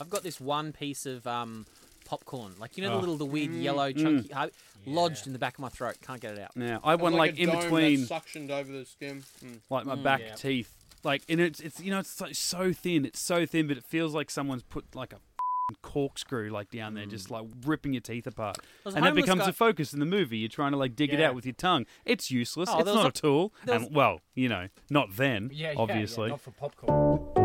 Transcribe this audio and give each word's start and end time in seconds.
I've 0.00 0.10
got 0.10 0.22
this 0.22 0.40
one 0.40 0.72
piece 0.72 1.06
of 1.06 1.26
um, 1.26 1.66
popcorn, 2.04 2.54
like 2.58 2.76
you 2.76 2.82
know 2.84 2.90
the 2.90 2.96
Oh. 2.96 3.00
little, 3.00 3.16
the 3.16 3.24
weird 3.24 3.50
Mm. 3.50 3.62
yellow 3.62 3.92
chunky, 3.92 4.32
uh, 4.32 4.48
lodged 4.86 5.26
in 5.26 5.32
the 5.32 5.38
back 5.38 5.54
of 5.54 5.60
my 5.60 5.68
throat. 5.68 5.96
Can't 6.02 6.20
get 6.20 6.34
it 6.34 6.40
out. 6.40 6.56
Now 6.56 6.80
I 6.84 6.94
want 6.94 7.14
like, 7.14 7.36
a 7.36 7.40
in 7.42 7.48
dome 7.50 7.60
between, 7.62 8.04
that's 8.06 8.10
suctioned 8.26 8.50
over 8.50 8.70
the 8.72 8.84
skin. 8.84 9.24
Mm. 9.44 9.60
like 9.70 9.86
my 9.86 9.96
Mm, 9.96 10.02
back 10.02 10.20
yeah. 10.20 10.34
teeth. 10.34 10.72
Like, 11.04 11.22
and 11.28 11.40
it's 11.40 11.60
it's 11.60 11.80
you 11.80 11.90
know 11.90 11.98
it's 12.00 12.20
like 12.20 12.34
so 12.34 12.72
thin. 12.72 13.04
It's 13.04 13.20
so 13.20 13.46
thin, 13.46 13.66
but 13.68 13.76
it 13.76 13.84
feels 13.84 14.14
like 14.14 14.30
someone's 14.30 14.62
put 14.64 14.94
like 14.94 15.12
a 15.12 15.16
f***ing 15.16 15.76
corkscrew 15.82 16.50
like 16.50 16.70
down 16.70 16.94
there, 16.94 17.06
just 17.06 17.30
like 17.30 17.44
ripping 17.64 17.92
your 17.92 18.00
teeth 18.00 18.26
apart. 18.26 18.58
was 18.84 18.94
a 18.94 18.96
And 18.96 19.04
that 19.04 19.10
homeless 19.10 19.24
becomes 19.24 19.42
guy- 19.42 19.48
a 19.50 19.52
focus 19.52 19.92
in 19.92 20.00
the 20.00 20.06
movie. 20.06 20.38
You're 20.38 20.48
trying 20.48 20.72
to 20.72 20.78
like 20.78 20.96
dig 20.96 21.12
it 21.12 21.20
Yeah. 21.20 21.28
out 21.28 21.34
with 21.36 21.44
your 21.46 21.52
tongue. 21.54 21.86
It's 22.04 22.30
useless. 22.30 22.68
Oh, 22.72 22.78
it's 22.78 22.84
there 22.86 22.94
was 22.94 23.02
not 23.04 23.06
a, 23.06 23.18
a- 23.18 23.20
tool. 23.22 23.54
there 23.66 23.78
was- 23.78 23.86
And 23.88 23.94
well, 23.96 24.20
you 24.34 24.48
know, 24.48 24.68
not 24.90 25.14
then. 25.16 25.50
Yeah, 25.52 25.72
yeah, 25.72 25.78
obviously. 25.78 26.24
yeah, 26.24 26.30
not 26.30 26.40
for 26.40 26.50
popcorn. 26.52 27.35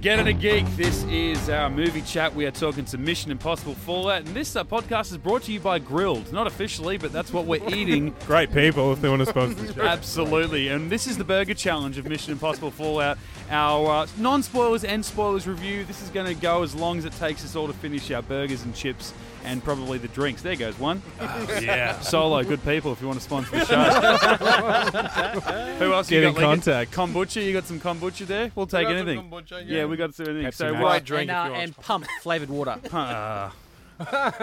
Get 0.00 0.18
it 0.18 0.26
a 0.26 0.32
geek. 0.32 0.64
This 0.76 1.04
is 1.10 1.50
our 1.50 1.68
movie 1.68 2.00
chat. 2.00 2.34
We 2.34 2.46
are 2.46 2.50
talking 2.50 2.86
to 2.86 2.96
Mission 2.96 3.30
Impossible 3.30 3.74
Fallout, 3.74 4.22
and 4.22 4.28
this 4.28 4.56
uh, 4.56 4.64
podcast 4.64 5.10
is 5.10 5.18
brought 5.18 5.42
to 5.42 5.52
you 5.52 5.60
by 5.60 5.78
Grill'd. 5.78 6.32
Not 6.32 6.46
officially, 6.46 6.96
but 6.96 7.12
that's 7.12 7.34
what 7.34 7.44
we're 7.44 7.68
eating. 7.68 8.14
Great 8.26 8.50
people 8.50 8.94
if 8.94 9.02
they 9.02 9.10
want 9.10 9.20
to 9.20 9.26
sponsor 9.26 9.62
the 9.62 9.74
show. 9.74 9.82
Absolutely. 9.82 10.68
And 10.68 10.88
this 10.90 11.06
is 11.06 11.18
the 11.18 11.24
burger 11.24 11.52
challenge 11.52 11.98
of 11.98 12.06
Mission 12.06 12.32
Impossible 12.32 12.70
Fallout. 12.70 13.18
Our 13.50 14.04
uh, 14.04 14.06
non 14.16 14.42
spoilers 14.42 14.84
and 14.84 15.04
spoilers 15.04 15.46
review. 15.46 15.84
This 15.84 16.00
is 16.00 16.08
going 16.08 16.34
to 16.34 16.40
go 16.40 16.62
as 16.62 16.74
long 16.74 16.96
as 16.96 17.04
it 17.04 17.12
takes 17.18 17.44
us 17.44 17.54
all 17.54 17.66
to 17.66 17.74
finish 17.74 18.10
our 18.10 18.22
burgers 18.22 18.62
and 18.62 18.74
chips 18.74 19.12
and 19.44 19.62
probably 19.62 19.98
the 19.98 20.08
drinks. 20.08 20.42
There 20.42 20.56
goes 20.56 20.78
one. 20.78 21.02
yeah. 21.60 21.98
Solo, 22.00 22.42
good 22.42 22.62
people 22.64 22.92
if 22.92 23.00
you 23.00 23.06
want 23.06 23.18
to 23.18 23.24
sponsor 23.24 23.50
the 23.50 23.64
show. 23.64 23.76
Who 25.78 25.92
else 25.92 26.08
Get 26.08 26.22
you 26.22 26.28
in 26.28 26.34
got? 26.34 26.40
Like, 26.40 26.44
contact. 26.44 26.92
Kombucha, 26.92 27.44
you 27.44 27.52
got 27.52 27.64
some 27.64 27.80
kombucha 27.80 28.26
there? 28.26 28.52
We'll 28.54 28.66
take 28.66 28.86
got 28.86 28.98
some 28.98 29.08
anything. 29.08 29.30
kombucha, 29.30 29.66
yeah. 29.66 29.78
yeah. 29.78 29.84
we 29.86 29.96
got 29.96 30.14
some 30.14 30.28
anything. 30.28 30.46
Pepsi 30.46 30.54
so, 30.54 30.72
Max. 30.72 30.84
Right 30.84 31.04
drink 31.04 31.30
and, 31.30 31.32
uh, 31.36 31.40
if 31.40 31.46
you 31.46 31.52
want. 31.52 31.62
and 31.62 31.76
pump 31.76 32.06
flavored 32.22 32.50
water. 32.50 32.78
uh, 32.92 33.50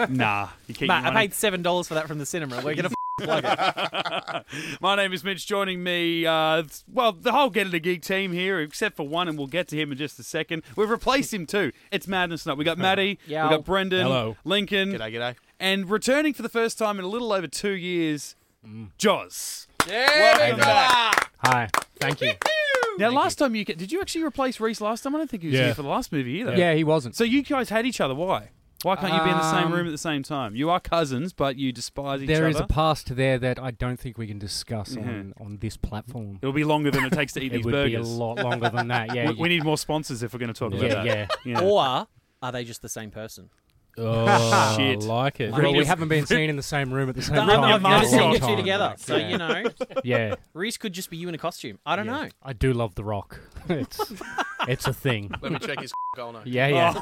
nah, 0.08 0.48
you 0.66 0.74
keep 0.74 0.88
Matt, 0.88 1.02
your 1.02 1.10
I 1.10 1.14
money. 1.14 1.28
paid 1.28 1.34
seven 1.34 1.62
dollars 1.62 1.88
for 1.88 1.94
that 1.94 2.08
from 2.08 2.18
the 2.18 2.26
cinema. 2.26 2.60
We're 2.64 2.74
gonna 2.74 2.90
plug 3.18 3.44
it. 3.46 4.44
My 4.80 4.94
name 4.96 5.12
is 5.12 5.22
Mitch. 5.24 5.46
Joining 5.46 5.82
me, 5.82 6.24
uh, 6.26 6.62
well, 6.92 7.12
the 7.12 7.32
whole 7.32 7.50
Get 7.50 7.66
It 7.66 7.74
a 7.74 7.78
Geek 7.78 8.02
team 8.02 8.32
here, 8.32 8.60
except 8.60 8.96
for 8.96 9.06
one, 9.06 9.28
and 9.28 9.36
we'll 9.36 9.46
get 9.46 9.68
to 9.68 9.76
him 9.76 9.92
in 9.92 9.98
just 9.98 10.18
a 10.18 10.22
second. 10.22 10.62
We've 10.76 10.90
replaced 10.90 11.32
him 11.34 11.46
too. 11.46 11.72
It's 11.90 12.06
madness 12.08 12.46
night. 12.46 12.56
We 12.56 12.64
got 12.64 12.78
Maddie, 12.78 13.18
Yo. 13.26 13.44
we 13.44 13.50
got 13.56 13.64
Brendan, 13.64 14.02
Hello. 14.06 14.36
Lincoln, 14.44 14.92
G'day, 14.92 15.12
g'day. 15.12 15.34
and 15.60 15.88
returning 15.90 16.32
for 16.34 16.42
the 16.42 16.48
first 16.48 16.78
time 16.78 16.98
in 16.98 17.04
a 17.04 17.08
little 17.08 17.32
over 17.32 17.46
two 17.46 17.72
years, 17.72 18.36
Joz. 18.98 19.66
Yeah, 19.88 20.36
big 20.54 20.58
fella. 20.62 21.10
Hi, 21.44 21.68
thank 22.00 22.20
you. 22.20 22.32
Now, 22.98 23.10
last 23.10 23.36
time 23.38 23.54
you 23.54 23.64
did 23.64 23.92
you 23.92 24.00
actually 24.00 24.24
replace 24.24 24.58
Reese 24.58 24.80
last 24.80 25.02
time? 25.02 25.14
I 25.14 25.18
don't 25.18 25.30
think 25.30 25.42
he 25.44 25.48
was 25.50 25.56
Yeah. 25.58 25.66
here 25.66 25.74
for 25.74 25.82
the 25.82 25.88
last 25.88 26.10
movie 26.10 26.32
either. 26.40 26.56
Yeah, 26.56 26.74
he 26.74 26.82
wasn't. 26.82 27.14
So 27.14 27.22
you 27.22 27.42
guys 27.42 27.68
had 27.68 27.86
each 27.86 28.00
other. 28.00 28.14
Why? 28.14 28.50
Why 28.82 28.94
can't 28.96 29.12
you 29.12 29.20
be 29.24 29.30
in 29.30 29.36
the 29.36 29.50
same 29.50 29.66
Um, 29.66 29.72
room 29.72 29.86
at 29.86 29.90
the 29.90 29.98
same 29.98 30.22
time? 30.22 30.54
You 30.54 30.70
are 30.70 30.78
cousins, 30.78 31.32
but 31.32 31.56
you 31.56 31.72
despise 31.72 32.22
each 32.22 32.28
There 32.28 32.44
other. 32.44 32.48
is 32.50 32.60
a 32.60 32.66
past 32.66 33.16
there 33.16 33.36
that 33.38 33.58
I 33.58 33.72
don't 33.72 33.98
think 33.98 34.16
we 34.18 34.28
can 34.28 34.38
discuss 34.38 34.94
Mhm. 34.94 35.08
on, 35.08 35.34
on 35.40 35.58
this 35.58 35.76
platform. 35.76 36.38
It'll 36.40 36.52
be 36.52 36.62
longer 36.64 36.90
than 36.92 37.04
it 37.04 37.12
takes 37.12 37.32
to 37.32 37.40
eat 37.40 37.46
It 37.52 37.56
these 37.56 37.64
would 37.64 37.84
be 37.86 37.94
a 37.96 38.02
lot 38.02 38.38
longer 38.38 38.68
than 38.70 38.86
that. 38.88 39.08
Yeah, 39.14 39.30
we, 39.30 39.36
we 39.36 39.48
need 39.48 39.64
more 39.64 39.78
sponsors 39.78 40.22
if 40.22 40.32
we're 40.32 40.38
going 40.38 40.52
to 40.52 40.58
talk 40.58 40.72
about 40.72 40.82
yeah, 40.84 40.94
that. 40.94 41.06
yeah. 41.44 41.60
Yeah. 41.60 41.60
Or 41.60 42.06
are 42.40 42.52
they 42.52 42.62
just 42.64 42.82
the 42.82 42.88
same 42.88 43.10
person? 43.10 43.50
Oh, 44.00 44.74
Shit. 44.76 45.02
like 45.02 45.40
it. 45.40 45.52
Well, 45.52 45.72
we 45.74 45.84
haven't 45.84 46.08
been 46.08 46.26
seen 46.34 46.48
in 46.50 46.56
the 46.56 46.62
same 46.62 46.92
room 46.92 47.08
at 47.08 47.14
the 47.16 47.22
same 47.22 47.38
I've 47.38 47.48
time. 47.48 47.64
I've 47.64 47.80
for 47.82 47.86
a 47.86 47.90
never 47.90 48.06
seen 48.06 48.20
long 48.20 48.32
you 48.32 48.38
two 48.38 48.46
time. 48.46 48.56
together, 48.56 48.94
so 48.98 49.16
Yeah. 49.16 49.28
you 49.28 49.38
know, 49.38 49.64
Yeah, 50.04 50.34
Reese 50.54 50.76
could 50.76 50.92
just 50.92 51.10
be 51.10 51.16
you 51.16 51.28
in 51.28 51.34
a 51.34 51.38
costume. 51.38 51.78
I 51.84 51.96
don't 51.96 52.06
yeah. 52.06 52.22
know. 52.24 52.28
I 52.42 52.52
do 52.52 52.72
love 52.72 52.94
The 52.94 53.04
Rock. 53.04 53.40
It's 53.70 54.00
it's 54.66 54.86
a 54.86 54.94
thing. 54.94 55.30
Let 55.42 55.52
me 55.52 55.58
check 55.58 55.78
his 55.80 55.92
no. 56.16 56.40
Yeah, 56.46 56.68
yeah. 56.68 56.94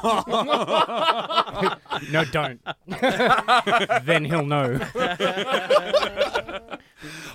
no, 2.11 2.25
don't. 2.25 2.59
then 4.05 4.25
he'll 4.25 4.45
know. 4.45 4.77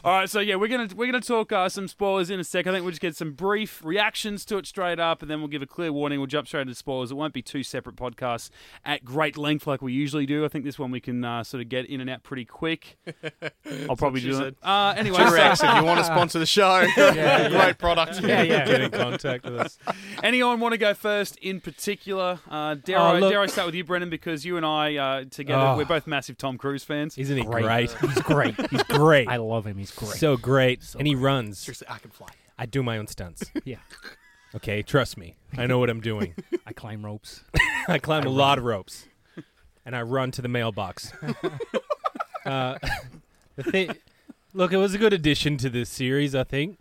All 0.04 0.12
right, 0.12 0.28
so 0.30 0.40
yeah, 0.40 0.56
we're 0.56 0.68
gonna 0.68 0.88
we're 0.94 1.06
gonna 1.06 1.20
talk 1.20 1.52
uh, 1.52 1.68
some 1.68 1.88
spoilers 1.88 2.30
in 2.30 2.40
a 2.40 2.44
sec. 2.44 2.66
I 2.66 2.72
think 2.72 2.82
we'll 2.84 2.90
just 2.92 3.00
get 3.02 3.16
some 3.16 3.32
brief 3.32 3.80
reactions 3.84 4.44
to 4.46 4.58
it 4.58 4.66
straight 4.66 4.98
up, 4.98 5.22
and 5.22 5.30
then 5.30 5.40
we'll 5.40 5.48
give 5.48 5.62
a 5.62 5.66
clear 5.66 5.92
warning. 5.92 6.18
We'll 6.18 6.26
jump 6.26 6.46
straight 6.48 6.62
into 6.62 6.74
spoilers. 6.74 7.10
It 7.10 7.14
won't 7.14 7.34
be 7.34 7.42
two 7.42 7.62
separate 7.62 7.96
podcasts 7.96 8.50
at 8.84 9.04
great 9.04 9.36
length 9.36 9.66
like 9.66 9.82
we 9.82 9.92
usually 9.92 10.26
do. 10.26 10.44
I 10.44 10.48
think 10.48 10.64
this 10.64 10.78
one 10.78 10.90
we 10.90 11.00
can 11.00 11.24
uh, 11.24 11.44
sort 11.44 11.62
of 11.62 11.68
get 11.68 11.86
in 11.86 12.00
and 12.00 12.08
out 12.10 12.22
pretty 12.22 12.44
quick. 12.44 12.96
I'll 13.88 13.96
probably 13.96 14.20
do 14.20 14.34
said. 14.34 14.46
it. 14.48 14.56
Uh, 14.62 14.94
anyway, 14.96 15.18
so- 15.18 15.32
Rex, 15.32 15.62
if 15.62 15.74
you 15.74 15.84
want 15.84 15.98
to 16.00 16.04
sponsor 16.04 16.38
the 16.38 16.46
show, 16.46 16.84
great 16.94 17.78
product. 17.78 18.20
Yeah, 18.22 18.42
yeah. 18.42 18.64
Get 18.66 18.80
in 18.80 18.90
contact 18.90 19.44
with 19.44 19.56
us. 19.58 19.78
anyone 20.22 20.60
want 20.60 20.72
to 20.72 20.78
go 20.78 20.94
first 20.94 21.36
in 21.38 21.60
particular? 21.60 22.40
Uh, 22.50 22.74
dare, 22.74 22.98
Oh, 22.98 23.02
I, 23.02 23.18
look- 23.18 23.30
dare 23.30 23.40
I 23.40 23.46
start 23.46 23.66
with 23.66 23.74
you, 23.74 23.84
Brendan? 23.84 24.10
Because 24.10 24.44
you 24.44 24.56
and 24.56 24.66
I 24.66 24.96
uh, 24.96 25.24
together, 25.30 25.62
Oh. 25.62 25.76
we're 25.76 25.84
both 25.84 26.06
massive 26.06 26.36
Tom 26.36 26.58
Cruise 26.58 26.84
fans. 26.84 27.16
Isn't 27.18 27.36
he 27.36 27.44
Great. 27.44 27.64
great? 27.64 27.90
He's 27.92 28.20
great. 28.22 28.70
He's 28.70 28.82
great. 28.84 29.28
I 29.28 29.36
love 29.36 29.61
him. 29.66 29.78
He's 29.78 29.90
great. 29.90 30.12
So 30.12 30.36
great. 30.36 30.82
and 30.98 31.06
he 31.06 31.14
runs. 31.14 31.58
Seriously, 31.58 31.86
I 31.90 31.98
can 31.98 32.10
fly. 32.10 32.28
I 32.58 32.66
do 32.66 32.82
my 32.82 32.98
own 32.98 33.06
stunts. 33.06 33.44
yeah, 33.64 33.76
Okay, 34.54 34.82
trust 34.82 35.16
me. 35.16 35.34
I 35.56 35.66
know 35.66 35.78
what 35.78 35.88
I'm 35.90 36.00
doing. 36.00 36.34
I 36.66 36.72
climb 36.72 37.04
ropes. 37.04 37.42
I 37.88 37.98
climb 37.98 38.24
a 38.24 38.28
lot 38.30 38.58
of 38.58 38.64
ropes, 38.64 39.06
and 39.86 39.96
I 39.96 40.02
run 40.02 40.30
to 40.32 40.42
the 40.42 40.48
mailbox. 40.48 41.12
uh, 42.44 42.78
the 43.56 43.62
thing, 43.62 43.96
look, 44.52 44.72
it 44.72 44.76
was 44.76 44.94
a 44.94 44.98
good 44.98 45.12
addition 45.12 45.56
to 45.58 45.70
this 45.70 45.88
series. 45.90 46.34
I 46.34 46.44
think 46.44 46.80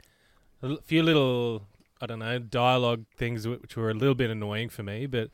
a 0.61 0.67
l- 0.67 0.79
few 0.83 1.01
little, 1.03 1.63
I 2.01 2.05
don't 2.05 2.19
know, 2.19 2.39
dialogue 2.39 3.05
things 3.17 3.45
wh- 3.45 3.61
which 3.61 3.75
were 3.77 3.89
a 3.89 3.93
little 3.93 4.15
bit 4.15 4.29
annoying 4.29 4.69
for 4.69 4.83
me, 4.83 5.05
but 5.05 5.29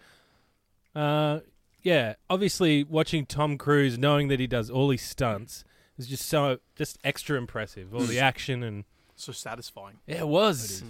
uh, 0.95 1.39
yeah, 1.83 2.13
obviously 2.29 2.83
watching 2.83 3.25
Tom 3.25 3.57
Cruise, 3.57 3.97
knowing 3.97 4.27
that 4.29 4.39
he 4.39 4.47
does 4.47 4.69
all 4.69 4.89
his 4.91 5.01
stunts, 5.01 5.63
is 5.97 6.07
just 6.07 6.27
so 6.27 6.59
just 6.75 6.97
extra 7.03 7.37
impressive. 7.37 7.93
All 7.93 8.01
the 8.01 8.19
action 8.19 8.63
and 8.63 8.85
So 9.15 9.31
satisfying. 9.31 9.97
yeah, 10.07 10.19
it 10.19 10.27
was. 10.27 10.83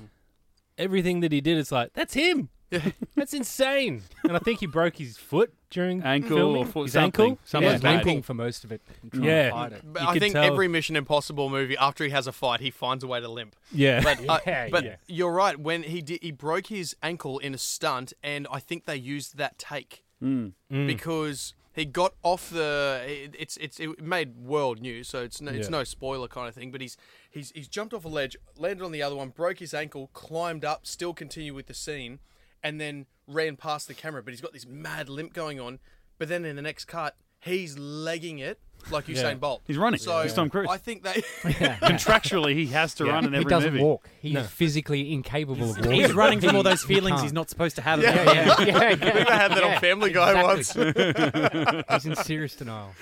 Everything 0.78 1.22
that 1.22 1.32
he 1.32 1.42
did, 1.42 1.58
it's 1.58 1.72
like 1.72 1.94
that's 1.94 2.14
him. 2.14 2.50
That's 3.16 3.34
insane. 3.34 4.02
And 4.26 4.36
I 4.36 4.40
think 4.40 4.60
he 4.60 4.66
broke 4.68 4.98
his 4.98 5.16
foot 5.16 5.54
during 5.70 6.04
Ankle 6.04 6.36
filming. 6.36 6.64
or 6.64 6.66
foot, 6.66 6.84
his 6.84 6.92
something. 6.94 7.26
ankle. 7.32 7.40
Something 7.46 7.70
Yeah, 7.72 7.78
like 7.78 8.04
limping 8.06 8.22
for 8.24 8.34
most 8.34 8.66
of 8.66 8.74
it. 8.74 8.82
and 9.02 9.10
trying 9.10 9.24
to 9.24 9.30
Yeah. 9.30 9.50
hide 9.52 9.72
it. 9.72 9.82
But 9.86 10.02
You 10.02 10.08
I 10.10 10.12
could 10.14 10.22
think 10.22 10.34
tell. 10.34 10.44
every 10.44 10.68
Mission 10.68 10.98
Impossible 10.98 11.50
movie, 11.50 11.78
after 11.78 12.04
he 12.04 12.10
has 12.10 12.28
a 12.28 12.34
fight, 12.34 12.60
he 12.60 12.70
finds 12.70 13.06
a 13.06 13.08
way 13.08 13.22
to 13.22 13.30
limp. 13.30 13.56
Yeah, 13.72 14.02
But 14.04 14.20
uh, 14.28 14.40
Yeah, 14.46 14.68
but 14.70 14.84
yeah. 14.84 14.96
you're 15.08 15.32
right. 15.32 15.58
When 15.58 15.84
he 15.84 16.02
did, 16.02 16.20
he 16.22 16.32
broke 16.34 16.68
his 16.68 16.94
ankle 17.02 17.40
in 17.40 17.54
a 17.54 17.58
stunt, 17.58 18.12
and 18.22 18.46
I 18.52 18.60
think 18.60 18.84
they 18.84 18.98
used 18.98 19.38
that 19.38 19.58
take 19.58 20.04
Mm. 20.22 20.52
Mm. 20.70 20.88
because 20.88 21.54
he 21.78 21.86
got 21.86 22.16
off 22.24 22.50
the. 22.50 23.04
It, 23.08 23.36
it's 23.38 23.56
it's 23.58 23.80
it 23.80 24.02
made 24.02 24.36
world 24.36 24.82
news, 24.82 25.08
so 25.08 25.22
it's 25.24 25.40
no, 25.40 25.52
it's 25.52 25.68
Yeah. 25.68 25.78
no 25.78 25.84
spoiler 25.86 26.28
kind 26.28 26.50
of 26.50 26.56
thing. 26.56 26.72
But 26.72 26.82
he's 26.82 26.98
he's 27.30 27.52
he's 27.52 27.68
jumped 27.68 27.94
off 27.94 28.04
a 28.04 28.10
ledge, 28.10 28.36
landed 28.58 28.84
on 28.84 28.92
the 28.92 29.02
other 29.04 29.16
one, 29.16 29.30
broke 29.30 29.60
his 29.60 29.74
ankle, 29.74 30.10
climbed 30.14 30.66
up, 30.66 30.86
still 30.86 31.14
continued 31.14 31.54
with 31.56 31.68
the 31.68 31.74
scene, 31.74 32.20
and 32.64 32.82
then 32.82 33.06
ran 33.28 33.56
past 33.56 33.88
the 33.88 33.94
camera. 33.94 34.22
But 34.24 34.34
he's 34.34 34.42
got 34.42 34.54
this 34.54 34.66
mad 34.66 35.08
limp 35.08 35.34
going 35.34 35.60
on. 35.60 35.80
But 36.18 36.30
then 36.30 36.44
in 36.46 36.56
the 36.56 36.62
next 36.64 36.86
cut, 36.86 37.16
he's 37.40 37.78
legging 37.78 38.40
it 38.40 38.60
like 38.92 39.06
Usain 39.08 39.16
Yeah. 39.24 39.34
Bolt. 39.36 39.62
He's 39.66 39.78
running. 39.78 40.00
So 40.00 40.22
He's 40.24 40.34
Tom 40.34 40.50
Cruise. 40.50 40.68
I 40.70 40.78
think 40.78 41.04
they. 41.04 41.14
Contractually, 41.44 42.54
he 42.54 42.68
has 42.68 42.94
to 42.96 43.06
Yeah. 43.06 43.12
run 43.14 43.26
in 43.26 43.34
He 43.34 43.44
doesn't 43.44 43.74
movie. 43.74 43.84
walk. 43.84 44.08
He's 44.22 44.34
No. 44.34 44.44
physically 44.44 45.14
incapable 45.14 45.72
of 45.72 45.78
walking. 45.78 45.92
He's 45.92 46.14
running 46.16 46.40
from 46.42 46.56
all 46.56 46.64
those 46.64 46.84
feelings 46.84 47.16
can't. 47.16 47.24
he's 47.24 47.34
not 47.34 47.50
supposed 47.50 47.76
to 47.78 47.82
have. 47.82 48.02
Yeah, 48.02 48.16
yeah, 48.16 48.34
yeah. 48.34 48.62
yeah, 48.66 48.78
I 48.78 48.96
think 48.96 49.14
they 49.14 49.24
had 49.34 49.52
that 49.52 49.64
yeah. 49.64 49.76
on 49.76 49.82
Family 49.82 50.12
Guy 50.12 50.32
Exactly. 50.42 50.84
once. 50.86 51.86
He's 51.90 52.06
in 52.06 52.16
serious 52.24 52.56
denial. 52.56 52.94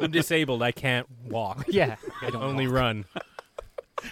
I'm 0.00 0.10
disabled. 0.10 0.62
I 0.62 0.70
can't 0.72 1.06
walk. 1.28 1.64
Yeah, 1.68 1.96
I 2.20 2.30
don't 2.30 2.42
Only 2.42 2.66
walk. 2.66 2.76
run. 2.76 3.04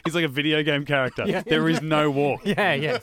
He's 0.04 0.14
like 0.14 0.24
a 0.24 0.28
video 0.28 0.62
game 0.62 0.84
character. 0.84 1.24
Yeah. 1.26 1.42
There 1.44 1.68
is 1.68 1.82
no 1.82 2.10
walk. 2.10 2.42
Yeah, 2.44 2.74
yeah. 2.74 2.98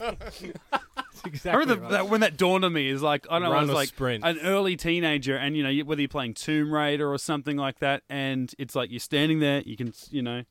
That's 1.23 1.25
I 1.25 1.29
exactly. 1.33 1.59
remember 1.59 1.83
right. 1.83 1.91
that 1.91 2.09
when 2.09 2.21
that 2.21 2.37
dawned 2.37 2.65
on 2.65 2.73
me 2.73 2.89
is 2.89 3.01
like 3.01 3.25
I 3.29 3.39
don't 3.39 3.49
know, 3.49 3.55
I 3.55 3.61
was 3.61 3.71
like 3.71 3.89
sprint. 3.89 4.23
an 4.23 4.39
early 4.43 4.75
teenager, 4.75 5.35
and 5.35 5.55
you 5.55 5.63
know 5.63 5.83
whether 5.85 6.01
you're 6.01 6.09
playing 6.09 6.33
Tomb 6.35 6.73
Raider 6.73 7.11
or 7.11 7.17
something 7.17 7.57
like 7.57 7.79
that, 7.79 8.03
and 8.09 8.53
it's 8.57 8.75
like 8.75 8.91
you're 8.91 8.99
standing 8.99 9.39
there, 9.39 9.61
you 9.65 9.75
can 9.77 9.93
you 10.09 10.21
know 10.21 10.43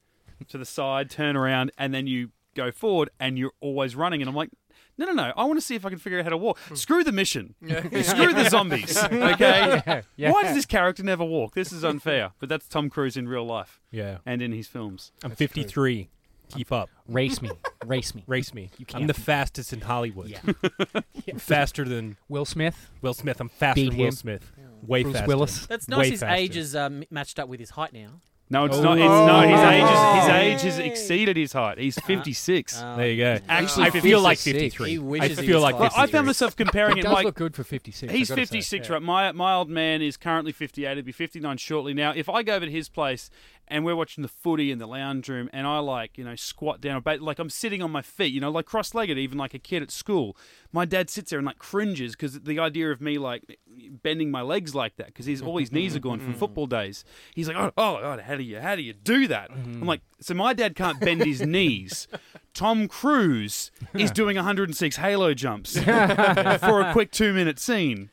to 0.49 0.59
the 0.59 0.65
side, 0.67 1.11
turn 1.11 1.37
around, 1.37 1.73
and 1.79 1.95
then 1.95 2.07
you 2.07 2.31
go 2.55 2.71
forward, 2.71 3.11
and 3.19 3.39
you're 3.39 3.53
always 3.61 3.97
running, 3.97 4.21
and 4.23 4.29
I'm 4.29 4.37
like. 4.37 4.51
No, 4.99 5.05
no, 5.05 5.13
no! 5.13 5.31
I 5.37 5.45
want 5.45 5.59
to 5.59 5.61
see 5.61 5.75
if 5.75 5.85
I 5.85 5.91
can 5.91 5.99
figure 5.99 6.19
out 6.19 6.25
how 6.25 6.31
to 6.31 6.39
walk. 6.39 6.59
Hmm. 6.59 6.75
Screw 6.75 7.05
the 7.05 7.13
mission. 7.13 7.55
Screw 8.03 8.33
the 8.33 8.49
zombies. 8.49 8.97
Okay. 8.97 9.83
Yeah, 9.87 10.01
yeah. 10.17 10.33
Why 10.33 10.43
does 10.43 10.55
this 10.55 10.65
character 10.65 11.03
never 11.03 11.23
walk? 11.23 11.55
This 11.55 11.71
is 11.71 11.85
unfair. 11.85 12.33
But 12.39 12.49
that's 12.49 12.67
Tom 12.67 12.89
Cruise 12.89 13.15
in 13.15 13.29
real 13.29 13.45
life 13.45 13.79
Yeah. 13.91 14.19
and 14.25 14.41
in 14.41 14.53
his 14.53 14.69
films. 14.69 15.13
I'm 15.23 15.33
53. 15.33 16.09
Keep 16.51 16.73
up. 16.73 16.89
Race 17.09 17.41
me, 17.43 17.51
race 17.85 18.15
me. 18.15 18.23
Race 18.27 18.55
me. 18.55 18.71
You 18.79 18.87
can't. 18.87 19.03
I'm 19.03 19.07
the 19.07 19.15
fastest 19.15 19.73
in 19.73 19.81
Hollywood. 19.83 20.29
Yeah. 20.29 20.41
I'm 21.29 21.39
faster 21.39 21.85
than 21.85 22.17
Will 22.29 22.45
Smith, 22.45 22.91
Will 23.03 23.15
Smith. 23.15 23.41
I'm 23.41 23.49
faster 23.49 23.75
Beat 23.83 23.91
than 23.91 23.99
Will 23.99 24.07
him. 24.07 24.13
Smith. 24.13 24.53
Way 24.87 25.03
Bruce 25.03 25.15
faster. 25.15 25.29
Willis. 25.29 25.67
That's 25.67 25.89
Way 25.89 25.97
nice. 25.97 26.09
His 26.11 26.21
faster. 26.21 26.35
age 26.37 26.57
is 26.57 26.77
um, 26.77 27.05
matched 27.11 27.39
up 27.39 27.49
with 27.49 27.61
his 27.61 27.71
height 27.71 27.93
now. 27.93 28.21
No, 28.49 28.65
it's 28.67 28.77
Oh. 28.77 28.83
not. 28.83 28.97
It's 28.97 29.09
no. 29.09 29.41
His 29.41 29.61
Oh. 29.61 29.71
age 29.71 29.83
is 29.83 30.23
his 30.23 30.29
age 30.29 30.63
has 30.63 30.79
exceeded 30.79 31.37
his 31.37 31.53
height. 31.53 31.79
He's 31.79 31.99
56. 31.99 32.81
Um, 32.81 32.97
There 32.97 33.11
you 33.11 33.17
go. 33.17 33.39
Actually, 33.49 33.87
I 33.87 33.91
feel 33.91 34.21
like 34.21 34.39
53. 34.39 34.89
He 34.91 34.97
I 34.97 35.01
wishes 35.01 35.39
he 35.41 35.47
feel 35.49 35.57
was 35.57 35.63
like 35.65 35.75
Well, 35.75 35.85
I 35.87 36.03
53. 36.03 36.13
found 36.13 36.27
myself 36.27 36.55
comparing 36.57 36.95
He 36.95 37.01
it. 37.01 37.03
does 37.03 37.13
Like 37.13 37.25
look 37.25 37.35
good 37.35 37.57
for 37.57 37.65
56. 37.65 38.13
he's 38.13 38.31
I've 38.31 38.37
gotta 38.37 38.47
say. 38.47 38.51
56, 38.53 38.91
right? 38.91 39.03
My 39.03 39.33
my 39.33 39.55
old 39.55 39.69
man 39.69 40.01
is 40.01 40.17
currently 40.17 40.53
58. 40.53 40.97
He'll 40.97 41.05
be 41.05 41.11
59 41.11 41.57
shortly. 41.57 41.93
Now, 41.93 42.13
if 42.15 42.29
I 42.29 42.45
go 42.45 42.55
over 42.55 42.67
to 42.67 42.71
his 42.71 42.89
place 42.89 43.31
and 43.69 43.85
we're 43.85 43.97
watching 43.97 44.23
the 44.23 44.29
footy 44.29 44.71
in 44.71 44.79
the 44.79 44.87
lounge 44.87 45.29
room, 45.29 45.51
and 45.53 45.67
I 45.67 45.79
like 45.79 46.19
you 46.19 46.25
know 46.25 46.37
squat 46.37 46.81
down, 46.81 47.03
like 47.21 47.39
I'm 47.39 47.51
sitting 47.51 47.83
on 47.83 47.91
my 47.91 48.03
feet, 48.03 48.33
you 48.33 48.41
know, 48.41 48.51
like 48.51 48.67
cross-legged, 48.67 49.19
even 49.19 49.39
like 49.39 49.55
a 49.55 49.59
kid 49.59 49.83
at 49.83 49.91
school. 49.91 50.37
My 50.73 50.85
dad 50.85 51.11
sits 51.11 51.31
there 51.31 51.39
and 51.39 51.47
like 51.47 51.59
cringes 51.59 52.13
because 52.13 52.41
the 52.41 52.59
idea 52.59 52.91
of 52.91 53.01
me 53.01 53.19
like 53.19 53.59
bending 54.03 54.31
my 54.31 54.43
legs 54.43 54.75
like 54.75 54.97
that 54.97 55.07
because 55.07 55.27
his 55.27 55.43
all 55.43 55.59
his 55.59 55.73
knees 55.73 55.97
are 55.97 56.01
gone 56.01 56.21
from 56.21 56.35
football 56.43 56.67
days. 56.67 57.05
He's 57.35 57.49
like, 57.49 57.57
oh, 57.57 57.73
oh 57.77 58.01
God, 58.01 58.21
how 58.21 58.37
do 58.37 58.43
you 58.43 58.61
how 58.61 58.77
do 58.77 58.83
you 58.83 58.93
do 58.93 59.27
that? 59.29 59.51
Mm-hmm. 59.51 59.83
I'm 59.83 59.87
like, 59.87 60.03
so 60.21 60.35
my 60.35 60.53
dad 60.53 60.75
can't 60.77 61.01
bend 61.01 61.25
his 61.25 61.41
knees. 61.47 62.09
Tom 62.55 62.89
Cruise 62.89 63.71
is 63.95 64.11
doing 64.13 64.37
106 64.37 64.97
halo 64.97 65.35
jumps 65.35 65.79
for 65.79 66.81
a 66.81 66.91
quick 66.93 67.11
two 67.11 67.33
minute 67.33 67.59
scene. 67.59 68.11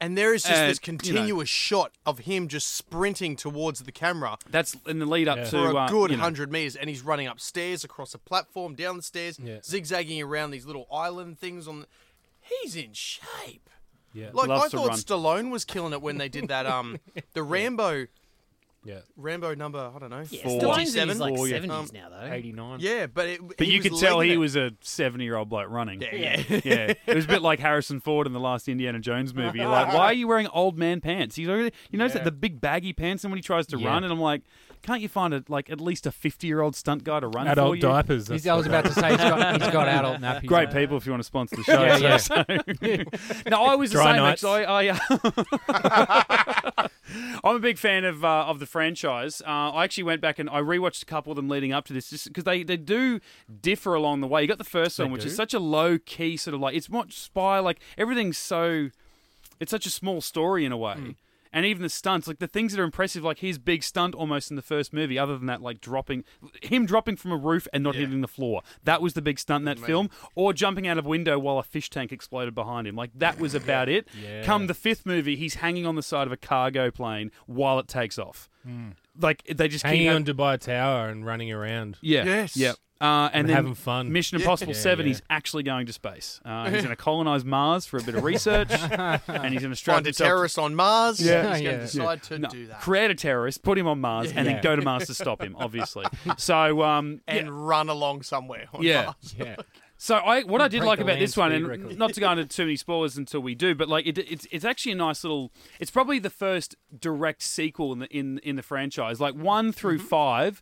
And 0.00 0.16
there 0.16 0.34
is 0.34 0.42
just 0.42 0.54
And, 0.54 0.70
this 0.70 0.78
you 0.86 0.92
know- 0.92 0.98
continuous 0.98 1.48
shot 1.48 1.92
of 2.04 2.20
him 2.20 2.48
just 2.48 2.74
sprinting 2.74 3.34
towards 3.34 3.80
the 3.80 3.92
camera 3.92 4.36
That's 4.50 4.76
in 4.86 4.98
the 4.98 5.06
lead 5.06 5.26
up 5.26 5.38
Yeah. 5.38 5.44
to 5.44 5.50
for 5.50 5.70
a 5.70 5.74
uh, 5.74 5.88
good 5.88 6.10
you 6.10 6.16
know, 6.18 6.22
100 6.22 6.52
meters, 6.52 6.76
and 6.76 6.90
he's 6.90 7.00
running 7.02 7.26
upstairs, 7.26 7.82
across 7.82 8.12
a 8.12 8.18
platform, 8.18 8.74
down 8.74 8.98
the 8.98 9.02
stairs, 9.02 9.38
Yeah. 9.42 9.60
zigzagging 9.64 10.20
around 10.20 10.50
these 10.50 10.66
little 10.66 10.86
island 10.92 11.38
things. 11.38 11.66
On, 11.66 11.80
the... 11.80 11.86
he's 12.40 12.76
in 12.76 12.92
shape. 12.92 13.70
Yeah. 14.12 14.30
Like 14.32 14.48
Loves 14.48 14.74
I 14.74 14.76
thought 14.76 14.88
run. 14.88 14.98
Stallone 14.98 15.50
was 15.50 15.64
killing 15.64 15.92
it 15.92 16.00
when 16.02 16.18
they 16.18 16.28
did 16.28 16.48
that. 16.48 16.66
Um, 16.66 16.98
the 17.34 17.42
Rambo, 17.42 18.06
yeah. 18.86 19.00
Rambo 19.16 19.54
number, 19.54 19.78
I 19.94 19.98
don't 19.98 20.10
know, 20.10 20.22
Yeah, 20.30 20.42
Four. 20.44 20.60
Stallone's 20.60 20.94
in 20.94 21.08
47? 21.08 21.18
like 21.18 21.36
Four, 21.36 21.48
yeah. 21.48 21.58
70s 21.58 21.70
Um, 21.70 21.88
now 21.92 22.08
though. 22.08 22.32
89. 22.32 22.78
Yeah, 22.80 23.06
but 23.06 23.28
it, 23.28 23.40
But 23.58 23.66
you 23.66 23.80
could 23.80 23.96
tell 23.98 24.18
legging 24.18 24.30
he 24.30 24.34
it. 24.36 24.38
was 24.38 24.56
a 24.56 24.72
70 24.80 25.24
year 25.24 25.36
old 25.36 25.48
bloke 25.48 25.68
running. 25.68 26.00
Yeah, 26.00 26.14
yeah. 26.14 26.42
yeah. 26.48 26.60
yeah. 26.64 26.94
It 27.06 27.14
was 27.16 27.24
a 27.24 27.28
bit 27.28 27.42
like 27.42 27.58
Harrison 27.58 28.00
Ford 28.00 28.26
in 28.26 28.32
the 28.32 28.40
last 28.40 28.68
Indiana 28.68 29.00
Jones 29.00 29.34
movie. 29.34 29.58
You're 29.58 29.68
like, 29.68 29.92
why 29.92 30.06
are 30.06 30.12
you 30.12 30.28
wearing 30.28 30.46
old 30.48 30.78
man 30.78 31.00
pants? 31.00 31.36
He's 31.36 31.48
already, 31.48 31.72
you 31.90 31.98
notice 31.98 32.14
Yeah. 32.14 32.20
that 32.22 32.30
the 32.30 32.32
big 32.36 32.60
baggy 32.60 32.92
pants, 32.92 33.24
and 33.24 33.30
when 33.32 33.38
he 33.38 33.42
tries 33.42 33.66
to 33.68 33.78
Yeah. 33.78 33.88
run, 33.88 34.04
and 34.04 34.12
I'm 34.12 34.20
like, 34.20 34.42
can't 34.86 35.00
you 35.02 35.08
find 35.08 35.34
a, 35.34 35.42
like 35.48 35.68
at 35.68 35.80
least 35.80 36.06
a 36.06 36.12
50 36.12 36.46
year 36.46 36.60
old 36.60 36.76
stunt 36.76 37.02
guy 37.04 37.18
to 37.20 37.26
run 37.28 37.46
for 37.46 37.52
Adult 37.52 37.76
you? 37.76 37.82
diapers. 37.82 38.28
He's, 38.28 38.44
that's 38.44 38.46
I 38.46 38.54
was 38.56 38.66
about 38.66 38.84
to 38.84 38.92
say 38.92 39.08
he's 39.10 39.16
got, 39.18 39.60
he's 39.60 39.70
got 39.72 39.88
adult 39.88 40.20
nappies. 40.20 40.46
Great 40.46 40.68
on. 40.68 40.74
people 40.74 40.96
if 40.96 41.04
you 41.06 41.12
want 41.12 41.20
to 41.22 41.26
sponsor 41.26 41.56
the 41.56 41.64
show. 41.64 41.82
Yeah, 41.82 42.16
so- 42.18 42.34
so- 43.34 43.50
no, 43.50 43.64
I 43.64 43.74
was 43.74 43.90
the 43.90 43.96
Dry 43.96 44.12
same. 44.12 44.16
nights. 44.22 44.44
Actually, 44.44 44.64
I, 44.64 44.88
uh, 44.88 44.98
I'm 47.44 47.56
a 47.56 47.60
big 47.60 47.78
fan 47.78 48.04
of 48.04 48.24
uh, 48.24 48.44
of 48.46 48.58
the 48.58 48.66
franchise. 48.66 49.40
Uh, 49.46 49.72
I 49.72 49.84
actually 49.84 50.04
went 50.04 50.20
back 50.20 50.38
and 50.38 50.48
I 50.50 50.60
rewatched 50.60 51.02
a 51.02 51.06
couple 51.06 51.32
of 51.32 51.36
them 51.36 51.48
leading 51.48 51.72
up 51.72 51.84
to 51.86 51.92
this, 51.92 52.10
just 52.10 52.26
because 52.28 52.44
they, 52.44 52.62
they 52.62 52.76
do 52.76 53.20
differ 53.62 53.94
along 53.94 54.20
the 54.20 54.26
way. 54.26 54.42
You 54.42 54.48
got 54.48 54.58
the 54.58 54.64
first 54.64 54.96
They 54.98 55.04
one, 55.04 55.12
which 55.12 55.22
do? 55.22 55.28
is 55.28 55.36
such 55.36 55.54
a 55.54 55.58
low 55.58 55.98
key 55.98 56.36
sort 56.36 56.54
of 56.54 56.60
like 56.60 56.74
it's 56.76 56.90
much 56.90 57.18
spy 57.18 57.58
like 57.58 57.80
everything's 57.96 58.38
so 58.38 58.90
it's 59.60 59.70
such 59.70 59.86
a 59.86 59.90
small 59.90 60.20
story 60.20 60.64
in 60.64 60.72
a 60.72 60.76
way. 60.76 61.16
And 61.52 61.64
even 61.66 61.82
the 61.82 61.88
stunts, 61.88 62.26
like 62.28 62.38
the 62.38 62.46
things 62.46 62.72
that 62.72 62.80
are 62.80 62.84
impressive, 62.84 63.22
like 63.24 63.38
his 63.38 63.58
big 63.58 63.82
stunt 63.82 64.14
almost 64.14 64.50
in 64.50 64.56
the 64.56 64.62
first 64.62 64.92
movie, 64.92 65.18
other 65.18 65.36
than 65.38 65.46
that, 65.46 65.62
like 65.62 65.80
dropping, 65.80 66.24
him 66.62 66.86
dropping 66.86 67.16
from 67.16 67.32
a 67.32 67.36
roof 67.36 67.66
and 67.72 67.82
not 67.84 67.94
Yeah. 67.94 68.02
hitting 68.02 68.20
the 68.20 68.28
floor. 68.28 68.62
That 68.84 69.00
was 69.02 69.14
the 69.14 69.22
big 69.22 69.38
stunt 69.38 69.62
in 69.62 69.64
that 69.66 69.78
Amazing. 69.78 69.86
film. 69.86 70.10
Or 70.34 70.52
jumping 70.52 70.86
out 70.86 70.98
of 70.98 71.06
window 71.06 71.38
while 71.38 71.58
a 71.58 71.62
fish 71.62 71.88
tank 71.90 72.12
exploded 72.12 72.54
behind 72.54 72.86
him. 72.86 72.96
Like 72.96 73.10
that 73.14 73.38
was 73.38 73.54
about 73.54 73.88
it. 73.88 74.08
Yeah. 74.20 74.42
Come 74.44 74.66
the 74.66 74.74
fifth 74.74 75.06
movie, 75.06 75.36
he's 75.36 75.56
hanging 75.56 75.86
on 75.86 75.94
the 75.96 76.02
side 76.02 76.26
of 76.26 76.32
a 76.32 76.36
cargo 76.36 76.90
plane 76.90 77.30
while 77.46 77.78
it 77.78 77.88
takes 77.88 78.18
off. 78.18 78.48
Hmm. 78.64 78.90
Like 79.20 79.42
they 79.46 79.68
just 79.68 79.84
Hanging 79.84 80.08
keep 80.08 80.14
on 80.14 80.24
Dubai 80.24 80.58
Tower 80.58 81.08
and 81.08 81.24
running 81.24 81.50
around 81.52 81.96
yeah, 82.00 82.24
Yes. 82.24 82.56
yeah. 82.56 82.72
Uh, 82.98 83.28
and 83.30 83.40
and 83.40 83.48
then 83.50 83.56
having 83.56 83.74
fun. 83.74 84.10
Mission 84.10 84.38
Yeah. 84.38 84.44
Impossible 84.44 84.72
Yeah, 84.72 84.78
7, 84.80 85.04
yeah. 85.04 85.08
he's 85.10 85.22
actually 85.28 85.62
going 85.64 85.84
to 85.84 85.92
space. 85.92 86.40
Uh, 86.46 86.64
he's 86.70 86.78
going 86.82 86.88
to 86.88 86.96
colonize 86.96 87.44
Mars 87.44 87.84
for 87.84 87.98
a 87.98 88.02
bit 88.02 88.14
of 88.14 88.24
research, 88.24 88.70
and 89.28 89.52
he's 89.52 89.60
going 89.60 89.70
to 89.70 89.76
strap 89.76 89.96
Find 89.96 90.06
a 90.06 90.08
himself 90.08 90.26
to- 90.26 90.30
terrorist 90.30 90.58
on 90.58 90.74
Mars. 90.74 91.20
Yeah. 91.20 91.42
he's 91.54 91.62
going 91.62 91.64
Yeah. 91.64 91.70
to 91.72 91.78
decide 91.82 92.22
to 92.22 92.38
No, 92.38 92.48
do 92.48 92.66
that 92.68 92.80
create 92.80 93.10
a 93.10 93.14
terrorist, 93.14 93.62
put 93.62 93.76
him 93.76 93.86
on 93.86 94.00
Mars, 94.00 94.28
and 94.32 94.46
Yeah. 94.46 94.54
then 94.54 94.62
go 94.62 94.76
to 94.76 94.80
Mars 94.82 95.06
to 95.08 95.14
stop 95.14 95.42
him. 95.42 95.54
Obviously, 95.58 96.06
so 96.38 96.82
um, 96.82 97.20
and 97.28 97.46
yeah. 97.48 97.52
run 97.52 97.90
along 97.90 98.22
somewhere. 98.22 98.64
On 98.72 98.82
Yeah. 98.82 99.04
Mars. 99.04 99.34
Yeah. 99.38 99.56
So 99.98 100.16
I, 100.16 100.42
what 100.42 100.60
I 100.60 100.68
did 100.68 100.84
like 100.84 101.00
about 101.00 101.18
this 101.18 101.36
one, 101.36 101.52
and 101.52 101.66
record. 101.66 101.98
not 101.98 102.12
to 102.14 102.20
go 102.20 102.30
into 102.30 102.44
too 102.44 102.64
many 102.64 102.76
spoilers 102.76 103.16
until 103.16 103.40
we 103.40 103.54
do, 103.54 103.74
but 103.74 103.88
like 103.88 104.06
it, 104.06 104.18
it's 104.18 104.46
it's 104.50 104.64
actually 104.64 104.92
a 104.92 104.96
nice 104.96 105.24
little. 105.24 105.52
It's 105.80 105.90
probably 105.90 106.18
the 106.18 106.30
first 106.30 106.76
direct 106.98 107.42
sequel 107.42 107.92
in 107.92 108.00
the 108.00 108.06
in 108.08 108.38
in 108.38 108.56
the 108.56 108.62
franchise. 108.62 109.20
Like 109.20 109.34
one 109.34 109.72
through 109.72 110.00
five, 110.00 110.60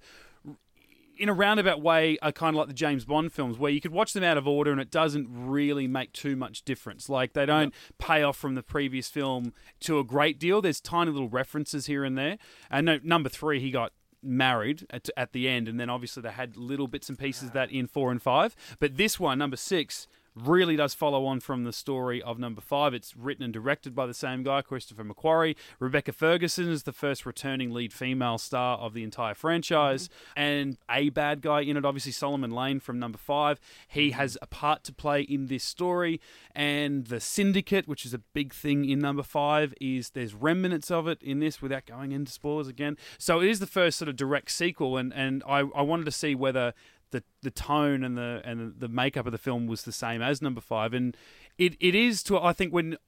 in 1.19 1.29
a 1.29 1.33
roundabout 1.33 1.81
way, 1.83 2.17
are 2.23 2.31
kind 2.31 2.55
of 2.55 2.59
like 2.59 2.69
the 2.69 2.75
James 2.75 3.05
Bond 3.05 3.33
films, 3.33 3.59
where 3.59 3.73
you 3.73 3.81
could 3.81 3.93
watch 3.93 4.13
them 4.13 4.23
out 4.23 4.37
of 4.37 4.47
order 4.47 4.71
and 4.71 4.81
it 4.81 4.91
doesn't 4.91 5.27
really 5.31 5.89
make 5.89 6.13
too 6.13 6.37
much 6.37 6.63
difference. 6.65 7.09
Like 7.09 7.33
they 7.33 7.47
don't 7.47 7.75
pay 7.99 8.23
off 8.23 8.37
from 8.37 8.55
the 8.55 8.63
previous 8.63 9.09
film 9.09 9.53
to 9.81 9.99
a 9.99 10.05
great 10.05 10.39
deal. 10.39 10.63
There's 10.63 10.81
tiny 10.81 11.11
little 11.11 11.29
references 11.29 11.87
here 11.87 12.05
and 12.05 12.17
there. 12.17 12.39
And 12.71 12.87
no, 12.87 13.01
number 13.03 13.29
three, 13.29 13.59
he 13.59 13.73
got 13.73 13.93
married 14.25 14.87
at, 14.91 15.09
at 15.17 15.33
the 15.33 15.49
end, 15.49 15.69
and 15.69 15.79
then 15.79 15.91
obviously 15.91 16.23
they 16.23 16.31
had 16.31 16.57
little 16.57 16.89
bits 16.89 17.09
and 17.09 17.19
pieces 17.19 17.49
of 17.49 17.53
that 17.55 17.71
in 17.71 17.87
four 17.87 18.11
and 18.11 18.23
five. 18.23 18.57
But 18.79 18.97
this 18.97 19.21
one, 19.21 19.39
number 19.39 19.57
six, 19.57 20.07
really 20.35 20.77
does 20.77 20.95
follow 20.95 21.27
on 21.27 21.41
from 21.41 21.65
the 21.65 21.73
story 21.73 22.23
of 22.23 22.39
number 22.39 22.61
five. 22.61 22.95
It's 22.95 23.17
written 23.17 23.45
and 23.45 23.53
directed 23.53 23.95
by 23.95 24.07
the 24.07 24.15
same 24.15 24.43
guy, 24.43 24.63
Christopher 24.63 25.05
McQuarrie. 25.05 25.57
Rebecca 25.79 26.13
Ferguson 26.13 26.69
is 26.69 26.83
the 26.83 26.93
first 26.93 27.25
returning 27.25 27.71
lead 27.71 27.93
female 27.93 28.39
star 28.39 28.79
of 28.79 28.95
the 28.95 29.05
entire 29.05 29.35
franchise, 29.35 30.09
and 30.37 30.77
a 30.91 31.11
bad 31.11 31.41
guy 31.41 31.61
in 31.61 31.77
it, 31.77 31.85
obviously 31.85 32.13
Solomon 32.13 32.51
Lane 32.51 32.81
from 32.81 32.99
number 32.99 33.19
five. 33.19 33.61
He 33.87 34.11
has 34.11 34.37
a 34.43 34.47
part 34.47 34.85
to 34.85 34.93
play 34.93 35.23
in 35.23 35.47
this 35.47 35.65
story, 35.65 36.21
and 36.55 37.07
the 37.07 37.21
Syndicate, 37.21 37.87
which 37.87 38.05
is 38.05 38.15
a 38.15 38.19
big 38.19 38.53
thing 38.53 38.85
in 38.85 38.99
number 38.99 39.23
five, 39.23 39.75
is 39.81 40.11
there's 40.11 40.35
remnants 40.35 40.91
of 40.91 41.07
it 41.07 41.23
in 41.23 41.41
this 41.41 41.63
without 41.63 41.87
going 41.87 42.13
into 42.13 42.33
spoilers 42.33 42.69
again. 42.69 42.97
So 43.19 43.41
it 43.41 43.49
is 43.49 43.61
the 43.61 43.67
first 43.67 43.99
sort 43.99 44.09
of 44.09 44.17
direct 44.17 44.51
sequel, 44.51 44.97
and 44.97 45.13
and 45.15 45.43
I, 45.47 45.61
I 45.61 45.83
wanted 45.83 46.05
to 46.07 46.11
see 46.11 46.35
whether 46.35 46.75
the 47.15 47.23
the 47.43 47.51
tone 47.51 48.03
and 48.03 48.19
the 48.19 48.43
and 48.45 48.75
the 48.79 48.89
makeup 48.89 49.25
of 49.25 49.33
the 49.33 49.39
film 49.39 49.67
was 49.67 49.83
the 49.83 49.93
same 49.93 50.21
as 50.21 50.43
number 50.43 50.61
five, 50.61 50.93
and 50.93 51.17
it, 51.57 51.77
it 51.81 51.95
is 51.95 52.23
to 52.25 52.39
I 52.39 52.53
think 52.53 52.73
when 52.73 52.99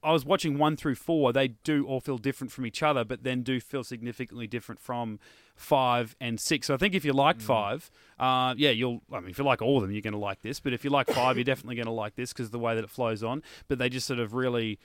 I 0.00 0.12
was 0.12 0.24
watching 0.24 0.58
one 0.58 0.76
through 0.76 0.94
four, 0.94 1.32
they 1.32 1.48
do 1.48 1.84
all 1.84 2.00
feel 2.00 2.18
different 2.18 2.52
from 2.52 2.64
each 2.64 2.84
other, 2.84 3.04
but 3.04 3.24
then 3.24 3.42
do 3.42 3.58
feel 3.58 3.82
significantly 3.82 4.46
different 4.46 4.80
from 4.80 5.18
five 5.56 6.14
and 6.20 6.38
six. 6.38 6.68
So 6.68 6.74
I 6.74 6.76
think 6.76 6.94
if 6.94 7.04
you 7.04 7.12
liked 7.12 7.42
five, 7.42 7.90
uh, 8.18 8.54
yeah, 8.56 8.70
you'll. 8.70 9.02
I 9.12 9.18
mean, 9.18 9.30
if 9.30 9.38
you 9.38 9.44
like 9.44 9.60
all 9.60 9.78
of 9.78 9.82
them, 9.82 9.90
you're 9.90 10.00
going 10.00 10.12
to 10.12 10.18
like 10.18 10.42
this. 10.42 10.60
But 10.60 10.72
if 10.72 10.84
you 10.84 10.90
like 10.90 11.10
five, 11.10 11.36
you're 11.36 11.42
definitely 11.42 11.74
going 11.74 11.86
to 11.86 11.92
like 11.92 12.14
this 12.14 12.32
because 12.32 12.50
the 12.50 12.60
way 12.60 12.76
that 12.76 12.84
it 12.84 12.90
flows 12.90 13.24
on. 13.24 13.42
But 13.66 13.78
they 13.78 13.88
just 13.88 14.06
sort 14.06 14.20
of 14.20 14.34
really 14.34 14.78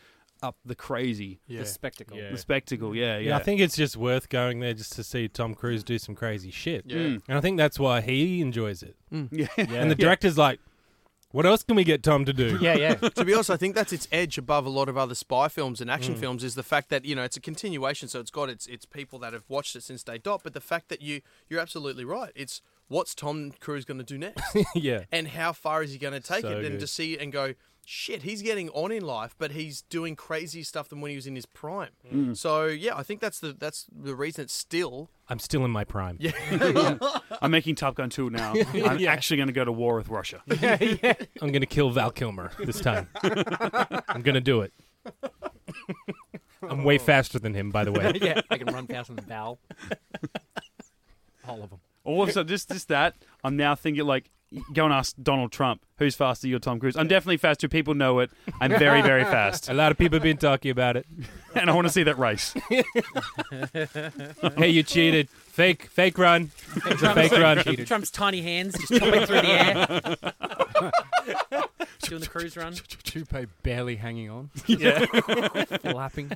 up 0.43 0.57
the 0.65 0.75
crazy, 0.75 1.39
Yeah. 1.47 1.61
The 1.61 1.65
spectacle. 1.65 2.17
Yeah. 2.17 2.29
the 2.31 2.37
spectacle. 2.37 2.95
Yeah, 2.95 3.17
yeah. 3.17 3.29
Yeah, 3.29 3.37
I 3.37 3.43
think 3.43 3.61
it's 3.61 3.75
just 3.75 3.95
worth 3.97 4.29
going 4.29 4.59
there 4.59 4.73
just 4.73 4.93
to 4.93 5.03
see 5.03 5.27
Tom 5.27 5.55
Cruise 5.55 5.83
do 5.83 5.97
some 5.97 6.13
crazy 6.15 6.51
shit. 6.51 6.83
Yeah. 6.85 6.97
Mm. 6.97 7.21
And 7.29 7.37
I 7.37 7.41
think 7.41 7.57
that's 7.57 7.79
why 7.79 8.01
he 8.01 8.41
enjoys 8.41 8.83
it. 8.83 8.95
yeah. 9.31 9.47
And 9.57 9.89
the 9.89 9.95
director's 9.95 10.37
like, 10.37 10.59
what 11.31 11.47
else 11.47 11.63
can 11.63 11.75
we 11.75 11.83
get 11.83 12.03
Tom 12.03 12.25
to 12.25 12.33
do? 12.33 12.57
Yeah, 12.61 12.75
yeah. 12.75 12.93
to 12.93 13.25
be 13.25 13.33
honest, 13.33 13.49
I 13.49 13.57
think 13.57 13.73
that's 13.73 13.91
its 13.91 14.07
edge 14.11 14.37
above 14.37 14.67
a 14.67 14.69
lot 14.69 14.87
of 14.87 14.97
other 14.97 15.15
spy 15.15 15.47
films 15.47 15.81
and 15.81 15.89
Mm. 15.89 15.93
action 15.93 16.15
films 16.15 16.43
is 16.43 16.53
the 16.53 16.61
fact 16.61 16.89
that 16.89 17.05
you 17.05 17.15
know 17.15 17.23
it's 17.23 17.37
a 17.37 17.41
continuation, 17.41 18.07
so 18.07 18.19
it's 18.19 18.29
got 18.29 18.49
its 18.49 18.67
its 18.67 18.85
people 18.85 19.17
that 19.19 19.33
have 19.33 19.45
watched 19.47 19.75
it 19.75 19.81
since 19.81 20.03
day 20.03 20.19
dot. 20.19 20.41
But 20.43 20.53
the 20.53 20.61
fact 20.61 20.89
that 20.89 21.01
you 21.01 21.21
you're 21.49 21.59
absolutely 21.59 22.05
right. 22.05 22.31
It's 22.35 22.61
what's 22.87 23.15
Tom 23.15 23.51
Cruise 23.59 23.83
going 23.85 23.97
to 23.97 24.03
do 24.03 24.17
next, 24.19 24.43
yeah. 24.75 25.05
and 25.11 25.29
how 25.29 25.53
far 25.53 25.81
is 25.81 25.91
he 25.91 25.97
going 25.97 26.13
to 26.13 26.19
take 26.19 26.41
So 26.41 26.49
it, 26.51 26.65
and 26.65 26.73
good. 26.73 26.79
to 26.81 26.87
see 26.87 27.13
it 27.13 27.21
and 27.21 27.31
go, 27.31 27.55
shit, 27.85 28.23
he's 28.23 28.41
getting 28.41 28.69
on 28.69 28.91
in 28.91 29.03
life, 29.03 29.35
but 29.37 29.51
he's 29.51 29.81
doing 29.83 30.15
crazy 30.15 30.63
stuff 30.63 30.89
than 30.89 31.01
when 31.01 31.09
he 31.09 31.15
was 31.15 31.27
in 31.27 31.35
his 31.35 31.45
prime. 31.45 31.89
Mm. 32.11 32.35
So 32.37 32.65
yeah, 32.65 32.95
I 32.95 33.03
think 33.03 33.19
that's 33.19 33.39
the 33.39 33.53
that's 33.53 33.85
the 33.93 34.15
reason 34.15 34.43
it's 34.45 34.53
still 34.53 35.09
I'm 35.29 35.39
still 35.39 35.63
in 35.65 35.71
my 35.71 35.83
prime. 35.83 36.17
yeah. 36.19 36.31
I'm 37.41 37.51
making 37.51 37.75
Top 37.75 37.95
Gun 37.95 38.09
2 38.09 38.29
now. 38.29 38.53
I'm 38.73 38.99
Yeah. 38.99 39.11
actually 39.11 39.37
going 39.37 39.47
to 39.47 39.53
go 39.53 39.63
to 39.65 39.71
war 39.71 39.95
with 39.97 40.09
Russia. 40.09 40.41
yeah, 40.61 40.77
yeah. 40.81 41.13
I'm 41.41 41.51
going 41.51 41.61
to 41.61 41.65
kill 41.65 41.89
Val 41.91 42.11
Kilmer 42.11 42.51
this 42.59 42.79
time. 42.81 43.07
I'm 43.23 44.21
going 44.21 44.35
to 44.35 44.41
do 44.41 44.61
it. 44.61 44.73
I'm 46.61 46.83
way 46.83 46.97
faster 46.97 47.39
than 47.39 47.53
him, 47.53 47.71
by 47.71 47.83
the 47.83 47.91
way. 47.91 48.13
yeah, 48.21 48.41
I 48.49 48.57
can 48.57 48.73
run 48.73 48.87
faster 48.87 49.13
than 49.13 49.25
Val. 49.25 49.59
All 51.47 51.61
of 51.63 51.69
them. 51.69 51.79
All 52.05 52.21
of 52.23 52.29
a 52.29 52.31
sudden, 52.33 52.47
just, 52.49 52.69
just 52.69 52.87
that, 52.89 53.15
I'm 53.43 53.55
now 53.57 53.75
thinking 53.75 54.05
like, 54.05 54.29
go 54.73 54.85
and 54.85 54.93
ask 54.93 55.15
Donald 55.21 55.51
Trump, 55.51 55.85
who's 55.97 56.15
faster, 56.15 56.47
you 56.47 56.55
or 56.57 56.59
Tom 56.59 56.79
Cruise? 56.79 56.95
I'm 56.95 57.07
definitely 57.07 57.37
faster. 57.37 57.67
People 57.67 57.93
know 57.93 58.19
it. 58.19 58.29
I'm 58.61 58.71
very, 58.71 59.01
very 59.01 59.23
fast. 59.23 59.69
A 59.73 59.73
lot 59.73 59.91
of 59.91 59.97
people 59.97 60.15
have 60.17 60.23
been 60.23 60.37
talking 60.37 60.71
about 60.71 60.97
it. 60.97 61.05
And 61.55 61.69
I 61.69 61.73
want 61.75 61.85
to 61.85 61.93
see 61.93 62.01
that 62.01 62.17
race. 62.17 62.51
Hey, 64.57 64.69
you 64.69 64.81
cheated. 64.81 65.29
Fake, 65.29 65.83
fake 65.85 66.17
run. 66.17 66.49
It's 66.87 67.03
a 67.03 67.13
fake 67.13 67.31
run. 67.31 67.57
Trump's 67.85 68.09
tiny 68.09 68.41
hands 68.41 68.75
just 68.75 68.91
chopping 68.91 69.25
through 69.27 69.41
the 69.41 70.17
air. 70.81 70.91
Doing 72.01 72.21
the 72.21 72.27
cruise 72.27 72.57
run. 72.57 72.73
Toupee 73.03 73.45
barely 73.61 73.97
hanging 73.97 74.31
on, 74.31 74.49
Yeah. 74.65 75.05
flapping. 75.83 76.31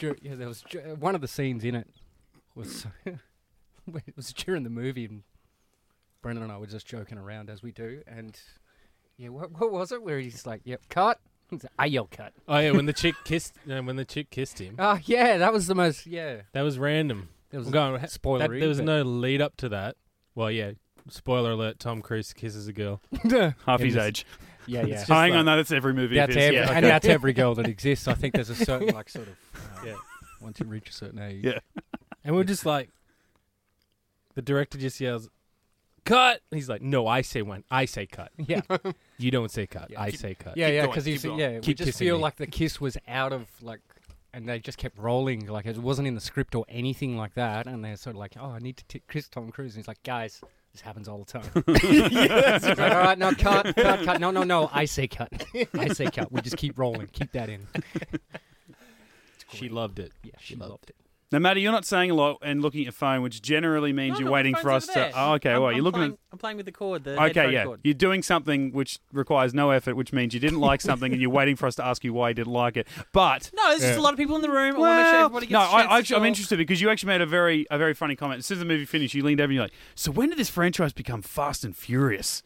Yeah, 0.00 0.36
there 0.36 0.46
was 0.46 0.64
one 1.00 1.16
of 1.16 1.20
the 1.20 1.26
scenes 1.28 1.64
in 1.64 1.74
it. 1.74 1.88
was 2.54 2.86
it 3.06 4.16
was 4.16 4.32
during 4.32 4.62
the 4.62 4.70
movie, 4.70 5.06
and 5.06 5.22
Brendan 6.22 6.44
and 6.44 6.52
I 6.52 6.58
were 6.58 6.66
just 6.66 6.86
joking 6.86 7.18
around 7.18 7.50
as 7.50 7.62
we 7.62 7.72
do, 7.72 8.02
and 8.06 8.38
yeah, 9.16 9.28
what, 9.28 9.50
what 9.52 9.70
was 9.72 9.92
it? 9.92 10.02
Where 10.02 10.18
he's 10.18 10.46
like, 10.46 10.62
"Yep, 10.64 10.82
cut." 10.88 11.18
He's 11.50 11.64
like, 11.64 11.72
I 11.78 11.86
yell 11.86 12.08
cut. 12.10 12.32
Oh 12.48 12.58
yeah, 12.58 12.70
when 12.70 12.86
the 12.86 12.92
chick 12.94 13.14
kissed, 13.24 13.54
no, 13.66 13.82
when 13.82 13.96
the 13.96 14.04
chick 14.06 14.30
kissed 14.30 14.58
him, 14.58 14.76
Oh 14.78 14.98
yeah, 15.04 15.36
that 15.38 15.52
was 15.52 15.66
the 15.66 15.74
most 15.74 16.06
yeah. 16.06 16.42
that 16.52 16.62
was 16.62 16.78
random. 16.78 17.28
There 17.50 17.58
was 17.60 17.66
I'm 17.66 17.72
going, 17.72 18.00
ha- 18.00 18.06
spoilery. 18.06 18.38
that- 18.38 18.60
there 18.60 18.68
was 18.68 18.78
but- 18.78 18.86
no 18.86 19.02
lead 19.02 19.42
up 19.42 19.56
to 19.58 19.68
that. 19.70 19.96
Well, 20.34 20.50
yeah. 20.50 20.72
Spoiler 21.10 21.50
alert: 21.50 21.78
Tom 21.80 22.00
Cruise 22.00 22.32
kisses 22.32 22.68
a 22.68 22.72
girl. 22.72 23.02
Half 23.66 23.80
his 23.80 23.96
age. 23.96 24.24
Yeah, 24.66 24.82
yeah. 24.86 25.04
Hang 25.04 25.32
like- 25.32 25.38
on, 25.40 25.44
no, 25.46 25.56
that's 25.56 25.72
every 25.72 25.92
movie. 25.92 26.14
That's 26.14 26.36
every, 26.36 26.56
yeah. 26.56 26.70
and 26.72 26.86
that's 26.86 27.06
every 27.06 27.32
girl 27.32 27.54
that 27.56 27.66
exists. 27.66 28.06
I 28.06 28.14
think 28.14 28.34
there's 28.34 28.48
a 28.50 28.54
certain 28.54 28.94
like 28.94 29.08
sort 29.10 29.26
of 29.26 29.34
uh, 29.56 29.86
Yeah. 29.86 29.94
once 30.40 30.60
you 30.60 30.66
reach 30.66 30.88
a 30.88 30.92
certain 30.92 31.18
age. 31.18 31.44
Yeah. 31.44 31.58
And 32.24 32.36
we're 32.36 32.44
just 32.44 32.64
like, 32.64 32.88
the 34.34 34.42
director 34.42 34.78
just 34.78 35.00
yells, 35.00 35.28
"Cut!" 36.04 36.40
He's 36.50 36.68
like, 36.68 36.82
"No, 36.82 37.06
I 37.06 37.22
say 37.22 37.42
when. 37.42 37.64
I 37.70 37.84
say 37.84 38.06
cut. 38.06 38.30
yeah, 38.38 38.60
You 39.18 39.30
don't 39.30 39.50
say 39.50 39.66
cut. 39.66 39.90
Yeah. 39.90 40.00
I 40.02 40.10
Keep- 40.10 40.20
say 40.20 40.34
cut." 40.34 40.56
yeah, 40.56 40.66
Keep 40.68 40.74
yeah. 40.74 40.86
Because 40.86 41.04
keep 41.04 41.12
he's 41.12 41.22
going. 41.24 41.38
yeah. 41.38 41.50
we 41.54 41.60
Keep 41.60 41.76
just 41.78 41.88
kissing 41.88 42.06
feel 42.06 42.16
me. 42.16 42.22
like 42.22 42.36
the 42.36 42.46
kiss 42.46 42.80
was 42.80 42.96
out 43.08 43.32
of 43.32 43.46
like, 43.62 43.80
and 44.34 44.48
they 44.48 44.58
just 44.58 44.78
kept 44.78 44.98
rolling 44.98 45.46
like 45.46 45.66
it 45.66 45.76
wasn't 45.78 46.08
in 46.08 46.14
the 46.14 46.20
script 46.20 46.54
or 46.54 46.64
anything 46.68 47.16
like 47.16 47.34
that. 47.34 47.66
And 47.66 47.84
they're 47.84 47.96
sort 47.96 48.16
of 48.16 48.20
like, 48.20 48.34
oh, 48.40 48.50
I 48.50 48.58
need 48.58 48.76
to 48.78 48.84
t- 48.86 49.02
kiss 49.10 49.28
Tom 49.28 49.50
Cruise. 49.50 49.74
And 49.74 49.82
he's 49.82 49.88
like, 49.88 50.02
guys, 50.02 50.40
this 50.72 50.80
happens 50.80 51.06
all 51.06 51.18
the 51.18 51.24
time. 51.38 51.64
He's 51.82 52.64
like, 52.64 52.78
all 52.80 52.88
right, 53.02 53.18
now 53.18 53.32
cut, 53.32 53.76
cut, 53.76 54.04
cut. 54.06 54.20
No, 54.20 54.30
no, 54.30 54.42
no. 54.42 54.70
I 54.72 54.86
say 54.86 55.06
cut. 55.06 55.28
I 55.78 55.88
say 55.88 56.06
cut. 56.06 56.32
We 56.32 56.40
just 56.40 56.56
keep 56.56 56.78
rolling. 56.78 57.08
Keep 57.08 57.32
that 57.32 57.50
in. 57.50 57.66
She 59.52 59.68
loved 59.68 59.98
it. 59.98 60.12
Yeah, 60.22 60.32
she 60.40 60.56
loved 60.56 60.88
it. 60.88 60.96
Now, 61.32 61.38
Matty, 61.38 61.62
you're 61.62 61.72
not 61.72 61.84
saying 61.86 62.10
a 62.10 62.14
lot 62.14 62.38
and 62.42 62.60
looking 62.60 62.80
at 62.80 62.84
your 62.84 62.92
phone, 62.92 63.22
which 63.22 63.40
generally 63.42 63.92
means 63.92 64.12
No, 64.14 64.18
you're 64.18 64.24
no, 64.26 64.30
my 64.30 64.34
waiting 64.36 64.54
for 64.54 64.70
phone's 64.70 64.88
us 64.88 64.96
over 64.96 65.06
to. 65.08 65.12
there. 65.12 65.12
Oh, 65.24 65.32
okay. 65.34 65.52
I'm, 65.54 65.62
well, 65.62 65.72
you're 65.72 65.82
looking 65.82 65.98
playing, 66.00 66.12
at. 66.12 66.18
I'm 66.32 66.38
playing 66.38 66.56
with 66.58 66.66
the 66.66 66.72
cord. 66.72 67.04
The 67.04 67.12
Okay, 67.14 67.22
headphone 67.22 67.52
yeah. 67.52 67.64
cord. 67.64 67.80
You're 67.82 67.94
doing 67.94 68.22
something 68.22 68.72
which 68.72 68.98
requires 69.12 69.54
no 69.54 69.70
effort, 69.70 69.96
which 69.96 70.12
means 70.12 70.34
you 70.34 70.40
didn't 70.40 70.60
like 70.60 70.80
something 70.90 71.10
and 71.12 71.20
you're 71.20 71.30
waiting 71.30 71.56
for 71.56 71.66
us 71.66 71.74
to 71.76 71.84
ask 71.84 72.04
you 72.04 72.12
why 72.12 72.28
you 72.28 72.34
didn't 72.34 72.52
like 72.52 72.76
it. 72.76 72.86
But 73.12 73.50
No, 73.54 73.68
there's 73.70 73.80
just 73.80 73.98
a 73.98 74.02
lot 74.02 74.12
of 74.12 74.18
people 74.18 74.36
in 74.36 74.42
the 74.42 74.50
room. 74.50 74.76
I 74.76 74.78
want 74.78 74.90
to 74.90 74.96
make 74.96 75.04
sure 75.06 75.12
Well, 75.14 75.24
everybody 75.24 75.46
gets 75.46 75.52
no, 75.52 75.58
a 75.60 75.62
I, 75.62 75.64
chance 75.64 75.74
I, 75.74 75.82
to 75.86 75.92
actually- 75.98 76.16
I'm 76.16 76.20
talk. 76.22 76.26
interested 76.28 76.56
because 76.58 76.80
you 76.80 76.90
actually 76.90 77.06
made 77.08 77.20
a 77.22 77.26
very 77.26 77.66
a 77.70 77.78
very 77.78 77.94
funny 77.94 78.14
comment. 78.14 78.38
As 78.40 78.46
soon 78.46 78.56
as 78.56 78.60
the 78.60 78.66
movie 78.66 78.84
finished, 78.84 79.14
you 79.14 79.24
leaned 79.24 79.40
over 79.40 79.46
and 79.50 79.54
you're 79.54 79.64
like, 79.64 79.72
"So 79.94 80.10
when 80.12 80.28
did 80.28 80.38
this 80.38 80.50
franchise 80.50 80.92
become 80.92 81.22
Fast 81.22 81.64
and 81.64 81.74
Furious?" 81.76 82.42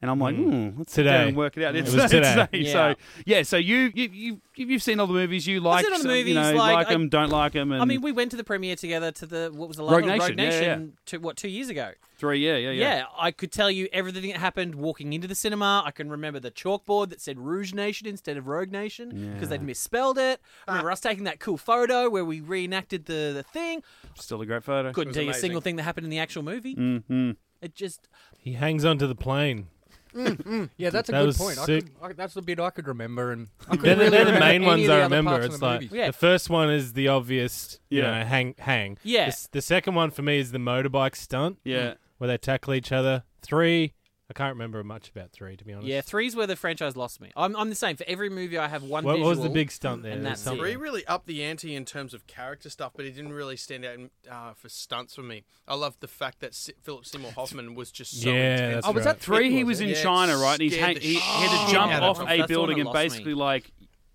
And 0.00 0.08
I'm 0.08 0.20
like, 0.20 0.36
Mm. 0.36 0.72
hmm, 0.74 0.78
let's 0.78 0.92
sit 0.92 1.02
down 1.02 1.12
Today. 1.14 1.28
and 1.28 1.36
work 1.36 1.56
it 1.56 1.64
out. 1.64 1.74
It 1.74 1.80
It's 1.80 1.92
was 1.92 2.08
today. 2.10 2.46
Yeah. 2.52 2.72
So 2.72 2.94
yeah, 3.26 3.42
so 3.42 3.56
you 3.56 3.90
you 3.94 4.08
you 4.12 4.40
you've 4.54 4.82
seen 4.82 5.00
all 5.00 5.08
the 5.08 5.12
movies. 5.12 5.44
You 5.46 5.58
like 5.60 5.84
seen 5.84 5.92
all 5.92 5.98
the 5.98 6.02
some, 6.04 6.10
you 6.12 6.18
movies, 6.18 6.34
know, 6.36 6.52
like, 6.54 6.74
like 6.74 6.86
I- 6.86 6.92
them, 6.92 7.08
don't 7.08 7.30
like 7.30 7.52
them. 7.52 7.72
And 7.72 7.82
I 7.82 7.84
mean, 7.84 8.00
we 8.00 8.12
went 8.12 8.30
to 8.30 8.36
the 8.36 8.44
premiere 8.44 8.76
together 8.76 9.10
to 9.10 9.26
the 9.26 9.50
what 9.52 9.66
was 9.66 9.76
the 9.78 9.82
Rogue 9.82 9.92
Rogue 9.92 10.06
Nation, 10.06 10.36
Nation, 10.36 10.52
Rogue 10.52 10.62
yeah, 10.62 10.74
Nation 10.76 10.92
to 11.06 11.18
what 11.18 11.36
two 11.36 11.48
years 11.48 11.68
ago. 11.68 11.90
three, 12.16 12.38
yeah, 12.46 12.56
yeah, 12.56 12.70
yeah. 12.70 12.96
Yeah. 12.98 13.04
I 13.18 13.32
could 13.32 13.50
tell 13.50 13.72
you 13.72 13.88
everything 13.92 14.30
that 14.30 14.38
happened 14.38 14.76
walking 14.76 15.12
into 15.12 15.26
the 15.26 15.34
cinema. 15.34 15.82
I 15.84 15.90
can 15.90 16.08
remember 16.10 16.38
the 16.38 16.52
chalkboard 16.52 17.08
that 17.10 17.20
said 17.20 17.36
Rouge 17.40 17.72
Nation 17.74 18.06
instead 18.06 18.36
of 18.36 18.46
Rogue 18.46 18.70
Nation 18.70 19.32
because 19.34 19.48
they'd 19.48 19.62
misspelled 19.62 20.16
it. 20.18 20.40
I 20.68 20.72
remember 20.72 20.92
us 20.92 21.00
taking 21.00 21.24
that 21.24 21.40
cool 21.40 21.58
photo 21.58 22.08
where 22.08 22.24
we 22.24 22.40
reenacted 22.40 23.06
the, 23.06 23.32
the 23.34 23.42
thing. 23.42 23.82
Still 24.14 24.40
a 24.42 24.46
great 24.46 24.62
photo. 24.62 24.92
Couldn't 24.92 25.08
was 25.08 25.16
tell 25.16 25.24
you 25.24 25.30
a 25.30 25.34
single 25.34 25.60
thing 25.60 25.74
that 25.74 25.82
happened 25.82 26.04
in 26.06 26.10
the 26.10 26.20
actual 26.20 26.44
movie. 26.44 26.76
Mm-hmm. 26.76 27.32
It 27.60 27.74
just 27.74 28.06
He 28.38 28.52
hangs 28.52 28.84
onto 28.84 29.08
the 29.08 29.16
plane. 29.16 29.66
Mm, 30.14 30.36
mm. 30.42 30.70
Yeah, 30.76 30.90
that's 30.90 31.08
a 31.08 31.12
That 31.12 31.18
good 31.20 31.26
was 31.26 31.38
point. 31.38 31.58
I 31.58 31.64
sick. 31.64 31.84
could, 31.84 32.10
I, 32.10 32.12
that's 32.14 32.34
the 32.34 32.42
bit 32.42 32.58
I 32.60 32.70
could 32.70 32.86
remember, 32.88 33.32
and 33.32 33.48
I 33.68 33.76
They're, 33.76 33.94
the- 33.94 34.00
really 34.04 34.10
they're 34.10 34.24
the 34.24 34.32
remember 34.32 34.40
main 34.46 34.54
any 34.56 34.66
ones 34.66 34.80
of 34.82 34.86
the 34.88 34.92
I 34.92 34.96
other 34.96 35.04
remember. 35.04 35.30
parts 35.30 35.44
of 35.46 35.50
It's 35.52 35.60
the 35.60 35.66
like 35.66 35.80
movie. 35.82 35.96
Yeah. 35.96 36.06
the 36.08 36.12
first 36.12 36.50
one 36.50 36.70
is 36.70 36.92
the 36.94 37.08
obvious, 37.08 37.78
you 37.90 38.02
Yeah. 38.02 38.18
know, 38.18 38.24
hang, 38.24 38.54
hang. 38.58 38.98
Yeah. 39.02 39.24
The, 39.24 39.28
s- 39.28 39.48
the 39.52 39.62
second 39.62 39.94
one 39.94 40.10
for 40.10 40.22
me 40.22 40.38
is 40.38 40.52
the 40.52 40.58
motorbike 40.58 41.16
stunt 41.16 41.58
Yeah. 41.64 41.94
where 42.18 42.28
they 42.28 42.38
tackle 42.38 42.74
each 42.74 42.90
other. 42.92 43.24
Three, 43.42 43.94
I 44.30 44.34
can't 44.34 44.52
remember 44.54 44.84
much 44.84 45.08
about 45.08 45.30
three 45.32 45.56
to 45.56 45.64
be 45.64 45.72
honest. 45.72 45.88
yeah, 45.88 46.02
three's 46.02 46.36
where 46.36 46.46
the 46.46 46.54
franchise 46.54 46.96
lost 46.96 47.18
me. 47.20 47.30
I'm, 47.34 47.56
I'm 47.56 47.70
the 47.70 47.74
same. 47.74 47.96
For 47.96 48.04
every 48.06 48.28
movie, 48.28 48.58
I 48.58 48.68
have 48.68 48.82
one. 48.82 49.02
What, 49.04 49.18
what 49.20 49.28
was 49.28 49.40
the 49.40 49.48
big 49.48 49.70
stunt 49.70 50.02
there? 50.02 50.12
and 50.12 50.24
There's 50.24 50.44
that's 50.44 50.54
it. 50.54 50.58
Three 50.58 50.76
really 50.76 51.06
upped 51.06 51.26
the 51.26 51.42
ante 51.42 51.74
in 51.74 51.86
terms 51.86 52.12
of 52.12 52.26
character 52.26 52.68
stuff, 52.68 52.92
but 52.94 53.06
it 53.06 53.12
didn't 53.12 53.32
really 53.32 53.56
stand 53.56 53.86
out 53.86 53.94
in, 53.94 54.10
uh, 54.30 54.52
for 54.52 54.68
stunts 54.68 55.14
for 55.14 55.22
me. 55.22 55.44
I 55.66 55.76
love 55.76 55.96
the 56.00 56.08
fact 56.08 56.40
that 56.40 56.54
Si- 56.54 56.74
Philip 56.82 57.06
Seymour 57.06 57.32
Hoffman 57.32 57.74
was 57.74 57.90
just 57.90 58.20
so 58.20 58.28
Yeah, 58.30 58.34
intense. 58.52 58.74
that's 58.74 58.86
Oh, 58.86 58.92
was 58.92 59.06
right. 59.06 59.16
that 59.16 59.20
three? 59.22 59.50
He 59.50 59.64
was 59.64 59.80
in 59.80 59.88
Yeah, 59.88 60.02
China, 60.02 60.36
right? 60.36 60.52
And 60.54 60.62
he's 60.62 60.76
hang- 60.76 60.96
he, 61.00 61.14
he 61.14 61.20
had 61.20 61.66
to 61.66 61.72
jump 61.72 61.90
out 61.92 62.02
off 62.02 62.20
a 62.20 62.24
That's 62.24 62.32
the 62.34 62.38
one 62.40 62.48
building 62.48 62.80
and 62.80 62.86
lost 62.86 62.96
me. 62.96 63.02
basically 63.04 63.34
like 63.34 63.72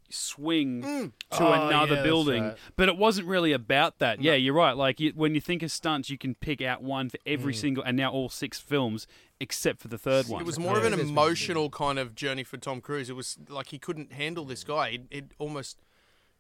swing 0.10 0.84
Mm. 0.84 1.12
to 1.32 1.44
Oh, 1.44 1.52
another 1.54 1.96
yeah, 1.96 2.04
building. 2.04 2.44
right. 2.44 2.58
But 2.76 2.88
it 2.90 2.98
wasn't 2.98 3.28
really 3.28 3.52
about 3.52 4.00
that. 4.00 4.22
Yeah, 4.22 4.36
you're 4.36 4.54
right. 4.54 4.74
Like 4.78 5.00
you, 5.00 5.12
when 5.16 5.34
you 5.34 5.42
think 5.42 5.64
of 5.64 5.72
stunts, 5.72 6.10
you 6.10 6.18
can 6.20 6.36
pick 6.36 6.62
out 6.62 6.84
one 6.84 7.10
for 7.10 7.18
every 7.26 7.54
single, 7.56 7.84
and 7.84 7.98
now 7.98 8.12
all 8.12 8.30
six 8.30 8.60
films 8.60 9.08
except 9.44 9.80
for 9.82 9.90
the 9.90 9.98
third 9.98 10.28
one. 10.28 10.42
It 10.42 10.46
was 10.46 10.58
more 10.58 10.78
of 10.78 10.86
an 10.86 10.94
emotional 10.94 11.70
kind 11.70 12.00
of 12.00 12.16
journey 12.16 12.44
for 12.44 12.58
Tom 12.58 12.82
Cruise. 12.82 13.10
It 13.10 13.16
was 13.16 13.38
like 13.50 13.68
he 13.68 13.78
couldn't 13.78 14.14
handle 14.14 14.46
this 14.46 14.64
guy. 14.64 14.88
It, 14.90 15.02
it 15.12 15.26
almost 15.38 15.82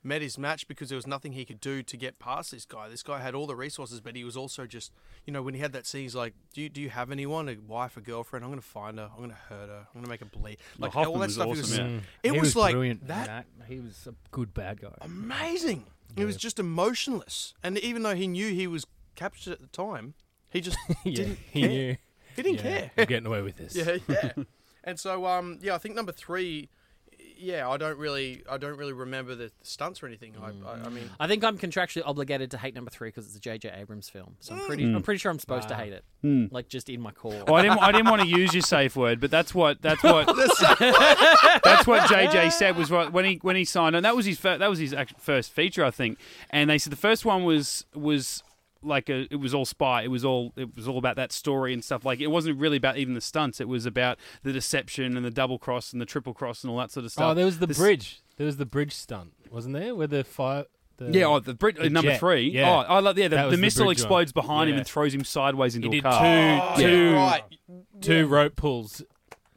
met 0.05 0.21
his 0.21 0.37
match 0.37 0.67
because 0.67 0.89
there 0.89 0.95
was 0.95 1.07
nothing 1.07 1.31
he 1.33 1.45
could 1.45 1.59
do 1.61 1.81
to 1.83 1.97
get 1.97 2.19
past 2.19 2.51
this 2.51 2.65
guy. 2.65 2.89
This 2.89 3.03
guy 3.03 3.19
had 3.21 3.35
all 3.35 3.45
the 3.47 3.55
resources, 3.55 4.01
but 4.01 4.15
he 4.15 4.23
was 4.23 4.35
also 4.35 4.65
just, 4.65 4.91
you 5.25 5.31
know, 5.33 5.41
when 5.41 5.53
he 5.53 5.59
had 5.59 5.71
that 5.73 5.85
scene, 5.85 6.01
he's 6.03 6.15
like, 6.15 6.33
"Do 6.53 6.61
you, 6.61 6.69
do 6.69 6.81
you 6.81 6.89
have 6.89 7.11
anyone, 7.11 7.47
a 7.49 7.55
wife, 7.55 7.95
a 7.97 8.01
girlfriend? 8.01 8.43
I'm 8.45 8.51
going 8.51 8.61
to 8.61 8.67
find 8.67 8.97
her. 8.99 9.09
I'm 9.11 9.17
going 9.17 9.29
to 9.29 9.35
hurt 9.35 9.69
her. 9.69 9.87
I'm 9.87 9.93
going 9.93 10.05
to 10.05 10.09
make 10.09 10.19
her 10.21 10.25
bleed." 10.25 10.57
Like 10.79 10.91
Hoffman 10.93 11.13
all 11.13 11.19
that 11.19 11.25
was 11.27 11.33
stuff. 11.35 11.45
he 11.45 11.51
awesome, 11.51 11.61
was, 11.61 11.77
yeah. 11.77 11.99
It 12.23 12.33
He 12.33 12.39
was, 12.39 12.55
like 12.55 12.73
brilliant 12.73 13.01
in 13.01 13.07
that 13.07 13.45
He 13.67 13.79
was 13.79 14.07
a 14.07 14.13
good 14.31 14.53
bad 14.53 14.81
guy. 14.81 14.93
amazing. 15.01 15.85
It 16.15 16.25
was 16.25 16.37
just 16.37 16.59
emotionless, 16.59 17.53
and 17.63 17.77
even 17.79 18.03
though 18.03 18.15
he 18.15 18.27
knew 18.27 18.49
he 18.53 18.67
was 18.67 18.85
captured 19.15 19.53
at 19.53 19.61
the 19.61 19.67
time, 19.67 20.13
he 20.49 20.61
just 20.61 20.77
yeah, 21.03 21.15
didn't 21.15 21.39
he 21.51 21.61
care. 21.61 21.69
knew. 21.69 21.95
He 22.35 22.41
didn't 22.43 22.57
Yeah, 22.57 22.61
care. 22.79 22.91
I'm 22.97 23.05
getting 23.05 23.27
away 23.27 23.41
with 23.41 23.57
this. 23.57 23.75
Yeah, 23.75 23.97
yeah. 24.07 24.43
and 24.83 24.99
so, 24.99 25.25
um, 25.25 25.59
yeah, 25.61 25.75
I 25.75 25.77
think 25.77 25.95
number 25.95 26.11
three. 26.11 26.69
Yeah, 27.35 27.67
I 27.67 27.75
don't 27.77 27.97
really, 27.97 28.41
I 28.49 28.57
don't 28.57 28.77
really 28.77 28.93
remember 28.93 29.35
the 29.35 29.51
stunts 29.63 30.01
or 30.01 30.07
anything. 30.07 30.33
I, 30.41 30.51
I, 30.69 30.85
I 30.85 30.89
mean, 30.89 31.09
I 31.19 31.27
think 31.27 31.43
I'm 31.43 31.57
contractually 31.57 32.03
obligated 32.05 32.51
to 32.51 32.57
hate 32.57 32.73
number 32.73 32.89
three 32.89 33.09
because 33.09 33.25
it's 33.25 33.35
a 33.35 33.39
J.J. 33.39 33.69
Abrams 33.75 34.07
film. 34.07 34.35
So 34.39 34.53
I'm 34.53 34.61
pretty, 34.61 34.83
Mm. 34.85 34.95
I'm 34.95 35.03
pretty 35.03 35.17
sure 35.17 35.29
I'm 35.29 35.39
supposed 35.39 35.67
to 35.67 35.75
hate 35.75 35.91
it, 35.91 36.05
Hmm. 36.21 36.45
like 36.51 36.69
just 36.69 36.87
in 36.89 37.01
my 37.01 37.11
core. 37.11 37.43
Oh, 37.47 37.53
I 37.55 37.63
didn't. 37.63 37.79
I 37.79 37.91
didn't 37.91 38.09
want 38.09 38.21
to 38.21 38.27
use 38.27 38.53
your 38.53 38.61
safe 38.61 38.95
word, 38.95 39.19
but 39.19 39.29
that's 39.29 39.53
what. 39.53 39.81
That's 39.81 40.01
what. 40.03 40.27
that's 41.63 41.85
what 41.87 42.03
JJ 42.03 42.51
said 42.53 42.77
was 42.77 42.91
right 42.91 43.11
when 43.11 43.25
he 43.25 43.39
when 43.41 43.55
he 43.55 43.65
signed 43.65 43.95
on. 43.95 44.03
That 44.03 44.15
was 44.15 44.25
his 44.25 44.37
fir- 44.39 44.57
that 44.59 44.69
was 44.69 44.79
his 44.79 44.95
first 45.17 45.51
feature, 45.51 45.83
I 45.83 45.91
think. 45.91 46.19
And 46.49 46.69
they 46.69 46.77
said 46.77 46.91
the 46.93 46.97
first 46.97 47.25
one 47.25 47.43
was 47.43 47.85
was 47.93 48.43
like 48.83 49.09
a 49.09 49.27
it 49.31 49.37
was 49.39 49.53
all 49.53 49.65
spy. 49.65 50.03
It 50.03 50.09
was 50.11 50.23
all 50.25 50.53
it 50.55 50.75
was 50.75 50.87
all 50.87 50.97
about 50.97 51.15
that 51.15 51.31
story 51.31 51.73
and 51.73 51.83
stuff. 51.83 52.05
Like 52.05 52.19
it 52.19 52.27
wasn't 52.27 52.59
really 52.59 52.77
about 52.77 52.97
even 52.97 53.13
the 53.13 53.21
stunts. 53.21 53.59
It 53.61 53.67
was 53.67 53.85
about 53.85 54.17
the 54.43 54.51
deception 54.53 55.15
and 55.17 55.25
the 55.25 55.31
double 55.31 55.57
cross 55.59 55.91
and 55.93 56.01
the 56.01 56.05
triple 56.05 56.33
cross 56.33 56.63
and 56.63 56.71
all 56.71 56.77
that 56.77 56.91
sort 56.91 57.05
of 57.05 57.11
stuff. 57.11 57.31
Oh, 57.31 57.33
there 57.33 57.45
was 57.45 57.59
the 57.59 57.67
This- 57.67 57.77
bridge. 57.77 58.21
There 58.37 58.45
was 58.47 58.57
the 58.57 58.65
bridge 58.65 58.93
stunt, 58.93 59.33
wasn't 59.51 59.75
there? 59.75 59.93
Where 59.95 60.07
the 60.07 60.23
fire. 60.23 60.65
The, 60.97 61.11
Yeah, 61.11 61.25
oh, 61.25 61.39
the 61.39 61.55
Brit, 61.55 61.75
the 61.77 61.89
number 61.89 62.11
jet. 62.11 62.19
three. 62.19 62.51
Yeah. 62.51 62.69
Oh, 62.69 62.93
I 62.93 62.99
love 62.99 63.17
yeah. 63.17 63.27
The, 63.27 63.35
the 63.37 63.43
was 63.45 63.51
the 63.55 63.57
missile 63.61 63.85
bridge 63.85 63.97
one. 63.97 64.03
explodes 64.03 64.31
behind 64.31 64.69
him 64.69 64.77
and 64.77 64.85
throws 64.85 65.11
him 65.13 65.23
sideways 65.23 65.75
into 65.75 65.89
He 65.89 65.97
a 65.97 66.01
car. 66.03 66.19
two, 66.19 66.25
oh, 66.27 66.75
Yeah. 66.77 66.87
two, 66.87 67.13
right. 67.15 67.43
two 68.01 68.27
rope 68.27 68.55
pulls 68.55 69.01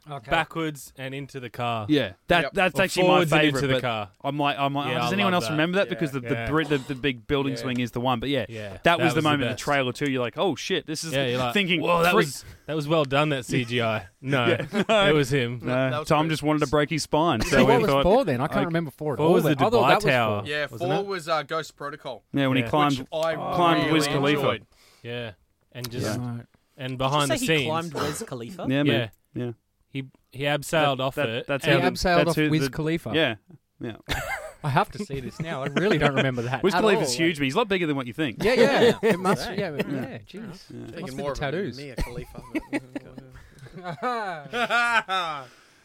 Okay. 0.09 0.31
backwards 0.31 0.93
and 0.97 1.13
into 1.13 1.39
the 1.39 1.49
car. 1.49 1.85
Yeah, 1.89 2.13
that 2.27 2.43
Yep. 2.43 2.53
that's 2.53 2.79
Or 2.79 2.83
actually 2.83 3.03
my 3.03 3.07
forwards 3.09 3.31
and 3.33 3.41
favorite. 3.41 3.57
into 3.63 3.67
the 3.67 3.73
but 3.75 3.81
car. 3.81 4.09
I 4.23 4.31
might, 4.31 4.55
I'm 4.57 4.73
like, 4.73 4.87
Yeah, 4.87 4.99
does 4.99 5.09
I 5.11 5.13
anyone 5.13 5.33
love 5.33 5.43
else 5.43 5.45
that. 5.47 5.51
remember 5.51 5.77
that? 5.77 5.87
Yeah. 5.87 5.89
Because 5.93 6.11
the 6.11 6.19
the, 6.21 6.33
Yeah. 6.33 6.49
Brit, 6.49 6.69
the 6.69 6.77
the 6.77 6.95
big 6.95 7.27
building 7.27 7.53
Yeah. 7.53 7.59
swing 7.59 7.79
is 7.79 7.91
the 7.91 7.99
one. 7.99 8.19
But 8.19 8.29
yeah, 8.29 8.45
Yeah, 8.49 8.77
that 8.83 8.99
was 8.99 9.13
the 9.13 9.21
moment 9.21 9.43
in 9.43 9.47
the 9.49 9.53
best. 9.53 9.63
trailer 9.63 9.91
too. 9.93 10.09
You're 10.09 10.21
like, 10.21 10.37
oh 10.37 10.55
shit, 10.55 10.85
this 10.87 11.03
is 11.03 11.13
Yeah, 11.13 11.27
you're 11.27 11.39
like, 11.39 11.53
thinking. 11.53 11.81
Whoa, 11.81 12.03
that 12.03 12.11
three- 12.11 12.17
was 12.25 12.45
that 12.65 12.75
was 12.75 12.87
well 12.87 13.05
done. 13.05 13.29
That 13.29 13.43
CGI. 13.45 14.05
No, 14.21 14.45
Yeah. 14.47 15.07
it 15.09 15.13
was 15.13 15.29
him. 15.31 15.59
No, 15.63 15.67
that 15.91 15.99
was 15.99 16.07
Tom 16.07 16.25
great. 16.25 16.31
just 16.31 16.43
wanted 16.43 16.59
to 16.59 16.67
break 16.67 16.89
his 16.89 17.03
spine. 17.03 17.41
So 17.41 17.49
So 17.49 17.57
we 17.59 17.63
what 17.73 17.81
was 17.81 17.89
thought, 17.91 18.03
four 18.03 18.25
then? 18.25 18.41
I 18.41 18.47
can't 18.47 18.65
remember 18.65 18.91
four 18.91 19.13
at 19.13 19.17
four 19.17 19.27
all. 19.27 19.33
was 19.33 19.43
the 19.43 19.49
then. 19.49 19.57
I 19.59 19.69
thought 19.69 19.73
Dubai 19.73 19.87
that 19.89 19.95
was 19.95 20.03
Tower. 20.05 20.39
four. 20.41 20.49
Yeah, 20.49 20.61
Wasn't 20.71 20.91
four 20.91 20.99
it? 21.01 21.05
was 21.05 21.27
uh, 21.29 21.43
Ghost 21.43 21.75
Protocol, 21.75 22.23
yeah, 22.33 22.47
when 22.47 22.57
he 22.57 22.63
Yeah. 22.63 22.69
climbed. 22.69 22.97
which 22.99 23.07
I 23.13 23.35
climbed 23.35 23.79
really 23.81 23.93
Wiz 23.93 24.07
Khalifa. 24.07 24.39
enjoyed. 24.39 24.65
Yeah, 25.03 25.31
and 25.73 25.89
just 25.91 26.17
Right. 26.19 26.43
and 26.77 26.89
Did 26.89 26.91
you 26.91 26.97
behind 26.97 27.27
say 27.29 27.35
the 27.35 27.39
he 27.39 27.47
scenes, 27.47 27.69
climbed 27.69 27.93
Wiz 27.93 28.23
Khalifa. 28.27 28.65
Yeah, 28.67 28.75
yeah, 28.77 28.83
man. 28.83 29.11
Yeah. 29.33 29.51
He 30.01 30.39
he 30.39 30.43
abseiled 30.45 30.99
off 30.99 31.15
that- 31.15 31.29
it. 31.29 31.47
that's 31.47 31.65
He 31.65 31.71
how 31.71 31.79
abseiled 31.79 32.17
that's 32.17 32.29
off 32.31 32.35
who 32.35 32.49
Wiz 32.49 32.63
the- 32.65 32.69
Khalifa. 32.69 33.11
Yeah, 33.13 33.35
yeah. 33.79 33.95
I 34.63 34.69
have 34.69 34.89
to 34.91 34.99
see 35.05 35.19
this 35.19 35.39
now. 35.39 35.63
I 35.63 35.67
really 35.67 35.97
don't 35.97 36.15
remember 36.15 36.41
that. 36.43 36.63
Wiz 36.63 36.73
at 36.73 36.81
Khalifa's 36.81 37.09
all. 37.11 37.15
huge, 37.17 37.37
but 37.37 37.43
he's 37.43 37.53
a 37.53 37.57
lot 37.59 37.67
bigger 37.67 37.85
than 37.87 37.95
what 37.95 38.07
you 38.07 38.13
think. 38.13 38.43
Yeah, 38.43 38.53
yeah. 38.53 38.97
It 39.03 39.19
must. 39.19 39.47
Right. 39.47 39.59
Yeah, 39.59 39.71
but- 39.71 39.89
Yeah. 39.89 40.01
yeah. 40.01 40.17
Jeez. 40.19 40.33
Yeah. 40.33 40.41
Must 40.47 40.93
Thinking 40.95 41.05
be 41.17 41.23
more 41.23 41.27
the 41.27 41.31
of 41.33 41.37
tattoos. 41.39 41.77
Mia 41.77 41.95
Khalifa. 41.95 42.41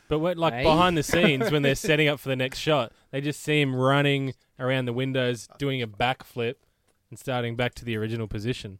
But 0.08 0.18
when, 0.18 0.36
like 0.38 0.54
Hey. 0.54 0.62
behind 0.64 0.96
the 0.96 1.02
scenes, 1.02 1.50
when 1.50 1.62
they're 1.62 1.74
setting 1.74 2.08
up 2.08 2.20
for 2.20 2.28
the 2.28 2.36
next 2.36 2.58
shot, 2.58 2.92
they 3.10 3.20
just 3.20 3.40
see 3.42 3.60
him 3.60 3.74
running 3.74 4.34
around 4.58 4.86
the 4.86 4.92
windows, 4.92 5.48
doing 5.58 5.82
a 5.82 5.86
backflip, 5.86 6.54
and 7.10 7.18
starting 7.18 7.56
back 7.56 7.74
to 7.76 7.84
the 7.84 7.96
original 7.96 8.26
position. 8.26 8.78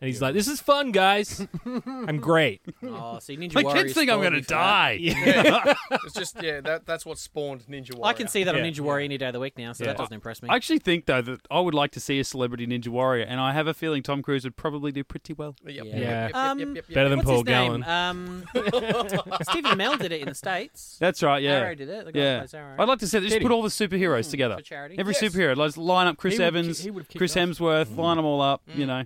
And 0.00 0.08
he's 0.08 0.22
like, 0.22 0.34
"This 0.34 0.48
is 0.48 0.60
fun, 0.60 0.92
guys. 0.92 1.46
I'm 1.66 2.18
great." 2.18 2.62
Oh, 2.82 3.18
see, 3.18 3.36
Ninja 3.36 3.54
My 3.54 3.62
Warrior 3.62 3.82
kids 3.84 3.94
think 3.94 4.10
I'm 4.10 4.20
spoiled 4.20 4.32
going 4.32 4.32
to 4.32 4.38
me 4.38 4.42
for 4.42 4.48
that. 4.48 5.74
die. 5.90 5.96
It's 6.04 6.14
just 6.14 6.42
yeah, 6.42 6.60
that 6.62 6.86
that's 6.86 7.04
what 7.04 7.18
spawned 7.18 7.62
Ninja 7.68 7.94
Warrior. 7.94 8.10
I 8.10 8.12
can 8.14 8.28
see 8.28 8.44
that 8.44 8.54
on 8.54 8.64
Yeah. 8.64 8.70
Ninja 8.70 8.80
Warrior 8.80 9.04
any 9.04 9.18
day 9.18 9.26
of 9.26 9.32
the 9.32 9.40
week 9.40 9.58
now, 9.58 9.72
so 9.72 9.84
Yeah. 9.84 9.88
that 9.90 9.98
doesn't 9.98 10.12
impress 10.14 10.42
me. 10.42 10.48
I 10.48 10.56
actually 10.56 10.78
think 10.78 11.06
though 11.06 11.20
that 11.22 11.40
I 11.50 11.60
would 11.60 11.74
like 11.74 11.90
to 11.92 12.00
see 12.00 12.18
a 12.20 12.24
celebrity 12.24 12.66
Ninja 12.66 12.88
Warrior, 12.88 13.24
and 13.24 13.40
I 13.40 13.52
have 13.52 13.66
a 13.66 13.74
feeling 13.74 14.02
Tom 14.02 14.22
Cruise 14.22 14.44
would 14.44 14.56
probably 14.56 14.92
do 14.92 15.04
pretty 15.04 15.32
well. 15.32 15.54
Yep, 15.64 15.74
Yeah. 15.74 15.82
yep, 15.84 15.86
yep, 15.86 16.00
Yeah. 16.02 16.26
yep, 16.26 16.34
Um, 16.34 16.58
yep, 16.58 16.68
yep, 16.68 16.76
yep. 16.88 16.94
Better 16.94 17.08
than 17.08 17.18
What's 17.18 17.26
Paul 17.28 17.34
his 17.36 17.44
Gallen. 17.44 17.80
name? 17.82 17.90
Um, 17.90 18.44
Stephen 19.42 19.72
Amell 19.78 19.98
did 19.98 20.12
it 20.12 20.20
in 20.22 20.28
the 20.28 20.34
states. 20.34 20.96
That's 21.00 21.22
right. 21.22 21.42
Yeah. 21.42 21.52
Arrow 21.58 21.74
did 21.74 21.88
it. 21.88 22.04
The 22.06 22.12
guy 22.12 22.18
who 22.18 22.24
Yeah. 22.24 22.38
plays 22.38 22.54
Arrow. 22.54 22.76
I'd 22.78 22.88
like 22.88 22.98
to 23.00 23.06
see 23.08 23.20
just 23.20 23.40
put 23.40 23.50
all 23.52 23.62
the 23.62 23.68
superheroes 23.68 24.30
together. 24.30 24.56
for 24.56 24.62
charity. 24.62 24.96
Every 24.98 25.14
Yes. 25.20 25.22
superhero, 25.34 25.56
let's 25.56 25.76
line 25.76 26.06
up 26.06 26.16
Chris 26.16 26.34
He 26.34 26.38
would 26.38 26.42
ki- 26.42 26.46
Evans, 26.58 26.80
he 26.84 26.90
would 26.90 27.08
kick 27.08 27.18
Chris 27.18 27.36
off. 27.36 27.42
Hemsworth, 27.42 27.96
line 27.96 28.16
them 28.16 28.26
all 28.26 28.40
up. 28.40 28.62
You 28.74 28.86
know, 28.86 29.04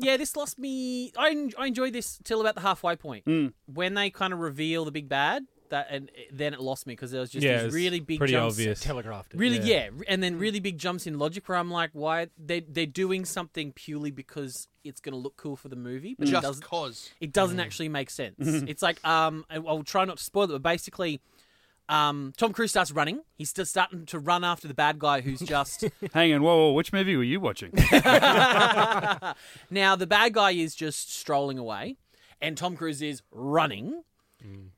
Yeah, 0.00 0.16
this 0.16 0.36
lost 0.36 0.58
me. 0.58 1.12
I, 1.16 1.48
I 1.58 1.66
enjoyed 1.66 1.92
this 1.92 2.18
till 2.24 2.40
about 2.40 2.54
the 2.54 2.60
halfway 2.62 2.96
point 2.96 3.24
Mm. 3.26 3.52
when 3.66 3.94
they 3.94 4.10
kind 4.10 4.32
of 4.32 4.38
reveal 4.40 4.84
the 4.84 4.90
big 4.92 5.08
bad. 5.08 5.44
That 5.70 5.86
and 5.88 6.10
then 6.32 6.52
it 6.52 6.60
lost 6.60 6.84
me 6.84 6.94
because 6.94 7.12
there 7.12 7.20
was 7.20 7.30
just 7.30 7.44
Yeah, 7.44 7.58
these 7.58 7.66
it's 7.66 7.74
really 7.76 8.00
big 8.00 8.18
pretty 8.18 8.32
jumps. 8.32 8.54
obvious. 8.56 8.80
Telegraphed 8.80 9.34
it. 9.34 9.36
Really, 9.38 9.58
Yeah. 9.58 9.90
yeah. 9.94 10.02
and 10.08 10.20
then 10.20 10.36
really 10.36 10.58
big 10.58 10.78
jumps 10.78 11.06
in 11.06 11.16
logic 11.16 11.48
where 11.48 11.56
I'm 11.58 11.70
like, 11.70 11.90
why 11.92 12.26
they 12.44 12.58
they're 12.58 12.86
doing 12.86 13.24
something 13.24 13.70
purely 13.72 14.10
because 14.10 14.66
it's 14.82 15.00
going 15.00 15.12
to 15.12 15.18
look 15.18 15.36
cool 15.36 15.54
for 15.54 15.68
the 15.68 15.76
movie, 15.76 16.16
but 16.18 16.26
it 16.26 16.32
just 16.32 16.42
doesn't. 16.42 16.64
cause. 16.64 17.10
It 17.20 17.32
doesn't 17.32 17.60
actually 17.60 17.88
make 17.88 18.10
sense. 18.10 18.34
It's 18.40 18.82
like 18.82 18.98
um, 19.06 19.44
I'll 19.48 19.84
try 19.84 20.04
not 20.04 20.16
to 20.18 20.24
spoil 20.24 20.44
it, 20.44 20.48
but 20.48 20.62
basically, 20.64 21.20
um, 21.90 22.32
Tom 22.36 22.52
Cruise 22.52 22.70
starts 22.70 22.92
running. 22.92 23.20
He's 23.36 23.50
still 23.50 23.66
starting 23.66 24.06
to 24.06 24.18
run 24.20 24.44
after 24.44 24.68
the 24.68 24.74
bad 24.74 24.98
guy 25.00 25.20
who's 25.20 25.40
just 25.40 25.84
hang 26.14 26.32
on. 26.32 26.42
Whoa, 26.42 26.56
whoa, 26.56 26.72
which 26.72 26.92
movie 26.92 27.16
were 27.16 27.24
you 27.24 27.40
watching? 27.40 27.72
now 29.70 29.96
the 29.96 30.06
bad 30.06 30.32
guy 30.34 30.52
is 30.52 30.76
just 30.76 31.12
strolling 31.12 31.58
away, 31.58 31.96
and 32.40 32.56
Tom 32.56 32.76
Cruise 32.76 33.02
is 33.02 33.22
running, 33.32 34.04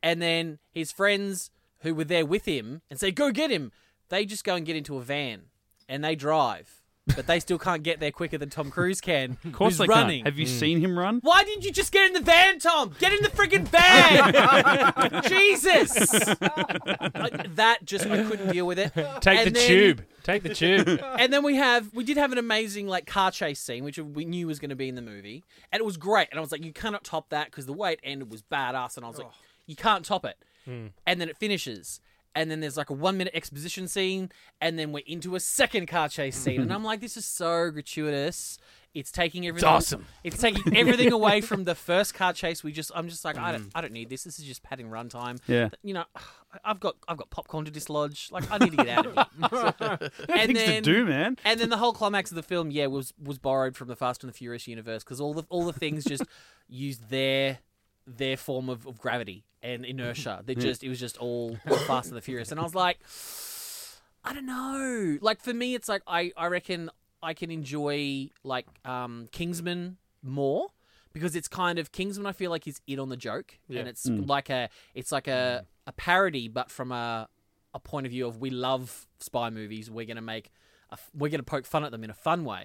and 0.03 0.23
then 0.23 0.59
his 0.73 0.91
friends 0.91 1.51
who 1.81 1.95
were 1.95 2.05
there 2.05 2.25
with 2.25 2.47
him 2.47 2.81
and 2.91 2.99
say, 2.99 3.11
"Go 3.11 3.31
get 3.31 3.51
him." 3.51 3.73
They 4.09 4.25
just 4.25 4.45
go 4.45 4.55
and 4.57 4.67
get 4.67 4.77
into 4.77 4.97
a 4.97 5.03
van, 5.03 5.43
and 5.89 6.03
they 6.03 6.15
drive, 6.15 6.82
but 7.07 7.27
they 7.27 7.41
still 7.41 7.59
can't 7.59 7.83
get 7.83 8.01
there 8.01 8.11
quicker 8.11 8.39
than 8.39 8.51
Tom 8.51 8.71
Cruise 8.71 9.01
can. 9.01 9.37
Of 9.45 9.53
course 9.53 9.73
who's 9.73 9.79
they 9.79 9.87
running. 9.87 10.25
can't. 10.25 10.29
Have 10.29 10.39
you 10.39 10.47
hmm. 10.47 10.53
seen 10.53 10.81
him 10.81 10.99
run? 10.99 11.21
Why 11.23 11.45
didn't 11.45 11.65
you 11.65 11.73
just 11.73 11.93
get 11.93 12.07
in 12.07 12.13
the 12.13 12.21
van, 12.21 12.59
Tom? 12.59 12.95
Get 12.99 13.13
in 13.13 13.23
the 13.23 13.29
friggin' 13.29 13.67
van! 13.69 15.23
Jesus! 15.29 15.97
I- 16.41 17.47
that 17.55 17.85
just 17.85 18.07
I 18.07 18.23
couldn't 18.25 18.53
deal 18.53 18.67
with 18.67 18.79
it. 18.79 18.93
Take 19.21 19.39
And 19.39 19.47
the 19.49 19.51
then- 19.51 19.69
tube. 19.69 20.05
Take 20.23 20.43
the 20.45 20.55
tube. 20.55 21.01
And 21.19 21.33
then 21.33 21.43
we 21.43 21.57
have 21.57 21.93
we 21.93 22.05
did 22.05 22.17
have 22.17 22.33
an 22.33 22.39
amazing 22.39 22.87
like 22.87 23.07
car 23.07 23.31
chase 23.31 23.61
scene, 23.61 23.85
which 23.85 23.99
we 23.99 24.25
knew 24.25 24.47
was 24.47 24.59
going 24.59 24.71
to 24.71 24.77
be 24.77 24.89
in 24.89 24.95
the 24.95 25.03
movie, 25.03 25.43
and 25.73 25.81
it 25.81 25.85
was 25.85 25.97
great. 25.97 26.29
And 26.31 26.39
I 26.39 26.41
was 26.41 26.53
like, 26.53 26.65
you 26.65 26.73
cannot 26.73 27.05
top 27.05 27.31
that 27.31 27.47
because 27.47 27.67
the 27.67 27.73
way 27.73 27.95
it 27.95 28.01
ended 28.05 28.31
was 28.31 28.43
badass. 28.43 28.97
And 28.97 29.05
I 29.05 29.09
was 29.09 29.19
like, 29.19 29.31
you 29.67 29.77
can't 29.77 30.05
top 30.05 30.25
it. 30.25 30.37
Hmm. 30.65 30.89
And 31.07 31.21
then 31.21 31.29
it 31.29 31.37
finishes. 31.37 32.01
And 32.35 32.51
then 32.51 32.61
there's 32.61 32.77
like 32.77 32.91
a 32.91 32.95
one 32.95 33.17
minute 33.17 33.35
exposition 33.35 33.89
scene, 33.89 34.31
and 34.61 34.79
then 34.79 34.93
we're 34.93 35.05
into 35.07 35.35
a 35.35 35.41
second 35.41 35.87
car 35.87 36.09
chase 36.09 36.37
scene, 36.37 36.61
and 36.61 36.73
I'm 36.75 36.85
like, 36.85 37.01
this 37.01 37.17
is 37.17 37.25
so 37.25 37.71
gratuitous. 37.71 38.59
It's 38.95 39.11
taking 39.11 39.47
everything. 39.47 39.67
It's 39.69 39.93
awesome. 39.93 40.07
It's 40.23 40.39
taking 40.39 40.77
everything 40.77 41.13
away 41.15 41.41
from 41.41 41.65
the 41.65 41.75
first 41.75 42.13
car 42.13 42.35
chase. 42.35 42.63
We 42.63 42.73
just, 42.73 42.93
I'm 42.95 43.09
just 43.09 43.25
like, 43.25 43.39
I 43.39 43.53
don't, 43.53 43.65
mm. 43.65 43.71
I 43.75 43.81
don't 43.81 43.93
need 43.93 44.11
this. 44.11 44.25
This 44.25 44.39
is 44.39 44.45
just 44.45 44.63
padding 44.63 44.89
runtime. 44.89 45.39
Yeah. 45.47 45.71
You 45.83 45.95
know, 45.95 46.05
I've 46.65 46.79
got, 46.79 46.97
I've 47.09 47.17
got 47.17 47.31
popcorn 47.31 47.65
to 47.65 47.71
dislodge. 47.71 48.31
Like, 48.31 48.45
I 48.51 48.59
need 48.59 48.73
to 48.73 48.85
get 48.85 48.89
out 48.89 49.07
of 49.07 49.15
here. 49.15 50.11
and 50.29 50.47
Things 50.47 50.59
then, 50.59 50.83
to 50.83 50.93
do, 50.93 51.07
man. 51.07 51.39
and 51.45 51.59
then 51.59 51.71
the 51.71 51.79
whole 51.79 51.95
climax 51.95 52.31
of 52.31 52.35
the 52.35 52.43
film, 52.43 52.71
yeah, 52.71 52.87
was 52.87 53.15
was 53.23 53.39
borrowed 53.39 53.77
from 53.77 53.89
the 53.89 53.97
Fast 53.97 54.23
and 54.23 54.31
the 54.31 54.37
Furious 54.37 54.67
universe 54.69 55.03
because 55.03 55.21
all 55.21 55.33
the 55.33 55.45
all 55.49 55.65
the 55.65 55.73
things 55.73 56.05
just 56.05 56.25
used 56.69 57.09
their 57.09 57.61
their 58.07 58.37
form 58.37 58.69
of, 58.69 58.87
of 58.87 58.99
gravity 58.99 59.45
and 59.63 59.85
inertia. 59.85 60.43
They 60.47 60.55
just 60.55 60.83
it 60.85 60.89
was 60.89 61.01
just 61.01 61.17
all 61.19 61.57
Fast 61.87 62.09
and 62.09 62.17
the 62.17 62.21
Furious, 62.23 62.51
and 62.51 62.61
I 62.61 62.63
was 62.63 62.75
like, 62.75 62.99
I 64.25 64.33
don't 64.33 64.47
know. 64.47 65.19
Like 65.21 65.41
for 65.41 65.53
me, 65.55 65.75
it's 65.75 65.89
like 65.89 66.03
I 66.07 66.33
I 66.37 66.47
reckon 66.47 66.91
I 67.23 67.35
can 67.35 67.51
enjoy 67.51 68.31
like 68.45 68.67
um 68.85 69.29
Kingsman 69.33 69.97
more. 70.23 70.69
Because 71.13 71.37
it's 71.37 71.47
kind 71.47 71.79
of 71.79 71.93
Kingsman, 71.93 72.25
I 72.27 72.33
feel 72.33 72.51
like 72.51 72.67
is 72.67 72.81
in 72.87 72.99
on 72.99 73.11
the 73.11 73.19
joke, 73.19 73.59
and 73.81 73.87
it's 73.87 74.07
like 74.09 74.49
a 74.49 74.71
it's 74.95 75.13
like 75.13 75.29
a 75.29 75.67
a 75.87 75.93
parody, 75.93 76.49
but 76.49 76.71
from 76.71 76.91
a 76.91 77.29
a 77.75 77.79
point 77.79 78.07
of 78.07 78.13
view 78.13 78.27
of 78.27 78.39
we 78.39 78.49
love 78.49 79.07
spy 79.21 79.51
movies. 79.51 79.91
We're 79.91 80.07
gonna 80.07 80.23
make 80.23 80.51
a, 80.91 80.97
we're 81.13 81.29
gonna 81.31 81.43
poke 81.43 81.67
fun 81.67 81.85
at 81.85 81.91
them 81.91 82.03
in 82.03 82.09
a 82.09 82.15
fun 82.15 82.45
way. 82.47 82.65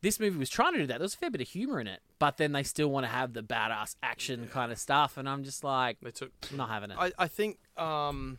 This 0.00 0.20
movie 0.20 0.38
was 0.38 0.48
trying 0.48 0.74
to 0.74 0.78
do 0.80 0.86
that. 0.86 0.98
There 0.98 1.04
was 1.04 1.14
a 1.14 1.18
fair 1.18 1.30
bit 1.30 1.40
of 1.40 1.48
humor 1.48 1.80
in 1.80 1.86
it, 1.88 2.00
but 2.20 2.36
then 2.36 2.52
they 2.52 2.62
still 2.62 2.88
want 2.88 3.04
to 3.04 3.10
have 3.10 3.32
the 3.32 3.42
badass 3.42 3.96
action 4.02 4.48
kind 4.52 4.70
of 4.70 4.78
stuff, 4.78 5.16
and 5.16 5.28
I'm 5.28 5.42
just 5.42 5.64
like, 5.64 5.98
They 6.00 6.12
took. 6.12 6.30
not 6.52 6.68
having 6.68 6.90
it. 6.92 6.96
I, 6.98 7.10
I 7.18 7.26
think 7.26 7.58
um, 7.76 8.38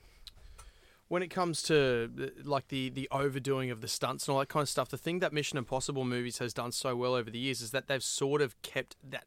when 1.10 1.22
it 1.22 1.28
comes 1.30 1.62
to 1.64 2.32
like 2.46 2.70
the 2.70 2.90
the 2.90 3.10
overdoing 3.12 3.72
of 3.72 3.82
the 3.82 3.88
stunts 3.90 4.28
and 4.28 4.34
all 4.34 4.40
that 4.40 4.48
kind 4.50 4.64
of 4.64 4.70
stuff, 4.70 4.88
the 4.90 4.98
thing 4.98 5.20
that 5.20 5.34
Mission 5.34 5.58
Impossible 5.58 6.06
movies 6.06 6.38
has 6.38 6.54
done 6.54 6.72
so 6.72 6.96
well 6.96 7.14
over 7.14 7.30
the 7.30 7.40
years 7.40 7.62
is 7.62 7.72
that 7.72 7.88
they've 7.88 8.04
sort 8.04 8.42
of 8.42 8.60
kept 8.62 8.96
that. 9.04 9.26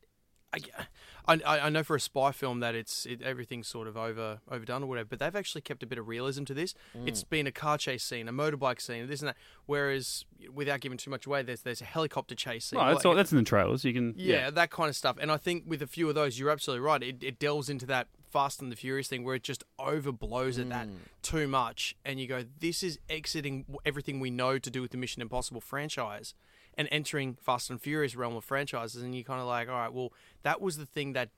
I, 0.53 1.41
I, 1.47 1.61
I 1.61 1.69
know 1.71 1.83
for 1.83 1.97
a 1.97 2.01
spy 2.01 2.33
film 2.33 2.61
that 2.61 2.75
it's 2.75 3.07
it, 3.07 3.23
everything's 3.23 3.69
sort 3.69 3.89
of 3.89 3.97
over 3.97 4.41
overdone 4.51 4.83
or 4.83 4.87
whatever, 4.87 5.09
but 5.11 5.19
they've 5.19 5.37
actually 5.37 5.63
kept 5.63 5.83
a 5.83 5.87
bit 5.87 5.99
of 5.99 6.09
realism 6.09 6.45
to 6.45 6.55
this. 6.55 6.75
Mm. 6.97 7.09
It's 7.09 7.25
been 7.25 7.47
a 7.47 7.53
car 7.53 7.79
chase 7.79 8.05
scene, 8.05 8.29
a 8.29 8.33
motorbike 8.33 8.81
scene, 8.81 9.07
this 9.07 9.21
and 9.21 9.29
that. 9.29 9.37
Whereas, 9.67 10.25
without 10.53 10.81
giving 10.81 10.99
too 10.99 11.11
much 11.11 11.27
away, 11.27 11.43
there's 11.43 11.63
there's 11.63 11.81
a 11.81 11.87
helicopter 11.87 12.35
chase 12.35 12.67
scene. 12.67 12.79
That's 12.79 12.97
Like- 12.97 13.07
all. 13.07 13.15
That's 13.15 13.33
in 13.33 13.39
the 13.39 13.45
trailers. 13.45 13.85
You 13.85 13.93
can. 13.93 14.15
yeah, 14.17 14.51
that 14.51 14.71
kind 14.71 14.89
of 14.89 14.97
stuff. 14.97 15.17
And 15.21 15.31
I 15.31 15.37
think 15.37 15.65
with 15.67 15.83
a 15.83 15.87
few 15.87 16.09
of 16.09 16.15
those, 16.15 16.39
you're 16.39 16.51
absolutely 16.51 16.85
right. 16.85 17.03
It, 17.03 17.23
it 17.23 17.39
delves 17.39 17.69
into 17.69 17.87
that 17.87 18.09
Fast 18.31 18.61
and 18.61 18.73
the 18.73 18.77
Furious 18.77 19.09
thing 19.09 19.25
where 19.25 19.35
it 19.35 19.43
just 19.43 19.63
overblows 19.79 20.59
at 20.59 20.69
that 20.71 20.89
mm. 20.89 20.97
too 21.23 21.47
much. 21.47 21.95
And 22.05 22.19
you 22.19 22.27
go, 22.27 22.45
this 22.61 22.83
is 22.83 22.99
exiting 23.09 23.67
everything 23.85 24.21
we 24.21 24.31
know 24.31 24.59
to 24.59 24.71
do 24.71 24.83
with 24.83 24.91
the 24.91 24.97
Mission 24.97 25.23
Impossible 25.23 25.61
franchise 25.61 26.35
and 26.75 26.89
entering 26.91 27.37
Fast 27.41 27.71
and 27.71 27.81
Furious 27.81 28.17
realm 28.17 28.37
of 28.37 28.45
franchises. 28.45 29.03
And 29.03 29.15
you're 29.15 29.25
kind 29.25 29.41
of 29.41 29.47
like, 29.47 29.69
all 29.69 29.75
right, 29.75 29.93
well, 29.93 30.13
that 30.43 30.61
was 30.61 30.77
the 30.77 30.87
thing 30.87 31.13
that 31.13 31.31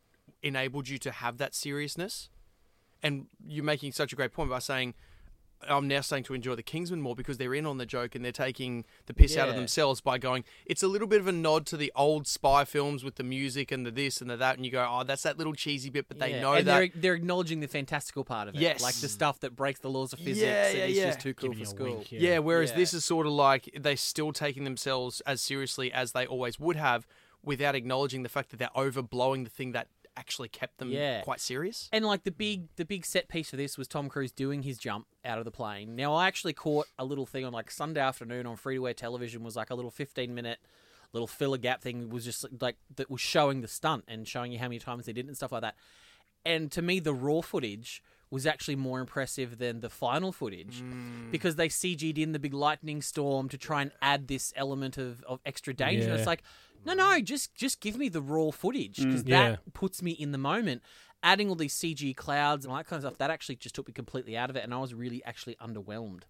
enabled 0.42 0.88
you 0.88 0.98
to 0.98 1.10
have 1.10 1.38
that 1.38 1.54
seriousness. 1.54 2.28
And 3.02 3.26
you're 3.46 3.64
making 3.64 3.92
such 3.92 4.12
a 4.12 4.16
great 4.16 4.32
point 4.32 4.50
by 4.50 4.60
saying, 4.60 4.94
I'm 5.68 5.88
now 5.88 6.00
starting 6.00 6.24
to 6.24 6.34
enjoy 6.34 6.54
the 6.54 6.62
Kingsman 6.62 7.00
more 7.00 7.14
because 7.14 7.38
they're 7.38 7.54
in 7.54 7.66
on 7.66 7.78
the 7.78 7.86
joke 7.86 8.14
and 8.14 8.24
they're 8.24 8.32
taking 8.32 8.84
the 9.06 9.14
piss 9.14 9.36
out 9.36 9.48
of 9.48 9.54
themselves 9.56 10.00
by 10.00 10.18
going. 10.18 10.44
It's 10.66 10.82
a 10.82 10.88
little 10.88 11.08
bit 11.08 11.20
of 11.20 11.26
a 11.28 11.32
nod 11.32 11.66
to 11.66 11.76
the 11.76 11.92
old 11.96 12.26
spy 12.26 12.64
films 12.64 13.02
with 13.04 13.16
the 13.16 13.22
music 13.22 13.70
and 13.72 13.84
the 13.86 13.90
this 13.90 14.20
and 14.20 14.28
the 14.30 14.36
that, 14.36 14.56
and 14.56 14.64
you 14.64 14.70
go, 14.72 14.86
"Oh, 14.88 15.04
that's 15.04 15.22
that 15.24 15.38
little 15.38 15.54
cheesy 15.54 15.90
bit," 15.90 16.08
but 16.08 16.18
they 16.18 16.32
Yeah, 16.32 16.40
know 16.42 16.52
and 16.54 16.66
that. 16.66 16.78
they're 16.78 16.90
they're 16.94 17.14
acknowledging 17.14 17.60
the 17.60 17.68
fantastical 17.68 18.24
part 18.24 18.48
of 18.48 18.54
it. 18.54 18.60
Yes. 18.60 18.82
like 18.82 18.94
the 18.96 19.08
stuff 19.08 19.40
that 19.40 19.54
breaks 19.56 19.80
the 19.80 19.90
laws 19.90 20.12
of 20.12 20.18
physics. 20.18 20.38
Yeah, 20.40 20.66
and 20.68 20.78
yeah, 20.78 20.84
it's 20.84 20.96
yeah. 20.98 21.06
just 21.06 21.20
too 21.20 21.34
cool 21.34 21.50
Giving 21.50 21.64
for 21.64 21.70
school. 21.70 21.94
wink, 21.96 22.12
Yeah, 22.12 22.38
whereas 22.38 22.70
Yeah. 22.70 22.76
this 22.76 22.94
is 22.94 23.04
sort 23.04 23.26
of 23.26 23.32
like 23.32 23.70
they're 23.78 23.96
still 23.96 24.32
taking 24.32 24.64
themselves 24.64 25.20
as 25.22 25.40
seriously 25.40 25.92
as 25.92 26.12
they 26.12 26.26
always 26.26 26.58
would 26.60 26.76
have, 26.76 27.06
without 27.42 27.74
acknowledging 27.74 28.22
the 28.22 28.28
fact 28.28 28.50
that 28.50 28.56
they're 28.58 28.68
overblowing 28.74 29.44
the 29.44 29.50
thing 29.50 29.72
that 29.72 29.88
actually 30.16 30.48
kept 30.48 30.78
them 30.78 30.90
Yeah. 30.90 31.22
quite 31.22 31.40
serious. 31.40 31.88
And 31.92 32.04
like 32.04 32.22
the 32.24 32.30
big 32.30 32.68
the 32.76 32.84
big 32.84 33.04
set 33.04 33.28
piece 33.28 33.50
for 33.50 33.56
this 33.56 33.76
was 33.76 33.88
Tom 33.88 34.08
Cruise 34.08 34.30
doing 34.32 34.62
his 34.62 34.78
jump 34.78 35.06
out 35.24 35.38
of 35.38 35.44
the 35.44 35.50
plane. 35.50 35.96
Now 35.96 36.14
I 36.14 36.26
actually 36.28 36.52
caught 36.52 36.86
a 36.98 37.04
little 37.04 37.26
thing 37.26 37.44
on 37.44 37.52
like 37.52 37.70
Sunday 37.70 38.00
afternoon 38.00 38.46
on 38.46 38.56
free 38.56 38.76
to 38.76 38.86
air 38.86 38.94
television 38.94 39.42
was 39.42 39.56
like 39.56 39.70
a 39.70 39.74
little 39.74 39.90
fifteen 39.90 40.34
minute 40.34 40.58
little 41.12 41.26
filler 41.28 41.58
gap 41.58 41.80
thing 41.80 42.10
was 42.10 42.24
just 42.24 42.44
like 42.60 42.76
that 42.96 43.08
was 43.10 43.20
showing 43.20 43.60
the 43.60 43.68
stunt 43.68 44.04
and 44.08 44.26
showing 44.26 44.50
you 44.52 44.58
how 44.58 44.64
many 44.66 44.78
times 44.80 45.06
they 45.06 45.12
did 45.12 45.26
it 45.26 45.28
and 45.28 45.36
stuff 45.36 45.52
like 45.52 45.62
that. 45.62 45.76
And 46.46 46.70
to 46.72 46.82
me 46.82 47.00
the 47.00 47.14
raw 47.14 47.40
footage 47.40 48.02
was 48.34 48.46
actually 48.48 48.74
more 48.74 48.98
impressive 48.98 49.58
than 49.58 49.80
the 49.80 49.88
final 49.88 50.32
footage 50.32 50.82
mm. 50.82 51.30
because 51.30 51.54
they 51.54 51.68
CG'd 51.68 52.18
in 52.18 52.32
the 52.32 52.40
big 52.40 52.52
lightning 52.52 53.00
storm 53.00 53.48
to 53.48 53.56
try 53.56 53.80
and 53.80 53.92
add 54.02 54.26
this 54.26 54.52
element 54.56 54.98
of, 54.98 55.22
of 55.22 55.40
extra 55.46 55.72
danger. 55.72 56.08
Yeah. 56.08 56.16
It's 56.16 56.26
like, 56.26 56.42
no, 56.84 56.94
no, 56.94 57.20
just 57.20 57.54
just 57.54 57.80
give 57.80 57.96
me 57.96 58.08
the 58.08 58.20
raw 58.20 58.50
footage 58.50 58.96
mm, 58.96 59.04
because 59.04 59.22
Yeah. 59.24 59.50
that 59.50 59.72
puts 59.72 60.02
me 60.02 60.10
in 60.10 60.32
the 60.32 60.38
moment. 60.38 60.82
Adding 61.22 61.48
all 61.48 61.54
these 61.54 61.74
CG 61.74 62.14
clouds 62.16 62.64
and 62.64 62.72
all 62.72 62.76
that 62.76 62.86
kind 62.86 62.98
of 62.98 63.08
stuff, 63.08 63.18
that 63.18 63.30
actually 63.30 63.56
just 63.56 63.74
took 63.76 63.86
me 63.86 63.94
completely 63.94 64.36
out 64.36 64.50
of 64.50 64.56
it, 64.56 64.64
and 64.64 64.74
I 64.74 64.78
was 64.78 64.92
really 64.92 65.24
actually 65.24 65.54
underwhelmed. 65.54 66.24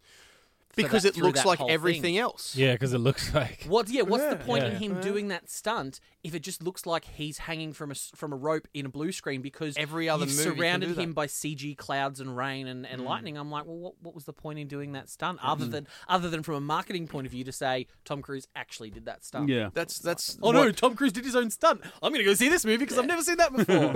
For 0.75 0.83
Because 0.83 1.05
that- 1.05 1.17
it 1.17 1.23
looks 1.23 1.45
like 1.45 1.61
everything 1.69 2.03
thing. 2.03 2.19
else. 2.19 2.57
Yeah, 2.57 2.73
because 2.73 2.93
it 2.93 2.99
looks 2.99 3.33
like. 3.35 3.65
What? 3.69 3.89
Yeah. 3.89 4.03
What's 4.03 4.27
the 4.27 4.37
point 4.37 4.65
in 4.65 4.73
Yeah. 4.73 4.79
him 4.79 5.01
doing 5.01 5.29
that 5.29 5.49
stunt 5.51 6.01
if 6.23 6.35
it 6.35 6.41
just 6.41 6.63
looks 6.63 6.87
like 6.87 7.05
he's 7.05 7.39
hanging 7.39 7.73
from 7.73 7.91
a 7.91 7.95
s- 7.95 8.11
from 8.15 8.33
a 8.33 8.37
rope 8.37 8.69
in 8.75 8.87
a 8.87 8.89
blue 8.89 9.13
screen 9.13 9.43
because 9.43 9.77
Every 9.77 10.09
other 10.09 10.27
you've 10.27 10.37
movie 10.37 10.51
can 10.51 10.59
surrounded 10.59 10.99
him 10.99 11.13
by 11.13 11.27
CG 11.27 11.77
clouds 11.77 12.21
and 12.21 12.37
rain 12.37 12.67
and, 12.67 12.87
and 12.87 13.03
mm. 13.03 13.07
lightning? 13.07 13.37
I'm 13.37 13.51
like, 13.51 13.65
well, 13.67 13.77
what, 13.77 13.95
what 14.01 14.15
was 14.15 14.25
the 14.25 14.33
point 14.33 14.59
in 14.59 14.69
doing 14.69 14.93
that 14.93 15.09
stunt 15.09 15.41
mm. 15.41 15.49
other 15.49 15.67
than 15.67 15.87
other 16.09 16.29
than 16.31 16.43
from 16.43 16.55
a 16.55 16.61
marketing 16.61 17.07
point 17.07 17.27
of 17.27 17.33
view 17.33 17.45
to 17.45 17.53
say 17.53 17.87
Tom 18.05 18.23
Cruise 18.23 18.47
actually 18.55 18.91
did 18.91 19.07
that 19.07 19.25
stunt? 19.25 19.49
Yeah. 19.49 19.71
That's 19.73 19.99
that's 19.99 20.39
Oh 20.43 20.51
no, 20.53 20.71
Tom 20.71 20.95
Cruise 20.95 21.13
did 21.13 21.25
his 21.25 21.37
own 21.37 21.51
stunt. 21.51 21.81
I'm 22.03 22.13
going 22.13 22.25
to 22.25 22.25
go 22.25 22.35
see 22.35 22.49
this 22.49 22.65
movie 22.65 22.79
because 22.79 22.99
I've 22.99 23.07
never 23.07 23.23
seen 23.23 23.37
that 23.37 23.53
before. 23.55 23.95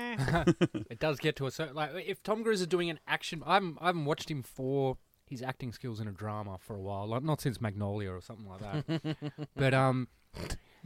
It 0.90 0.98
does 0.98 1.18
get 1.18 1.36
to 1.36 1.46
a 1.46 1.50
certain 1.50 1.74
like 1.74 1.90
if 2.06 2.22
Tom 2.22 2.42
Cruise 2.42 2.60
is 2.60 2.66
doing 2.66 2.90
an 2.90 2.98
action. 3.06 3.42
I'm 3.46 3.78
I 3.80 3.86
haven't 3.86 4.04
watched 4.04 4.30
him 4.30 4.42
for 4.42 4.96
his 5.30 5.42
acting 5.42 5.72
skills 5.72 6.00
in 6.00 6.08
a 6.08 6.12
drama 6.12 6.58
for 6.58 6.74
a 6.76 6.80
while. 6.80 7.06
Like 7.06 7.22
not 7.22 7.40
since 7.40 7.60
Magnolia 7.60 8.10
or 8.12 8.20
something 8.20 8.46
like 8.46 8.60
that. 8.60 9.16
but 9.56 9.72
um, 9.72 10.08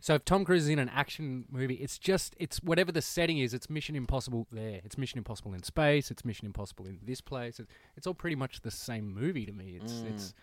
So 0.00 0.14
if 0.14 0.24
Tom 0.24 0.44
Cruise 0.44 0.64
is 0.64 0.68
in 0.68 0.78
an 0.78 0.90
action 0.90 1.46
movie, 1.50 1.74
it's 1.76 1.98
just 1.98 2.34
it's 2.38 2.58
whatever 2.62 2.92
the 2.92 3.02
setting 3.02 3.38
is. 3.38 3.54
It's 3.54 3.68
Mission 3.70 3.96
Impossible 3.96 4.46
there. 4.52 4.80
It's 4.84 4.98
Mission 4.98 5.18
Impossible 5.18 5.54
in 5.54 5.62
space. 5.62 6.10
It's 6.10 6.24
Mission 6.24 6.46
Impossible 6.46 6.86
in 6.86 6.98
this 7.02 7.20
place. 7.20 7.58
It's, 7.58 7.70
it's 7.96 8.06
all 8.06 8.14
pretty 8.14 8.36
much 8.36 8.60
the 8.60 8.70
same 8.70 9.12
movie 9.12 9.46
to 9.46 9.52
me. 9.52 9.78
It's 9.82 9.92
Mm. 9.94 10.14
it's 10.14 10.34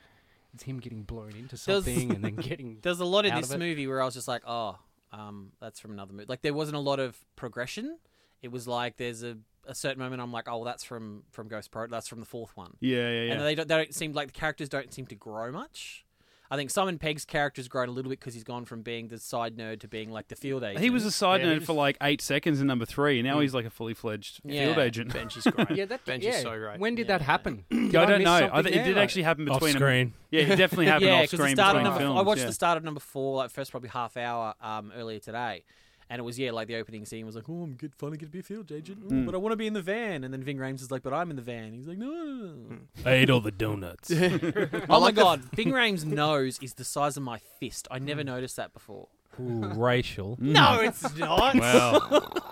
it's 0.53 0.63
him 0.63 0.79
getting 0.79 1.03
blown 1.03 1.29
into 1.29 1.55
There's- 1.55 1.61
something 1.85 2.11
and 2.15 2.23
then 2.25 2.35
getting. 2.35 2.79
There's 2.81 2.99
a 2.99 3.05
lot 3.05 3.25
in 3.25 3.33
this 3.35 3.55
movie 3.55 3.87
where 3.87 4.01
I 4.01 4.05
was 4.05 4.13
just 4.15 4.27
like, 4.27 4.41
oh, 4.45 4.77
um, 5.13 5.51
that's 5.61 5.79
from 5.79 5.91
another 5.91 6.11
movie. 6.13 6.25
Like 6.27 6.41
there 6.41 6.53
wasn't 6.53 6.75
a 6.75 6.79
lot 6.81 6.99
of 6.99 7.17
progression. 7.35 7.97
It 8.41 8.51
was 8.51 8.67
like 8.67 8.97
there's 8.97 9.21
a, 9.23 9.37
a 9.67 9.75
certain 9.75 9.99
moment 9.99 10.21
I'm 10.21 10.31
like, 10.31 10.47
oh, 10.47 10.57
well, 10.57 10.63
that's 10.65 10.83
from 10.83 11.23
from 11.31 11.47
Ghost 11.47 11.71
Pro. 11.71 11.87
That's 11.87 12.07
from 12.07 12.19
the 12.19 12.25
fourth 12.25 12.51
one. 12.55 12.75
Yeah, 12.79 13.09
yeah, 13.09 13.21
yeah. 13.23 13.33
And 13.33 13.41
they 13.41 13.55
don't, 13.55 13.67
they 13.67 13.75
don't 13.77 13.93
seem 13.93 14.13
like 14.13 14.27
the 14.27 14.39
characters 14.39 14.69
don't 14.69 14.93
seem 14.93 15.05
to 15.07 15.15
grow 15.15 15.51
much. 15.51 16.05
I 16.53 16.57
think 16.57 16.69
Simon 16.69 16.97
Pegg's 16.99 17.23
character's 17.23 17.69
grown 17.69 17.87
a 17.87 17.91
little 17.91 18.09
bit 18.09 18.19
because 18.19 18.33
he's 18.33 18.43
gone 18.43 18.65
from 18.65 18.81
being 18.81 19.07
the 19.07 19.17
side 19.17 19.55
nerd 19.55 19.79
to 19.79 19.87
being 19.87 20.11
like 20.11 20.27
the 20.27 20.35
field 20.35 20.63
agent. 20.65 20.83
he 20.83 20.89
was 20.89 21.05
a 21.05 21.11
side 21.11 21.39
Yeah, 21.39 21.47
nerd 21.47 21.59
was- 21.59 21.65
for 21.65 21.71
like 21.71 21.95
eight 22.01 22.19
seconds 22.19 22.59
in 22.59 22.67
number 22.67 22.83
three, 22.85 23.19
and 23.19 23.25
now 23.25 23.37
Mm. 23.37 23.43
he's 23.43 23.53
like 23.53 23.63
a 23.63 23.69
fully 23.69 23.93
fledged 23.93 24.41
Yeah. 24.43 24.65
field 24.65 24.79
agent. 24.79 25.13
Benji's 25.13 25.45
great. 25.55 25.71
Yeah, 25.77 25.85
that 25.85 26.03
Benji's 26.03 26.25
yeah. 26.25 26.39
so 26.41 26.57
great. 26.57 26.77
When 26.77 26.95
did 26.95 27.07
Yeah. 27.07 27.19
that 27.19 27.23
happen? 27.23 27.63
Yeah, 27.71 27.77
I 28.01 28.05
Did 28.05 28.11
don't 28.11 28.23
know. 28.23 28.33
I 28.33 28.39
something 28.41 28.63
think 28.63 28.75
it 28.75 28.83
did 28.83 28.97
actually 28.97 29.23
happen 29.23 29.45
between 29.45 29.55
Off 29.55 29.59
between. 29.61 29.73
screen. 29.75 30.13
Yeah, 30.29 30.41
it 30.41 30.55
definitely 30.57 30.85
happened 30.93 31.05
yeah, 31.05 31.13
off 31.13 31.19
'cause 31.21 31.33
it 31.33 31.37
screen 31.37 31.55
started 31.55 31.79
between 31.79 31.83
number, 31.85 31.99
films. 31.99 32.19
I 32.19 32.21
watched 32.23 32.41
yeah. 32.41 32.47
the 32.47 32.53
start 32.53 32.77
of 32.77 32.83
number 32.83 32.99
four, 32.99 33.37
like 33.37 33.49
first 33.51 33.71
probably 33.71 33.89
half 33.89 34.17
hour 34.17 34.53
um, 34.61 34.91
earlier 34.93 35.19
today, 35.19 35.63
and 36.11 36.19
it 36.19 36.23
was 36.23 36.37
yeah, 36.37 36.51
like 36.51 36.67
the 36.67 36.75
opening 36.75 37.05
scene 37.05 37.25
was 37.25 37.35
like, 37.35 37.45
oh, 37.49 37.63
I'm 37.63 37.73
good, 37.73 37.93
finally 37.97 38.17
get 38.17 38.25
to 38.27 38.31
be 38.31 38.39
a 38.39 38.43
field 38.43 38.71
agent, 38.71 38.99
Ooh, 39.05 39.09
Mm. 39.15 39.25
but 39.25 39.33
I 39.33 39.37
want 39.39 39.53
to 39.53 39.55
be 39.55 39.65
in 39.65 39.73
the 39.73 39.81
van, 39.81 40.23
and 40.23 40.31
then 40.33 40.43
Ving 40.43 40.57
Rhames 40.57 40.81
is 40.81 40.91
like, 40.91 41.01
but 41.03 41.13
I'm 41.13 41.29
in 41.31 41.37
the 41.37 41.41
van. 41.41 41.73
He's 41.73 41.87
like, 41.87 41.97
no, 41.97 42.07
no, 42.07 42.23
no, 42.35 42.53
no. 42.69 42.77
I 43.05 43.13
ate 43.13 43.29
all 43.29 43.39
the 43.41 43.51
donuts. 43.51 44.11
oh 44.89 44.99
my 44.99 45.11
god, 45.11 45.41
Ving 45.55 45.71
Rhames' 45.71 46.05
nose 46.05 46.59
is 46.61 46.73
the 46.75 46.83
size 46.83 47.15
of 47.17 47.23
my 47.23 47.39
fist. 47.59 47.87
I 47.89 47.97
never 47.99 48.23
noticed 48.23 48.57
that 48.57 48.73
before. 48.73 49.07
Ooh, 49.39 49.65
racial. 49.75 50.35
No, 50.39 50.81
it's 50.81 51.15
not. 51.17 51.55
Well, 51.55 52.45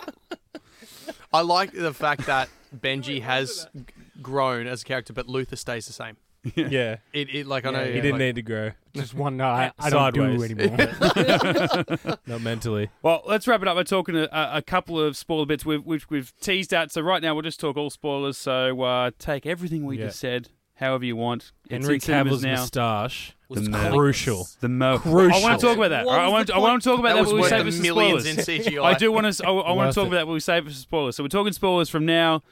I 1.33 1.41
like 1.41 1.73
the 1.73 1.93
fact 1.93 2.25
that 2.25 2.49
Benji 2.75 3.21
has 3.21 3.67
g- 3.75 3.83
grown 4.21 4.65
as 4.67 4.81
a 4.81 4.85
character, 4.85 5.13
but 5.13 5.27
Luther 5.27 5.55
stays 5.57 5.85
the 5.85 5.93
same. 5.93 6.17
Yeah. 6.55 6.97
It, 7.13 7.33
it 7.33 7.47
like 7.47 7.65
I 7.65 7.71
Yeah, 7.71 7.77
know 7.77 7.83
yeah. 7.83 7.87
He 7.87 7.93
didn't 8.01 8.11
like- 8.13 8.19
need 8.19 8.35
to 8.35 8.41
grow. 8.41 8.71
Just 8.95 9.13
one. 9.13 9.37
No, 9.37 9.45
I, 9.45 9.71
I 9.77 9.89
don't 9.89 10.13
do 10.13 10.37
Sideways. 10.39 10.51
anymore. 10.51 12.17
Not 12.27 12.41
mentally. 12.41 12.89
Well, 13.01 13.21
let's 13.27 13.47
wrap 13.47 13.61
it 13.61 13.67
up 13.67 13.75
by 13.75 13.83
talking 13.83 14.15
a, 14.15 14.27
a 14.31 14.61
couple 14.61 14.99
of 14.99 15.15
spoiler 15.15 15.45
bits 15.45 15.65
we've, 15.65 15.85
which 15.85 16.09
we've 16.09 16.33
teased 16.41 16.73
out. 16.73 16.91
So 16.91 17.01
right 17.01 17.21
now 17.21 17.33
we'll 17.35 17.43
just 17.43 17.59
talk 17.59 17.77
all 17.77 17.89
spoilers. 17.89 18.37
So 18.37 18.81
uh, 18.81 19.11
take 19.19 19.45
everything 19.45 19.85
we 19.85 19.97
Yeah. 19.99 20.07
just 20.07 20.19
said, 20.19 20.49
however 20.75 21.05
you 21.05 21.15
want. 21.15 21.51
It's 21.65 21.71
Henry 21.71 21.95
in 21.95 21.99
cinemas 22.01 22.29
Cavill's 22.31 22.43
now. 22.43 22.55
moustache. 22.55 23.35
Was 23.47 23.65
The 23.65 23.71
comic- 23.71 23.93
crucial. 23.93 24.47
The 24.59 24.69
mo. 24.69 24.99
Crucial. 24.99 25.39
I 25.39 25.41
want 25.43 25.59
to 25.59 25.65
talk 25.67 25.77
about 25.77 25.89
that. 25.89 26.05
What 26.05 26.19
I 26.19 26.25
was 26.25 26.31
want. 26.31 26.47
the 26.47 26.53
I 26.55 26.57
want 26.59 26.81
to 26.83 26.89
talk 26.89 26.99
about 26.99 27.09
that 27.09 27.13
that, 27.15 27.21
was 27.21 27.29
but 27.29 27.35
we 27.35 27.41
worth 27.41 27.49
save 27.49 27.63
the 27.65 27.69
it 27.69 27.75
for 27.75 27.81
millions 27.81 28.23
spoilers. 28.29 28.49
in 28.49 28.73
CGI. 28.73 28.83
I 28.83 28.93
do 28.95 29.11
want 29.11 29.33
to. 29.33 29.45
I, 29.45 29.49
I 29.49 29.53
want 29.53 29.77
Worth 29.77 29.89
to 29.89 29.93
talk 29.95 30.03
it. 30.05 30.07
about 30.07 30.17
that, 30.17 30.25
but 30.25 30.33
we 30.33 30.39
save 30.39 30.65
it 30.67 30.69
for 30.69 30.75
spoilers. 30.75 31.15
So 31.15 31.23
we're 31.23 31.29
talking 31.29 31.53
spoilers 31.53 31.89
from 31.89 32.05
now. 32.05 32.43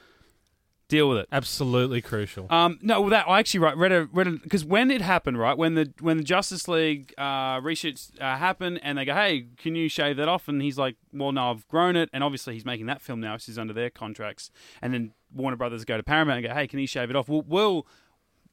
Deal 0.88 1.10
with 1.10 1.18
it. 1.18 1.28
Absolutely 1.30 2.00
crucial. 2.00 2.46
Um, 2.48 2.78
no, 2.80 3.02
well, 3.02 3.10
that 3.10 3.28
I 3.28 3.40
actually 3.40 3.60
right, 3.60 3.76
read 3.76 3.92
a 3.92 4.08
read 4.10 4.42
because 4.42 4.64
when 4.64 4.90
it 4.90 5.02
happened, 5.02 5.38
right 5.38 5.56
when 5.56 5.74
the 5.74 5.92
when 6.00 6.16
the 6.16 6.22
Justice 6.22 6.66
League 6.66 7.12
uh, 7.18 7.60
reshoots 7.60 8.10
uh, 8.22 8.38
happen, 8.38 8.78
and 8.78 8.96
they 8.96 9.04
go, 9.04 9.14
"Hey, 9.14 9.48
can 9.58 9.74
you 9.74 9.90
shave 9.90 10.16
that 10.16 10.28
off?" 10.28 10.48
and 10.48 10.62
he's 10.62 10.78
like, 10.78 10.96
"Well, 11.12 11.30
no, 11.32 11.50
I've 11.50 11.68
grown 11.68 11.94
it," 11.94 12.08
and 12.14 12.24
obviously 12.24 12.54
he's 12.54 12.64
making 12.64 12.86
that 12.86 13.02
film 13.02 13.20
now, 13.20 13.36
so 13.36 13.52
he's 13.52 13.58
under 13.58 13.74
their 13.74 13.90
contracts, 13.90 14.50
and 14.80 14.94
then 14.94 15.12
Warner 15.30 15.56
Brothers 15.56 15.84
go 15.84 15.98
to 15.98 16.02
Paramount 16.02 16.38
and 16.38 16.46
go, 16.46 16.54
"Hey, 16.54 16.66
can 16.66 16.78
he 16.78 16.86
shave 16.86 17.10
it 17.10 17.16
off?" 17.16 17.28
Well, 17.28 17.44
well 17.46 17.86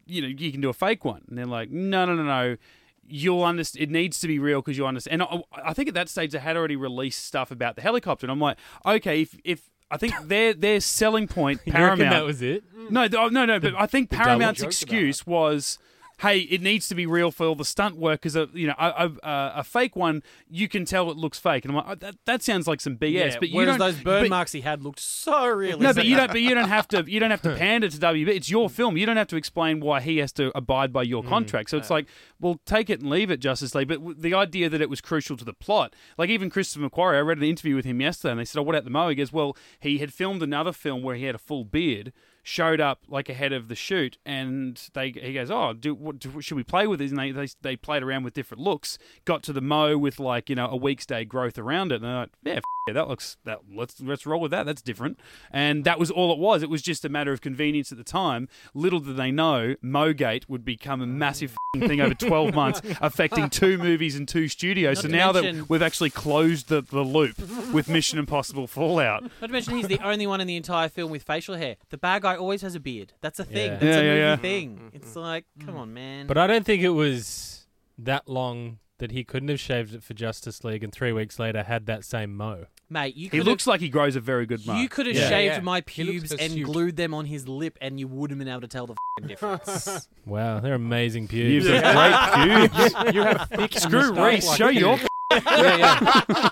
you 0.06 0.22
know, 0.22 0.28
you 0.28 0.52
can 0.52 0.60
do 0.60 0.68
a 0.70 0.74
fake 0.74 1.06
one, 1.06 1.22
and 1.30 1.38
they're 1.38 1.46
like, 1.46 1.70
"No, 1.72 2.06
no, 2.06 2.16
no, 2.16 2.24
no." 2.24 2.58
You'll 3.08 3.44
understand. 3.44 3.84
It 3.84 3.92
needs 3.92 4.20
to 4.20 4.28
be 4.28 4.40
real 4.40 4.62
because 4.62 4.78
you 4.78 4.86
understand. 4.86 5.22
And 5.22 5.44
I, 5.54 5.70
I 5.70 5.74
think 5.74 5.88
at 5.88 5.94
that 5.94 6.10
stage 6.10 6.32
they 6.32 6.40
had 6.40 6.58
already 6.58 6.76
released 6.76 7.24
stuff 7.24 7.52
about 7.52 7.76
the 7.76 7.82
helicopter, 7.82 8.26
and 8.26 8.32
I'm 8.32 8.40
like, 8.40 8.58
okay, 8.86 9.22
if 9.22 9.38
if 9.46 9.70
I 9.92 9.98
think 9.98 10.14
their 10.24 10.54
their 10.54 10.80
selling 10.80 11.28
point, 11.28 11.62
You 11.66 11.74
Paramount, 11.74 12.12
that 12.12 12.26
was 12.26 12.42
it? 12.42 12.64
no, 12.90 13.08
th- 13.08 13.20
oh, 13.20 13.30
no, 13.30 13.46
no. 13.46 13.60
But 13.60 13.76
I 13.76 13.86
think 13.86 14.10
Paramount's 14.10 14.62
excuse 14.62 15.26
was, 15.26 15.80
"Hey, 16.20 16.40
it 16.40 16.62
needs 16.62 16.88
to 16.90 16.96
be 16.96 17.06
real 17.06 17.32
for 17.32 17.46
all 17.46 17.56
the 17.56 17.66
stunt 17.66 17.98
work 17.98 18.22
because 18.22 18.36
you 18.54 18.68
know 18.68 18.76
a, 18.78 18.88
a, 19.24 19.28
a, 19.28 19.54
a 19.58 19.64
fake 19.64 19.96
one 19.96 20.24
you 20.50 20.68
can 20.68 20.86
tell 20.86 21.10
it 21.12 21.18
looks 21.18 21.40
fake." 21.40 21.66
And 21.66 21.72
I'm 21.72 21.78
like, 21.78 21.86
oh, 21.88 21.96
that, 21.96 22.16
that 22.26 22.44
sounds 22.44 22.68
like 22.68 22.82
some 22.82 22.98
BS. 22.98 23.12
Yeah, 23.14 23.36
but 23.40 23.50
you 23.50 23.56
whereas 23.58 23.78
don't. 23.78 23.80
those 23.80 24.04
burn 24.04 24.24
but- 24.24 24.30
marks 24.30 24.52
he 24.52 24.62
had 24.62 24.82
looked 24.82 25.00
so 25.00 25.48
realistic. 25.48 25.82
no, 25.82 25.94
but 25.94 26.06
you 26.06 26.16
don't. 26.16 26.32
But 26.32 26.42
you 26.42 26.56
don't 26.56 26.70
have 26.70 26.88
to. 26.90 27.04
You 27.16 27.20
don't 27.20 27.32
have 27.32 27.42
to 27.44 27.56
pander 27.56 27.88
to 27.88 27.98
WB. 27.98 28.28
It's 28.28 28.50
your 28.50 28.70
film. 28.70 28.98
You 28.98 29.06
don't 29.06 29.16
have 29.16 29.28
to 29.28 29.36
explain 29.38 29.80
why 29.80 30.02
he 30.02 30.18
has 30.18 30.32
to 30.34 30.52
abide 30.58 30.92
by 30.92 31.04
your 31.04 31.24
mm, 31.24 31.30
contract. 31.30 31.70
So 31.70 31.78
it's 31.78 31.90
like, 31.90 32.08
well, 32.40 32.60
take 32.66 32.90
it 32.90 33.00
and 33.00 33.10
leave 33.10 33.30
it, 33.32 33.38
Justice 33.40 33.74
League. 33.76 33.88
But 33.88 34.00
w- 34.00 34.16
the 34.18 34.34
idea 34.34 34.70
that 34.70 34.82
it 34.82 34.90
was 34.90 35.02
crucial 35.02 35.38
to 35.38 35.46
the 35.46 35.54
plot, 35.54 35.96
like 36.18 36.30
even 36.30 36.50
Christopher 36.50 36.90
McQuarrie, 36.90 37.16
I 37.16 37.20
read 37.20 37.38
an 37.38 37.44
interview 37.44 37.76
with 37.76 37.86
him 37.86 38.02
yesterday, 38.02 38.32
and 38.32 38.40
they 38.40 38.46
said, 38.46 38.60
"Oh, 38.60 38.64
what 38.64 38.76
about 38.76 38.84
the 38.84 38.90
Mo?" 38.90 39.10
He 39.10 39.16
goes, 39.16 39.32
"Well, 39.32 39.56
he 39.80 40.00
had 40.00 40.14
filmed 40.14 40.42
another 40.44 40.74
film 40.74 41.04
where 41.04 41.16
he 41.16 41.24
had 41.26 41.36
a 41.36 41.40
full 41.40 41.64
beard." 41.64 42.12
Showed 42.48 42.80
up 42.80 43.00
like 43.08 43.28
ahead 43.28 43.54
of 43.54 43.70
the 43.70 43.76
shoot, 43.76 44.20
and 44.24 44.80
they 44.94 45.10
he 45.10 45.34
goes, 45.34 45.50
"Oh, 45.50 45.74
do, 45.74 45.96
what, 45.96 46.20
do 46.20 46.40
should 46.42 46.56
we 46.58 46.64
play 46.64 46.86
with 46.86 47.00
these?" 47.00 47.12
And 47.12 47.20
they, 47.20 47.32
they 47.32 47.48
they 47.64 47.76
played 47.76 48.04
around 48.04 48.24
with 48.24 48.36
different 48.36 48.62
looks. 48.62 49.00
Got 49.26 49.42
to 49.44 49.54
the 49.54 49.62
mo 49.62 49.98
with 49.98 50.20
like 50.20 50.48
you 50.48 50.56
know 50.56 50.68
a 50.68 50.76
week's 50.76 51.08
day 51.08 51.26
growth 51.26 51.58
around 51.58 51.92
it, 51.92 51.96
and 51.96 52.04
they're 52.04 52.14
like, 52.14 52.30
"Yeah, 52.44 52.54
f- 52.54 52.64
yeah, 52.88 52.94
that 52.94 53.08
looks 53.08 53.38
that 53.46 53.62
let's 53.76 54.00
let's 54.00 54.28
roll 54.28 54.40
with 54.40 54.52
that. 54.52 54.68
That's 54.68 54.84
different." 54.84 55.20
And 55.50 55.86
that 55.86 55.98
was 55.98 56.12
all 56.12 56.32
it 56.32 56.38
was. 56.38 56.62
It 56.62 56.70
was 56.70 56.84
just 56.84 57.04
a 57.04 57.10
matter 57.10 57.32
of 57.34 57.42
convenience 57.42 57.92
at 57.92 57.98
the 57.98 58.04
time. 58.04 58.48
Little 58.76 59.00
did 59.00 59.18
they 59.18 59.32
know, 59.32 59.74
Mogate 59.84 60.48
would 60.48 60.64
become 60.64 61.02
a 61.02 61.08
massive 61.08 61.54
f***ing 61.74 61.88
thing 61.90 62.00
over 62.00 62.14
twelve 62.14 62.54
months, 62.62 62.80
affecting 63.02 63.50
two 63.50 63.80
movies 63.80 64.16
and 64.16 64.28
two 64.28 64.48
studios. 64.50 64.98
Not 64.98 65.02
so 65.02 65.08
now 65.08 65.32
mention- 65.32 65.58
that 65.62 65.70
we've 65.72 65.82
actually 65.82 66.12
closed 66.12 66.70
the, 66.70 66.82
the 66.82 67.02
loop 67.02 67.40
with 67.74 67.90
Mission 67.90 68.20
Impossible 68.20 68.68
Fallout, 68.68 69.24
Not 69.24 69.48
to 69.48 69.48
mention 69.48 69.78
he's 69.78 69.88
the 69.88 70.00
only 70.06 70.28
one 70.28 70.42
in 70.42 70.46
the 70.46 70.58
entire 70.58 70.90
film 70.90 71.10
with 71.10 71.24
facial 71.24 71.56
hair. 71.56 71.78
The 71.90 71.98
bad 71.98 72.22
guy 72.22 72.35
always 72.38 72.62
has 72.62 72.76
a 72.76 72.80
beard. 72.80 73.14
That's 73.22 73.40
a 73.40 73.46
thing. 73.46 73.72
Yeah. 73.74 73.78
That's 73.78 73.84
Yeah, 73.84 74.00
a 74.00 74.04
yeah, 74.04 74.10
movie 74.12 74.20
yeah. 74.20 74.36
thing. 74.38 74.78
Mm, 74.78 74.82
mm, 74.92 74.96
it's 74.96 75.14
mm. 75.14 75.22
like, 75.22 75.46
come 75.66 75.76
on, 75.78 75.94
man. 75.94 76.28
But 76.28 76.38
I 76.38 76.48
don't 76.48 76.66
think 76.66 76.84
it 76.84 76.90
was 76.90 77.68
that 77.98 78.28
long 78.28 78.80
that 78.98 79.12
he 79.12 79.24
couldn't 79.26 79.50
have 79.50 79.60
shaved 79.60 79.94
it 79.94 80.04
for 80.04 80.14
Justice 80.14 80.64
League 80.64 80.82
and 80.84 80.92
three 80.94 81.12
weeks 81.12 81.38
later 81.38 81.64
had 81.64 81.86
that 81.88 82.06
same 82.06 82.36
mo. 82.36 82.66
Mate, 82.90 83.16
you 83.16 83.30
he 83.30 83.38
could 83.40 83.46
looks 83.46 83.68
like 83.68 83.82
he 83.82 83.90
grows 83.90 84.16
a 84.16 84.20
very 84.22 84.46
good 84.46 84.66
mo. 84.66 84.76
You 84.80 84.88
could 84.88 85.06
have 85.08 85.16
Yeah. 85.16 85.28
shaved 85.28 85.56
Yeah. 85.56 85.60
my 85.62 85.84
He 85.88 86.04
looks 86.04 86.20
pubes 86.20 86.32
and 86.32 86.40
hirsute. 86.52 86.66
glued 86.66 86.96
them 86.96 87.14
on 87.14 87.26
his 87.26 87.48
lip, 87.48 87.78
and 87.82 88.00
you 88.00 88.08
wouldn't 88.08 88.40
have 88.40 88.46
been 88.46 88.52
able 88.52 88.62
to 88.62 88.68
tell 88.68 88.86
the 88.88 88.96
fing 89.20 89.28
difference. 89.28 90.08
Wow, 90.26 90.60
they're 90.62 90.76
amazing 90.76 91.24
You've 91.32 91.64
pubes. 91.64 91.68
got 91.68 92.38
great 92.38 92.70
pubes. 92.72 92.94
you 93.16 93.22
have 93.24 93.50
thick 93.50 93.74
Screw 93.74 94.14
moustache 94.14 94.34
Reese, 94.34 94.48
like 94.48 94.58
show 94.58 94.68
you. 94.70 94.80
your. 94.82 95.00
Yeah, 95.32 96.00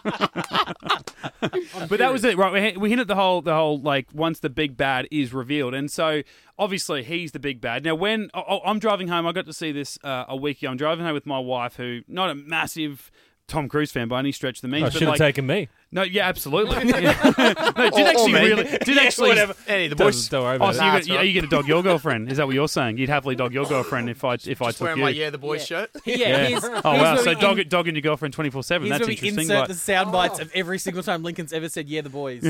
but 1.90 2.00
that 2.00 2.10
was 2.12 2.24
it, 2.24 2.38
right? 2.38 2.52
We 2.52 2.60
hit, 2.60 2.80
we 2.80 2.90
hit 2.90 3.00
at 3.00 3.08
the 3.08 3.16
whole, 3.16 3.42
the 3.42 3.54
whole 3.54 3.80
like 3.80 4.08
once 4.14 4.40
the 4.40 4.50
big 4.50 4.76
bad 4.78 5.08
is 5.12 5.34
revealed, 5.34 5.74
and 5.74 5.92
so 5.92 6.24
obviously 6.58 7.04
he's 7.04 7.32
the 7.32 7.40
big 7.40 7.62
bad. 7.62 7.84
Now, 7.84 7.96
when 7.96 8.30
oh, 8.34 8.44
oh, 8.48 8.60
I'm 8.66 8.80
driving 8.80 9.08
home, 9.08 9.28
I 9.28 9.32
got 9.32 9.46
to 9.46 9.54
see 9.54 9.72
this 9.72 10.00
uh, 10.04 10.26
a 10.28 10.36
week 10.36 10.62
ago. 10.62 10.72
I'm 10.72 10.78
driving 10.78 11.06
home 11.06 11.14
with 11.14 11.26
my 11.26 11.40
wife, 11.40 11.76
who 11.76 12.02
not 12.08 12.30
a 12.30 12.36
massive. 12.36 13.12
Tom 13.46 13.68
Cruise 13.68 13.92
fan 13.92 14.08
by 14.08 14.20
any 14.20 14.32
stretch 14.32 14.60
of 14.60 14.62
the 14.62 14.68
means, 14.70 14.86
I 14.86 14.90
should 14.90 15.02
have 15.02 15.10
like, 15.10 15.18
taken 15.18 15.46
me. 15.46 15.68
No, 15.94 16.04
yeah, 16.04 16.28
absolutely. 16.28 16.76
Yeah. 17.04 17.34
no, 17.38 17.90
did 17.90 17.94
Or- 17.94 18.00
or 18.02 18.08
actually 18.08 18.34
me. 18.34 18.40
really, 18.48 18.64
did 18.86 18.98
actually. 19.06 19.38
Any 19.68 19.88
the 19.88 19.96
boys. 19.96 20.28
don't 20.30 20.44
worry 20.44 20.58
Oh, 20.60 20.72
so 20.72 20.72
it. 20.72 20.74
you, 20.74 20.82
Nah, 20.82 20.92
got, 20.92 20.98
it's 21.00 21.08
you, 21.08 21.14
all 21.14 21.20
right. 21.20 21.28
you 21.28 21.34
get 21.34 21.44
a 21.44 21.48
dog 21.48 21.68
your 21.68 21.84
girlfriend? 21.84 22.32
Is 22.32 22.38
that 22.38 22.46
what 22.48 22.56
you're 22.56 22.68
saying? 22.68 22.98
You'd 22.98 23.10
happily 23.10 23.36
dog 23.36 23.54
your 23.54 23.66
girlfriend 23.66 24.10
if 24.10 24.24
I 24.24 24.34
if 24.34 24.62
I 24.62 24.66
Just 24.68 24.78
took 24.80 24.86
wearing 24.86 24.98
you? 25.00 25.04
my 25.06 25.10
yeah 25.10 25.30
the 25.30 25.38
boys 25.38 25.66
shirt. 25.66 25.90
yeah, 26.06 26.16
Yeah. 26.18 26.48
he's, 26.48 26.64
Oh 26.64 26.70
he's 26.70 26.84
wow! 26.84 27.14
where 27.16 27.18
So 27.24 27.30
we 27.30 27.36
dog 27.36 27.60
in- 27.60 27.68
dogging 27.70 27.96
your 27.96 28.02
girlfriend 28.02 28.34
twenty 28.34 28.50
four 28.50 28.64
seven. 28.64 28.86
He's 28.86 28.92
That's 28.92 29.02
where 29.02 29.08
we 29.08 29.14
interesting. 29.14 29.40
insert 29.44 29.62
but- 29.62 29.68
the 29.70 29.74
sound 29.76 30.12
bites 30.12 30.40
oh. 30.40 30.44
of 30.44 30.52
every 30.56 30.80
single 30.80 31.04
time 31.04 31.24
Lincoln's 31.24 31.54
ever 31.54 31.70
said 31.70 31.88
"Yeah, 31.90 32.02
the 32.02 32.10
boys." 32.10 32.44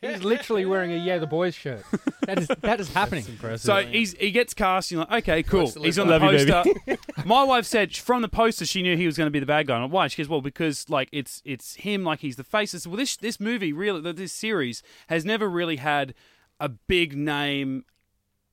He's 0.00 0.24
literally 0.24 0.66
wearing 0.66 0.92
a 0.92 0.96
yeah 0.96 1.18
the 1.18 1.26
boys 1.26 1.54
shirt. 1.54 1.84
That 2.26 2.38
is 2.38 2.48
that 2.60 2.80
is 2.80 2.92
happening. 2.92 3.24
Impressive. 3.26 3.60
So 3.60 3.76
he's 3.82 4.14
he 4.14 4.30
gets 4.30 4.54
cast. 4.54 4.90
You're 4.90 5.00
like, 5.00 5.22
okay, 5.28 5.42
cool. 5.42 5.60
Works 5.64 5.74
He's 5.74 5.98
on 5.98 6.08
the 6.08 6.18
by. 6.18 6.30
Love 6.36 6.64
poster. 6.66 6.98
My 7.24 7.42
wife 7.44 7.66
said 7.66 7.94
from 7.96 8.22
the 8.22 8.28
poster 8.28 8.64
she 8.66 8.82
knew 8.82 8.96
he 8.96 9.06
was 9.06 9.16
going 9.16 9.26
to 9.26 9.30
be 9.30 9.40
the 9.40 9.46
bad 9.46 9.66
guy. 9.66 9.74
And 9.74 9.84
I'm 9.84 9.90
like, 9.90 9.94
why? 9.94 10.08
She 10.08 10.22
goes, 10.22 10.28
well, 10.28 10.40
because 10.40 10.88
like 10.88 11.08
it's 11.12 11.42
it's 11.44 11.74
him, 11.80 12.04
like 12.04 12.20
he's 12.20 12.36
the 12.36 12.44
face. 12.44 12.86
Well, 12.86 12.96
this 12.96 13.16
this 13.16 13.40
movie 13.40 13.72
really, 13.72 14.12
this 14.12 14.32
series 14.32 14.82
has 15.08 15.24
never 15.24 15.48
really 15.48 15.76
had 15.76 16.14
a 16.58 16.68
big 16.68 17.16
name 17.16 17.84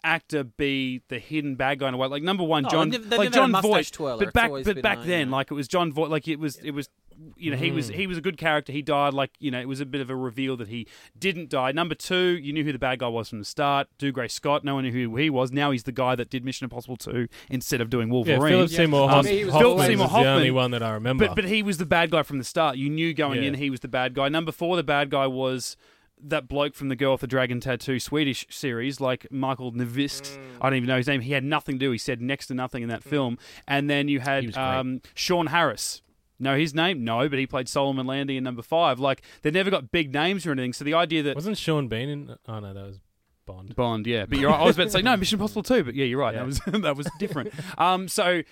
actor 0.04 0.44
be 0.44 1.02
the 1.10 1.20
hidden 1.20 1.56
bad 1.56 1.80
guy 1.80 1.90
in 1.90 1.94
a 1.94 1.98
way. 1.98 2.08
Like 2.08 2.24
number 2.24 2.44
one, 2.44 2.66
Oh, 2.66 2.70
John, 2.70 2.92
like 2.92 3.02
never 3.02 3.24
had 3.24 3.28
a 3.28 3.36
Jon 3.36 3.62
Voight. 3.62 3.92
twirler. 3.92 4.26
But 4.26 4.34
back, 4.34 4.52
but 4.64 4.82
back 4.82 5.00
then, 5.04 5.28
yeah. 5.30 5.36
like 5.36 5.52
it 5.52 5.54
was 5.54 5.68
Jon 5.68 5.92
Voight. 5.92 6.10
Like 6.10 6.28
it 6.28 6.40
was, 6.40 6.58
it 6.58 6.72
was. 6.72 6.90
You 7.36 7.52
know, 7.52 7.58
he 7.58 7.72
was 7.72 7.90
Mm. 7.90 7.96
he 7.96 8.08
was 8.08 8.18
a 8.18 8.22
good 8.22 8.38
character. 8.38 8.72
He 8.72 8.82
died 8.82 9.14
like 9.14 9.32
you 9.40 9.50
know, 9.50 9.60
it 9.60 9.68
was 9.68 9.80
a 9.82 9.86
bit 9.86 10.02
of 10.02 10.10
a 10.10 10.16
reveal 10.16 10.56
that 10.58 10.68
he 10.68 10.86
didn't 11.18 11.50
die. 11.50 11.72
Number 11.72 11.96
two, 11.96 12.38
you 12.38 12.54
knew 12.54 12.64
who 12.64 12.72
the 12.72 12.78
bad 12.80 13.00
guy 13.00 13.08
was 13.08 13.30
from 13.30 13.40
the 13.40 13.46
start. 13.46 13.88
Dougray 13.98 14.30
Scott, 14.30 14.64
no 14.64 14.76
one 14.76 14.84
knew 14.84 14.92
who 14.92 15.16
he 15.16 15.30
was. 15.30 15.52
Now 15.52 15.72
he's 15.72 15.84
the 15.84 15.92
guy 15.92 16.16
that 16.16 16.30
did 16.30 16.46
Mission 16.46 16.66
Impossible 16.66 16.96
two 16.98 17.28
instead 17.50 17.82
of 17.82 17.90
doing 17.90 18.10
Wolverine. 18.10 18.40
yeah. 18.42 18.48
Philip 18.50 18.70
Seymour 18.70 19.04
Um, 19.04 19.10
Hoffman, 19.10 19.34
Philip 19.36 19.52
Hoffman 19.54 19.88
Seymour 19.88 20.06
was 20.08 20.14
the 20.14 20.28
only 20.30 20.52
one 20.52 20.72
that 20.72 20.84
I 20.84 20.92
remember. 20.92 21.28
But 21.28 21.36
but 21.36 21.46
he 21.46 21.64
was 21.64 21.78
the 21.80 21.86
bad 21.88 22.12
guy 22.12 22.22
from 22.24 22.38
the 22.38 22.44
start. 22.44 22.78
You 22.78 22.90
knew 22.90 23.14
going 23.14 23.42
Yeah. 23.42 23.48
in 23.50 23.54
he 23.56 23.70
was 23.70 23.80
the 23.80 23.88
bad 23.88 24.14
guy. 24.14 24.30
Number 24.30 24.52
four, 24.52 24.76
the 24.76 24.84
bad 24.84 25.10
guy 25.10 25.26
was 25.28 25.76
that 26.20 26.48
bloke 26.48 26.74
from 26.76 26.90
the 26.90 26.96
Girl 26.96 27.12
with 27.12 27.22
the 27.22 27.28
Dragon 27.28 27.60
Tattoo 27.60 28.00
Swedish 28.00 28.46
series, 28.50 29.00
like 29.00 29.28
Michael 29.32 29.72
Nyqvist. 29.72 30.38
I 30.60 30.70
don't 30.70 30.78
even 30.78 30.88
know 30.88 30.98
his 30.98 31.06
name. 31.08 31.22
He 31.22 31.34
had 31.34 31.44
nothing 31.44 31.76
to 31.76 31.80
do. 31.80 31.92
He 31.92 31.98
said 32.00 32.22
next 32.22 32.48
to 32.48 32.54
nothing 32.56 32.82
in 32.84 32.90
that 32.90 33.04
film. 33.04 33.38
And 33.68 33.88
then 33.90 34.08
you 34.08 34.20
had 34.20 34.56
um, 34.58 35.02
Sean 35.14 35.48
Harris. 35.48 36.02
Know 36.40 36.58
his 36.58 36.74
name? 36.74 37.04
No, 37.04 37.28
but 37.30 37.40
he 37.40 37.48
played 37.48 37.70
Solomon 37.70 38.06
Landy 38.08 38.38
in 38.38 38.44
number 38.44 38.62
five. 38.62 39.00
Like 39.00 39.22
they 39.42 39.52
never 39.52 39.70
got 39.70 39.92
big 39.92 40.14
names 40.14 40.46
or 40.46 40.52
anything. 40.52 40.74
So 40.74 40.84
the 40.84 40.94
idea 40.94 41.24
that 41.24 41.36
Wasn't 41.36 41.58
Sean 41.58 41.88
Bean 41.88 42.10
in? 42.10 42.36
Oh 42.48 42.60
no, 42.60 42.74
that 42.74 42.86
was 42.86 43.00
Bond. 43.46 43.76
Bond, 43.76 44.06
yeah. 44.06 44.26
But 44.26 44.40
you're 44.40 44.52
right. 44.52 44.60
I 44.60 44.64
was 44.66 44.76
about 44.76 44.86
to 44.86 44.92
say 44.92 45.02
no, 45.02 45.16
Mission 45.18 45.38
Impossible 45.38 45.64
too, 45.64 45.84
but 45.84 45.96
yeah, 45.96 46.06
you're 46.06 46.20
right. 46.20 46.34
Yeah. 46.34 46.42
That 46.42 46.46
was 46.46 46.60
that 46.82 46.98
was 46.98 47.08
different. 47.18 47.54
Um, 47.78 48.08
so 48.08 48.44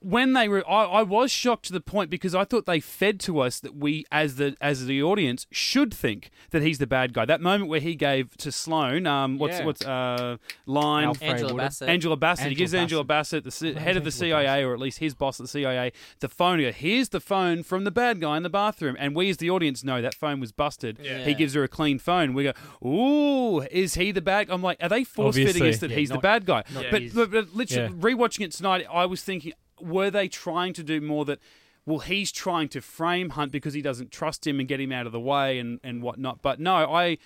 when 0.00 0.34
they 0.34 0.48
were, 0.48 0.62
I, 0.68 0.84
I 0.84 1.02
was 1.02 1.30
shocked 1.32 1.64
to 1.66 1.72
the 1.72 1.80
point 1.80 2.10
because 2.10 2.34
I 2.34 2.44
thought 2.44 2.66
they 2.66 2.80
fed 2.80 3.18
to 3.20 3.40
us 3.40 3.58
that 3.60 3.74
we, 3.74 4.04
as 4.12 4.36
the 4.36 4.54
as 4.60 4.86
the 4.86 5.02
audience, 5.02 5.46
should 5.50 5.92
think 5.92 6.30
that 6.50 6.62
he's 6.62 6.78
the 6.78 6.86
bad 6.86 7.12
guy. 7.12 7.24
That 7.24 7.40
moment 7.40 7.68
where 7.70 7.80
he 7.80 7.94
gave 7.94 8.36
to 8.38 8.52
Sloane, 8.52 9.06
um, 9.06 9.38
what's 9.38 9.58
Yeah. 9.58 9.64
what's 9.64 9.84
uh 9.84 10.36
line. 10.66 11.04
Alfred 11.06 11.30
Angela 11.30 11.52
Woodard. 11.54 11.64
Bassett. 11.66 11.88
Angela 11.88 12.16
Bassett. 12.16 12.44
he 12.44 12.50
Angela 12.50 12.58
gives 12.58 12.74
Angela 12.74 13.04
Bassett, 13.04 13.44
the 13.44 13.50
C- 13.50 13.72
head 13.74 13.96
of 13.96 14.04
the 14.04 14.08
Angela 14.08 14.40
CIA, 14.42 14.64
or 14.64 14.74
at 14.74 14.78
least 14.80 14.98
his 14.98 15.14
boss 15.14 15.40
at 15.40 15.44
the 15.44 15.48
CIA, 15.48 15.92
the 16.20 16.28
phone. 16.28 16.58
He 16.58 16.66
goes, 16.66 16.74
Here's 16.76 17.08
the 17.08 17.20
phone 17.20 17.62
from 17.62 17.84
the 17.84 17.90
bad 17.90 18.20
guy 18.20 18.36
in 18.36 18.42
the 18.42 18.50
bathroom. 18.50 18.96
And 18.98 19.16
we, 19.16 19.30
as 19.30 19.38
the 19.38 19.50
audience, 19.50 19.82
know 19.82 20.02
that 20.02 20.14
phone 20.14 20.40
was 20.40 20.52
busted. 20.52 20.98
Yeah. 21.02 21.24
He 21.24 21.34
gives 21.34 21.54
her 21.54 21.64
a 21.64 21.68
clean 21.68 21.98
phone. 21.98 22.34
We 22.34 22.44
go, 22.44 22.52
Ooh, 22.86 23.62
is 23.70 23.94
he 23.94 24.12
the 24.12 24.20
bad? 24.22 24.50
I'm 24.50 24.62
like, 24.62 24.82
Are 24.82 24.88
they 24.88 25.04
force 25.04 25.36
fitting 25.36 25.66
us 25.66 25.78
that 25.78 25.90
Yeah, 25.90 25.96
he's 25.96 26.10
the 26.10 26.18
bad 26.18 26.46
guy? 26.46 26.64
But, 26.90 27.02
his. 27.02 27.14
but, 27.14 27.30
but 27.30 27.54
literally, 27.54 27.88
Yeah. 27.94 28.00
rewatching 28.00 28.44
it 28.44 28.52
tonight, 28.52 28.86
I 28.92 29.06
was 29.06 29.22
thinking, 29.22 29.52
were 29.80 30.10
they 30.10 30.28
trying 30.28 30.72
to 30.74 30.82
do 30.82 31.00
more 31.00 31.24
that? 31.24 31.38
Well, 31.84 32.00
he's 32.00 32.32
trying 32.32 32.68
to 32.70 32.80
frame 32.80 33.30
Hunt 33.30 33.52
because 33.52 33.74
he 33.74 33.80
doesn't 33.80 34.10
trust 34.10 34.44
him 34.44 34.58
and 34.58 34.68
get 34.68 34.80
him 34.80 34.90
out 34.90 35.06
of 35.06 35.12
the 35.12 35.20
way 35.20 35.58
and, 35.58 35.78
and 35.84 36.02
whatnot. 36.02 36.42
But 36.42 36.58
no, 36.58 36.74
I 36.74 37.18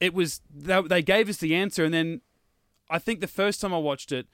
it 0.00 0.14
was 0.14 0.40
they, 0.54 0.80
they 0.82 1.02
gave 1.02 1.28
us 1.28 1.38
the 1.38 1.54
answer 1.54 1.84
and 1.84 1.92
then 1.92 2.20
I 2.88 2.98
think 2.98 3.20
the 3.20 3.26
first 3.26 3.60
time 3.60 3.74
I 3.74 3.78
watched 3.78 4.12
it 4.12 4.26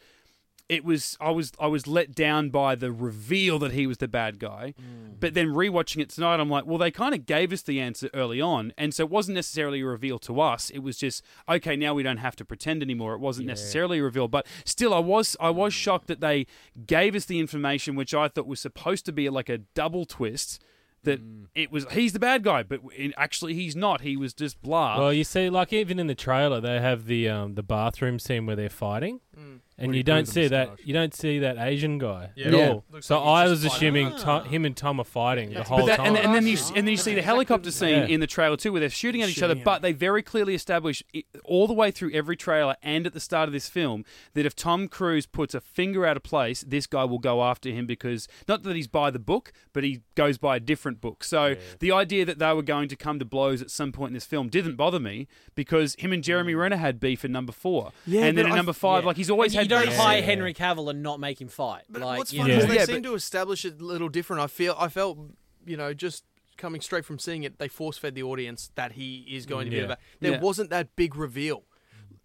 it 0.69 0.85
was 0.85 1.17
I 1.21 1.31
was 1.31 1.53
I 1.61 1.67
was 1.67 1.87
let 1.87 2.15
down 2.15 2.51
by 2.51 2.75
the 2.75 2.91
reveal 2.93 3.59
that 3.59 3.73
he 3.73 3.87
was 3.87 3.99
the 3.99 4.09
bad 4.09 4.39
guy. 4.39 4.75
But 5.21 5.35
then 5.35 5.49
rewatching 5.49 6.01
it 6.01 6.09
tonight 6.09 6.41
I'm 6.41 6.49
like, 6.49 6.67
well 6.67 6.79
they 6.79 6.91
kind 6.91 7.15
of 7.15 7.27
gave 7.27 7.53
us 7.53 7.63
the 7.63 7.81
answer 7.81 8.09
early 8.15 8.41
on 8.41 8.73
and 8.79 8.95
so 8.95 9.03
it 9.05 9.11
wasn't 9.11 9.35
necessarily 9.37 9.81
a 9.81 9.87
reveal 9.87 10.19
to 10.21 10.41
us. 10.41 10.71
It 10.71 10.81
was 10.81 10.97
just 10.97 11.23
okay, 11.49 11.77
now 11.77 11.95
we 11.95 12.03
don't 12.03 12.17
have 12.19 12.37
to 12.37 12.45
pretend 12.45 12.83
anymore. 12.83 13.15
It 13.15 13.21
wasn't 13.21 13.47
necessarily 13.49 13.99
a 13.99 14.03
reveal, 14.05 14.29
but 14.29 14.47
still 14.65 14.95
I 14.95 15.01
was 15.01 15.37
I 15.41 15.51
was 15.51 15.75
shocked 15.75 16.07
that 16.07 16.21
they 16.21 16.47
gave 16.87 17.15
us 17.15 17.25
the 17.27 17.39
information 17.39 17.95
which 17.95 18.15
I 18.15 18.29
thought 18.29 18.47
was 18.47 18.61
supposed 18.61 19.05
to 19.07 19.13
be 19.13 19.29
like 19.29 19.49
a 19.49 19.59
double 19.59 20.05
twist 20.07 20.63
that 21.05 21.21
it 21.57 21.73
was 21.73 21.85
he's 21.91 22.13
the 22.13 22.21
bad 22.21 22.45
guy, 22.45 22.63
but 22.63 22.81
in, 22.97 23.13
actually 23.17 23.55
he's 23.55 23.75
not. 23.75 24.03
He 24.03 24.17
was 24.17 24.33
just 24.33 24.63
blah. 24.63 24.99
Well, 24.99 25.13
you 25.13 25.25
see, 25.25 25.51
like 25.51 25.73
even 25.73 25.99
in 25.99 26.07
the 26.07 26.15
trailer, 26.15 26.61
they 26.61 26.81
have 26.81 27.07
the 27.07 27.29
um, 27.29 27.55
the 27.55 27.63
bathroom 27.65 28.21
scene 28.21 28.47
where 28.47 28.55
they're 28.57 28.69
fighting, 28.71 29.21
Mm. 29.37 29.59
And 29.83 29.95
you 29.95 30.03
don't 30.03 30.27
see 30.27 30.49
that. 30.49 30.79
You 30.85 30.95
don't 30.95 31.15
see 31.15 31.41
that 31.41 31.59
Asian 31.59 31.99
guy 31.99 32.31
Yeah. 32.37 32.47
at 32.47 32.53
Yeah. 32.53 32.69
all. 32.71 32.85
Looks 32.91 33.07
So 33.07 33.17
like 33.17 33.25
he's 33.25 33.31
I 33.31 33.43
just 33.55 33.65
was 33.65 33.73
fighting. 33.73 33.97
assuming. 34.07 34.19
Tom, 34.19 34.45
him 34.47 34.65
and 34.65 34.77
Tom 34.77 35.01
are 35.01 35.05
fighting 35.05 35.53
the 35.53 35.63
whole 35.65 35.79
But 35.81 35.87
that, 35.87 35.97
time. 35.99 36.07
and, 36.07 36.17
and 36.19 36.35
then 36.35 36.47
you 36.47 36.57
and 36.75 36.87
then 36.87 36.89
you 36.93 36.97
see 36.97 37.15
the 37.15 37.23
helicopter 37.23 37.71
scene 37.81 37.89
Yeah. 37.91 38.07
in 38.07 38.21
the 38.21 38.27
trailer 38.27 38.57
too, 38.57 38.73
where 38.73 38.81
they're 38.81 38.89
shooting 38.91 39.23
at 39.23 39.29
each 39.29 39.43
other. 39.43 39.53
Shooting 39.55 39.65
But 39.65 39.83
they 39.83 39.93
very 39.93 40.23
clearly 40.23 40.55
establish 40.55 41.03
i- 41.15 41.25
all 41.45 41.67
the 41.67 41.73
way 41.75 41.91
through 41.91 42.13
every 42.13 42.37
trailer 42.37 42.77
and 42.83 43.07
at 43.07 43.13
the 43.13 43.21
start 43.21 43.49
of 43.49 43.53
this 43.53 43.69
film 43.69 44.05
that 44.35 44.47
if 44.47 44.55
Tom 44.57 44.89
Cruise 44.89 45.27
puts 45.27 45.55
a 45.55 45.61
finger 45.61 46.07
out 46.07 46.17
of 46.17 46.23
place, 46.23 46.63
this 46.67 46.87
guy 46.87 47.05
will 47.05 47.19
go 47.19 47.43
after 47.43 47.71
him 47.71 47.87
because 47.87 48.29
not 48.49 48.63
that 48.63 48.77
he's 48.77 48.89
by 48.89 49.11
the 49.11 49.19
book, 49.19 49.53
but 49.73 49.85
he 49.85 50.01
goes 50.15 50.39
by 50.39 50.57
a 50.57 50.61
different 50.61 51.01
book. 51.01 51.25
So 51.25 51.57
the 51.81 51.93
idea 51.93 52.25
that 52.25 52.39
they 52.39 52.53
were 52.53 52.63
going 52.63 52.89
to 52.89 52.97
come 52.97 53.19
to 53.19 53.25
blows 53.25 53.61
at 53.63 53.71
some 53.71 53.93
point 53.93 54.11
in 54.11 54.15
this 54.15 54.25
film 54.27 54.49
didn't 54.49 54.77
bother 54.77 55.01
me 55.01 55.27
because 55.55 55.95
him 55.99 56.13
and 56.13 56.23
Jeremy 56.23 56.53
mm. 56.55 56.59
Renner 56.61 56.77
had 56.77 57.01
beef 57.01 57.25
in 57.25 57.33
number 57.33 57.53
four, 57.53 57.93
Yeah, 58.07 58.25
and 58.25 58.37
then 58.39 58.45
but 58.45 58.49
in 58.49 58.53
I- 58.53 58.57
number 58.57 58.73
five, 58.73 59.03
Yeah. 59.03 59.07
like 59.09 59.17
he's 59.17 59.31
always 59.31 59.53
And 59.55 59.59
had. 59.61 59.71
you 59.71 59.72
don't 59.73 59.87
beef. 59.87 59.97
hire 59.97 60.23
Henry 60.23 60.55
Cavill 60.55 60.89
and 60.91 61.03
not 61.03 61.21
make 61.21 61.41
him 61.41 61.49
fight. 61.49 61.83
But 61.91 62.03
like, 62.03 62.19
what's 62.19 62.33
funny 62.33 62.53
know. 62.53 62.59
is 62.59 62.67
they 62.67 62.75
Yeah, 62.77 62.85
seem 62.85 63.03
but- 63.03 63.09
to 63.09 63.15
establish 63.15 63.65
it 63.65 63.81
a 63.81 63.85
little 63.85 64.09
different. 64.09 64.43
I 64.43 64.47
feel 64.47 64.75
I 64.79 64.89
felt 64.89 65.19
you 65.67 65.77
know 65.77 65.93
just 65.95 66.25
coming 66.57 66.81
straight 66.81 67.05
from 67.05 67.19
seeing 67.19 67.43
it, 67.45 67.59
they 67.59 67.67
force 67.69 67.97
fed 67.99 68.15
the 68.15 68.23
audience 68.23 68.71
that 68.75 68.93
he 68.93 69.27
is 69.31 69.47
going 69.47 69.65
to 69.65 69.71
be 69.71 69.77
Yeah. 69.77 69.83
the 69.83 69.89
bad. 69.89 69.99
There 70.21 70.33
Yeah. 70.33 70.41
wasn't 70.41 70.71
that 70.71 70.95
big 70.97 71.17
reveal. 71.17 71.65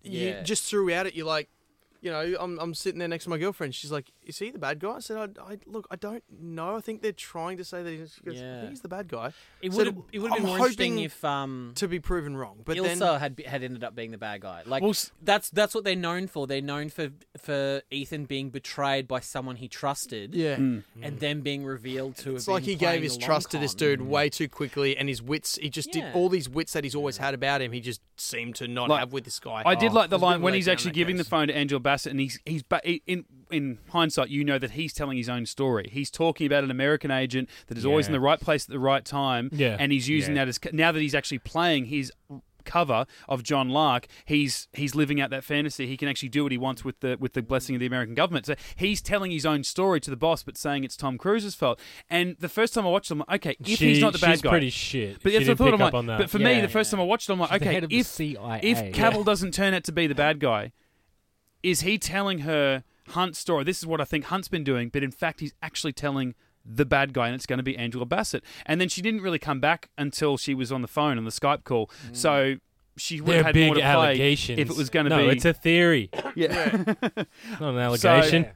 You 0.03 0.19
Yeah. 0.29 0.43
just 0.43 0.63
throughout 0.69 1.07
it, 1.07 1.15
you're 1.15 1.25
like, 1.25 1.49
you 2.01 2.11
know, 2.11 2.35
I'm 2.39 2.59
I'm 2.59 2.73
sitting 2.73 2.99
there 2.99 3.07
next 3.07 3.23
to 3.23 3.29
my 3.29 3.37
girlfriend. 3.37 3.73
She's 3.73 3.91
like, 3.91 4.11
"Is 4.27 4.37
he 4.39 4.51
the 4.51 4.59
bad 4.59 4.79
guy?" 4.79 4.91
I 4.97 4.99
said, 4.99 5.17
"I, 5.39 5.41
I 5.53 5.57
look, 5.65 5.87
I 5.89 5.95
don't 5.95 6.23
know. 6.39 6.75
I 6.75 6.81
think 6.81 7.01
they're 7.01 7.11
trying 7.11 7.57
to 7.57 7.63
say 7.63 7.81
that 7.83 7.89
he's, 7.91 8.13
she 8.15 8.21
goes, 8.21 8.39
I 8.39 8.43
Yeah. 8.43 8.59
think 8.59 8.69
he's 8.71 8.81
the 8.81 8.87
bad 8.89 9.07
guy." 9.07 9.31
It 9.61 9.73
would 9.73 9.87
have 9.87 9.97
it 10.11 10.19
would 10.19 10.31
have 10.31 10.37
been 10.39 10.45
I'm 10.45 10.57
more 10.57 10.57
interesting 10.67 10.91
hoping 10.93 11.03
if 11.05 11.25
um 11.25 11.71
To 11.75 11.87
be 11.87 11.99
proven 11.99 12.37
wrong, 12.37 12.57
but 12.65 12.77
Ilsa 12.77 12.99
then 12.99 13.19
had 13.19 13.39
had 13.45 13.63
ended 13.63 13.83
up 13.83 13.95
being 13.95 14.11
the 14.11 14.17
bad 14.17 14.41
guy. 14.41 14.61
Like 14.65 14.83
Well, 14.83 14.93
that's 15.21 15.49
that's 15.49 15.73
what 15.73 15.83
they're 15.83 15.95
known 15.95 16.27
for. 16.27 16.45
They're 16.45 16.61
known 16.61 16.89
for 16.89 17.09
for 17.37 17.81
Ethan 17.89 18.25
being 18.25 18.49
betrayed 18.49 19.07
by 19.07 19.19
someone 19.21 19.55
he 19.55 19.67
trusted, 19.67 20.35
yeah. 20.35 20.57
Mm. 20.57 20.83
and 21.01 21.19
then 21.19 21.41
being 21.41 21.63
revealed 21.65 22.17
to. 22.17 22.31
Him. 22.31 22.35
It's 22.35 22.45
have 22.45 22.53
like 22.53 22.63
been 22.63 22.69
he 22.71 22.75
gave 22.75 23.01
his 23.01 23.17
trust 23.17 23.53
long 23.53 23.61
to 23.61 23.63
this 23.65 23.71
con. 23.73 23.77
dude 23.79 24.01
way 24.01 24.29
too 24.29 24.47
quickly, 24.49 24.95
and 24.97 25.07
his 25.09 25.21
wits. 25.21 25.55
He 25.55 25.69
just 25.69 25.95
Yeah. 25.95 26.05
did 26.07 26.15
all 26.15 26.29
these 26.29 26.49
wits 26.49 26.73
that 26.73 26.83
he's 26.83 26.95
always 26.95 27.17
had 27.17 27.33
about 27.33 27.61
him. 27.61 27.71
He 27.71 27.79
just 27.81 28.01
seemed 28.17 28.55
to 28.55 28.67
not 28.67 28.89
Like, 28.89 28.99
have 28.99 29.13
with 29.13 29.23
this 29.25 29.39
guy. 29.39 29.63
I 29.65 29.75
did 29.75 29.91
Oh, 29.91 29.95
like 29.95 30.09
the 30.09 30.15
I 30.15 30.17
was 30.17 30.21
a 30.21 30.25
bit 30.25 30.25
line 30.25 30.41
when 30.41 30.53
he's 30.53 30.67
actually 30.67 30.91
that 30.91 30.95
giving 30.95 31.17
the 31.17 31.23
phone 31.23 31.47
to 31.47 31.57
Angel 31.57 31.79
Bassett, 31.79 32.11
and 32.11 32.19
he's 32.19 32.39
he's 32.45 32.63
ba- 32.63 32.81
in 33.05 33.25
in 33.51 33.79
hindsight, 33.89 34.29
you 34.29 34.43
know 34.43 34.59
that 34.59 34.71
he's 34.71 34.93
telling 34.93 35.17
his 35.17 35.29
own 35.29 35.45
story. 35.45 35.89
He's 35.91 36.09
talking 36.11 36.45
about 36.47 36.63
an 36.63 36.71
American 36.71 37.11
agent 37.11 37.49
that 37.67 37.77
is 37.77 37.85
always 37.85 38.07
in 38.07 38.13
the 38.13 38.19
right 38.19 38.39
place 38.39 38.65
at 38.65 38.69
the 38.71 38.79
right 38.79 39.03
time, 39.05 39.49
Yeah. 39.53 39.77
and 39.79 39.91
he's 39.91 40.07
using 40.09 40.35
Yeah. 40.35 40.45
that 40.45 40.49
as 40.49 40.59
now 40.73 40.91
that 40.91 41.01
he's 41.01 41.15
actually 41.15 41.39
playing 41.39 41.85
his 41.85 42.11
cover 42.65 43.05
of 43.29 43.43
John 43.43 43.69
Lark, 43.69 44.07
he's 44.25 44.67
he's 44.73 44.93
living 44.93 45.21
out 45.21 45.29
that 45.29 45.45
fantasy. 45.45 45.87
He 45.87 45.95
can 45.95 46.09
actually 46.09 46.27
do 46.27 46.43
what 46.43 46.51
he 46.51 46.57
wants 46.57 46.83
with 46.83 46.99
the 46.99 47.15
with 47.17 47.31
the 47.31 47.41
blessing 47.41 47.75
of 47.75 47.79
the 47.79 47.85
American 47.85 48.13
government. 48.13 48.45
So 48.45 48.55
he's 48.75 49.01
telling 49.01 49.31
his 49.31 49.45
own 49.45 49.63
story 49.63 50.01
to 50.01 50.09
the 50.09 50.17
boss, 50.17 50.43
but 50.43 50.57
saying 50.57 50.83
it's 50.83 50.97
Tom 50.97 51.17
Cruise's 51.17 51.55
fault. 51.55 51.79
And 52.09 52.35
the 52.39 52.49
first 52.49 52.73
time 52.73 52.85
I 52.85 52.89
watched 52.89 53.09
him, 53.09 53.23
okay, 53.31 53.55
if 53.61 53.67
She- 53.79 53.87
he's 53.93 54.01
not 54.01 54.11
the 54.11 54.19
bad 54.19 54.31
she's 54.33 54.41
guy, 54.41 54.49
pretty 54.49 54.69
shit. 54.69 55.23
but 55.23 55.31
that's 55.31 55.47
I 55.47 55.55
thought. 55.55 55.73
I'm 55.75 55.79
like, 55.79 55.93
on 55.93 56.07
that. 56.07 56.19
but 56.19 56.29
for 56.29 56.39
me, 56.39 56.59
the 56.59 56.67
first 56.67 56.91
yeah. 56.91 56.97
time 56.97 57.03
I 57.03 57.05
watched 57.05 57.29
it, 57.29 57.33
I'm 57.33 57.39
like, 57.39 57.51
She's 57.53 57.61
okay, 57.61 57.73
head 57.73 57.83
of 57.85 57.89
the 57.89 57.99
if 57.99 58.05
CIA. 58.05 58.59
if 58.61 58.77
Yeah. 58.79 58.91
Cavill 58.91 59.23
doesn't 59.23 59.53
turn 59.53 59.73
out 59.73 59.85
to 59.85 59.93
be 59.93 60.05
the 60.07 60.15
bad 60.15 60.41
guy, 60.41 60.73
is 61.63 61.81
he 61.81 61.97
telling 61.97 62.39
her 62.39 62.83
Hunt's 63.09 63.39
story? 63.39 63.63
This 63.63 63.79
is 63.79 63.85
what 63.85 64.01
I 64.01 64.05
think 64.05 64.25
Hunt's 64.25 64.47
been 64.47 64.63
doing, 64.63 64.89
but 64.89 65.03
in 65.03 65.11
fact, 65.11 65.39
he's 65.39 65.53
actually 65.61 65.93
telling 65.93 66.35
the 66.65 66.85
bad 66.85 67.13
guy, 67.13 67.27
and 67.27 67.35
it's 67.35 67.45
going 67.45 67.57
to 67.57 67.63
be 67.63 67.77
Angela 67.77 68.05
Bassett. 68.05 68.43
And 68.65 68.81
then 68.81 68.89
she 68.89 69.01
didn't 69.01 69.21
really 69.21 69.39
come 69.39 69.59
back 69.59 69.89
until 69.97 70.37
she 70.37 70.53
was 70.53 70.71
on 70.71 70.81
the 70.81 70.87
phone 70.87 71.17
on 71.17 71.23
the 71.23 71.31
Skype 71.31 71.63
call. 71.63 71.89
So 72.11 72.55
she 72.97 73.21
would 73.21 73.29
They're 73.29 73.37
have 73.37 73.45
had 73.47 73.53
big 73.53 73.67
more 73.67 73.75
to 73.75 73.81
play 73.81 74.33
if 74.33 74.49
it 74.69 74.75
was 74.75 74.89
going 74.89 75.05
to 75.05 75.09
no, 75.09 75.27
be. 75.27 75.35
it's 75.35 75.45
a 75.45 75.53
theory, 75.53 76.09
yeah. 76.35 76.83
not 77.59 77.73
an 77.73 77.77
allegation. 77.79 78.47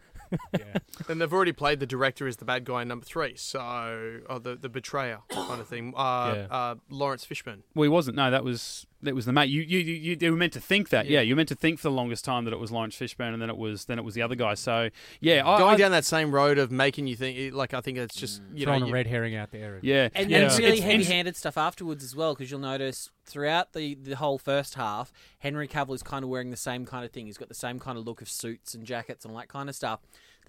yeah. 0.58 0.78
And 1.10 1.20
they've 1.20 1.32
already 1.34 1.52
played 1.52 1.80
the 1.80 1.86
director 1.86 2.28
as 2.28 2.38
the 2.38 2.46
bad 2.46 2.64
guy 2.64 2.84
in 2.84 2.88
number 2.88 3.06
three, 3.06 3.36
so 3.36 4.20
oh, 4.30 4.40
the 4.40 4.56
the 4.56 4.70
betrayer 4.70 5.20
kind 5.30 5.60
of 5.60 5.68
thing. 5.68 5.94
Uh, 5.96 6.34
Yeah. 6.36 6.48
uh, 6.56 6.76
Laurence 6.90 7.26
Fishburne. 7.26 7.64
well, 7.76 7.84
he 7.84 7.90
wasn't. 7.90 8.16
No, 8.16 8.32
that 8.32 8.44
was 8.44 8.86
that 9.04 9.16
was 9.16 9.26
the 9.26 9.34
mate. 9.34 9.50
You 9.50 9.62
you 9.62 9.80
you, 9.80 10.18
you 10.20 10.32
were 10.32 10.38
meant 10.38 10.54
to 10.54 10.62
think 10.62 10.90
that. 10.90 11.06
Yeah. 11.06 11.16
Yeah. 11.16 11.22
you 11.22 11.34
were 11.34 11.38
meant 11.38 11.50
to 11.50 11.56
think 11.56 11.80
for 11.80 11.84
the 11.90 11.92
longest 11.92 12.24
time 12.26 12.46
that 12.46 12.54
it 12.54 12.60
was 12.60 12.72
Laurence 12.72 12.96
Fishburne, 12.96 13.34
and 13.34 13.42
then 13.42 13.50
it 13.50 13.58
was 13.58 13.86
then 13.86 13.98
it 14.00 14.04
was 14.04 14.14
the 14.16 14.22
other 14.22 14.36
guy. 14.36 14.54
So 14.54 14.90
yeah, 15.20 15.48
I, 15.48 15.58
Going 15.58 15.74
I- 15.76 15.78
down 15.78 15.92
that 15.92 16.06
same 16.06 16.32
road 16.32 16.58
of 16.58 16.72
making 16.72 17.08
you 17.08 17.16
think, 17.16 17.54
like 17.54 17.74
I 17.74 17.82
think 17.82 17.98
it's 17.98 18.16
just 18.16 18.42
you 18.54 18.66
know, 18.66 18.74
Throwing 18.78 18.90
a 18.90 18.94
red 18.94 19.08
herring 19.08 19.36
out 19.36 19.52
there. 19.52 19.80
yeah, 19.82 20.10
And, 20.16 20.30
Yeah. 20.30 20.38
and 20.38 20.46
it's- 20.46 20.58
really 20.60 20.72
it's- 20.74 20.80
it's- 20.86 20.92
heavy-handed 21.08 21.36
stuff 21.36 21.58
afterwards 21.58 22.04
as 22.04 22.16
well, 22.16 22.34
because 22.34 22.52
you'll 22.52 22.60
notice 22.60 23.10
throughout 23.26 23.74
the, 23.74 23.96
the 23.96 24.16
whole 24.16 24.38
first 24.38 24.76
half, 24.76 25.12
Henry 25.40 25.68
Cavill 25.68 25.94
is 25.96 26.04
kind 26.04 26.24
of 26.24 26.30
wearing 26.30 26.50
the 26.50 26.58
same 26.58 26.86
kind 26.86 27.06
of 27.06 27.12
thing. 27.12 27.28
He's 27.28 27.38
got 27.38 27.48
the 27.50 27.54
same 27.56 27.80
kind 27.80 27.98
of 27.98 28.06
look 28.06 28.22
of 28.22 28.30
suits 28.30 28.74
and 28.74 28.86
jackets 28.86 29.24
and 29.26 29.34
all 29.34 29.40
that 29.40 29.48
kind 29.48 29.70
of 29.70 29.76
stuff. 29.76 30.00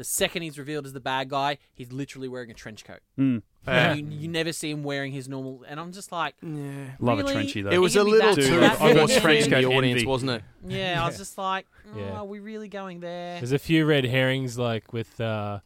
The 0.02 0.08
second 0.08 0.42
he's 0.42 0.58
revealed 0.58 0.84
as 0.86 0.92
the 0.92 1.00
bad 1.00 1.28
guy, 1.28 1.58
he's 1.74 1.92
literally 1.92 2.28
wearing 2.28 2.50
a 2.50 2.54
trench 2.54 2.84
coat. 2.84 3.00
Mm. 3.18 3.42
Yeah. 3.66 3.94
You, 3.94 4.06
you 4.10 4.28
never 4.28 4.52
see 4.52 4.70
him 4.70 4.82
wearing 4.82 5.12
his 5.12 5.28
normal. 5.28 5.64
And 5.68 5.78
I'm 5.78 5.92
just 5.92 6.10
like, 6.10 6.34
yeah. 6.42 6.90
love 6.98 7.18
Really? 7.18 7.32
a 7.32 7.36
trenchy 7.36 7.62
though. 7.64 7.70
It 7.70 7.78
was 7.78 7.94
a 7.94 8.00
gonna 8.00 8.10
little 8.10 8.34
that- 8.34 8.42
too 8.42 8.50
Dude, 8.50 8.62
I've 8.64 8.78
got 8.78 8.96
forced 9.08 9.20
trench 9.20 9.44
in 9.44 9.50
coat 9.50 9.60
the 9.62 9.66
audience, 9.68 9.98
envy. 10.00 10.06
wasn't 10.06 10.30
it? 10.32 10.42
yeah, 10.66 11.02
I 11.02 11.06
was 11.06 11.16
just 11.24 11.38
like, 11.38 11.66
oh, 11.94 11.98
Yeah. 11.98 12.18
are 12.18 12.24
we 12.24 12.40
really 12.40 12.68
going 12.68 13.00
there? 13.00 13.38
There's 13.38 13.52
a 13.52 13.58
few 13.58 13.86
red 13.86 14.04
herrings, 14.04 14.58
like 14.58 14.92
with 14.92 15.20
uh, 15.20 15.60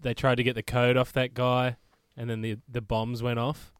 they 0.00 0.14
tried 0.14 0.34
to 0.36 0.42
get 0.42 0.54
the 0.54 0.62
code 0.62 0.96
off 0.96 1.12
that 1.14 1.32
guy, 1.34 1.76
and 2.16 2.28
then 2.28 2.40
the 2.42 2.58
the 2.70 2.80
bombs 2.82 3.22
went 3.22 3.38
off. 3.38 3.72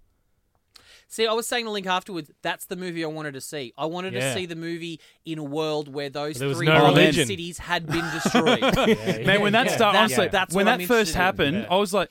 See, 1.15 1.29
I 1.29 1.33
was 1.33 1.47
saying 1.47 1.65
the 1.65 1.71
Link 1.71 1.87
afterwards, 1.87 2.29
that's 2.43 2.65
the 2.67 2.75
movie 2.75 3.05
I 3.05 3.07
wanted 3.07 3.35
to 3.35 3.41
see. 3.41 3.73
I 3.79 3.87
wanted 3.87 4.15
Yeah. 4.15 4.21
to 4.21 4.35
see 4.35 4.47
the 4.47 4.57
movie 4.57 4.99
in 5.25 5.39
a 5.39 5.45
world 5.45 5.87
where 5.87 6.11
those 6.11 6.41
There 6.41 6.53
three 6.53 6.67
no 6.67 6.87
religion. 6.87 7.29
cities 7.29 7.59
had 7.59 7.87
been 7.87 8.05
destroyed. 8.13 8.61
Man, 9.25 9.41
when 9.41 9.53
that 9.53 9.67
Yeah. 9.67 9.77
started, 9.77 9.95
That's- 9.95 9.97
honestly, 9.97 10.29
that's 10.29 10.53
when 10.57 10.67
that 10.67 10.81
I'm 10.81 10.87
first 10.89 11.15
interested 11.15 11.15
in. 11.15 11.23
happened, 11.25 11.57
Yeah. 11.59 11.67
I 11.77 11.79
was 11.79 11.95
like, 11.95 12.11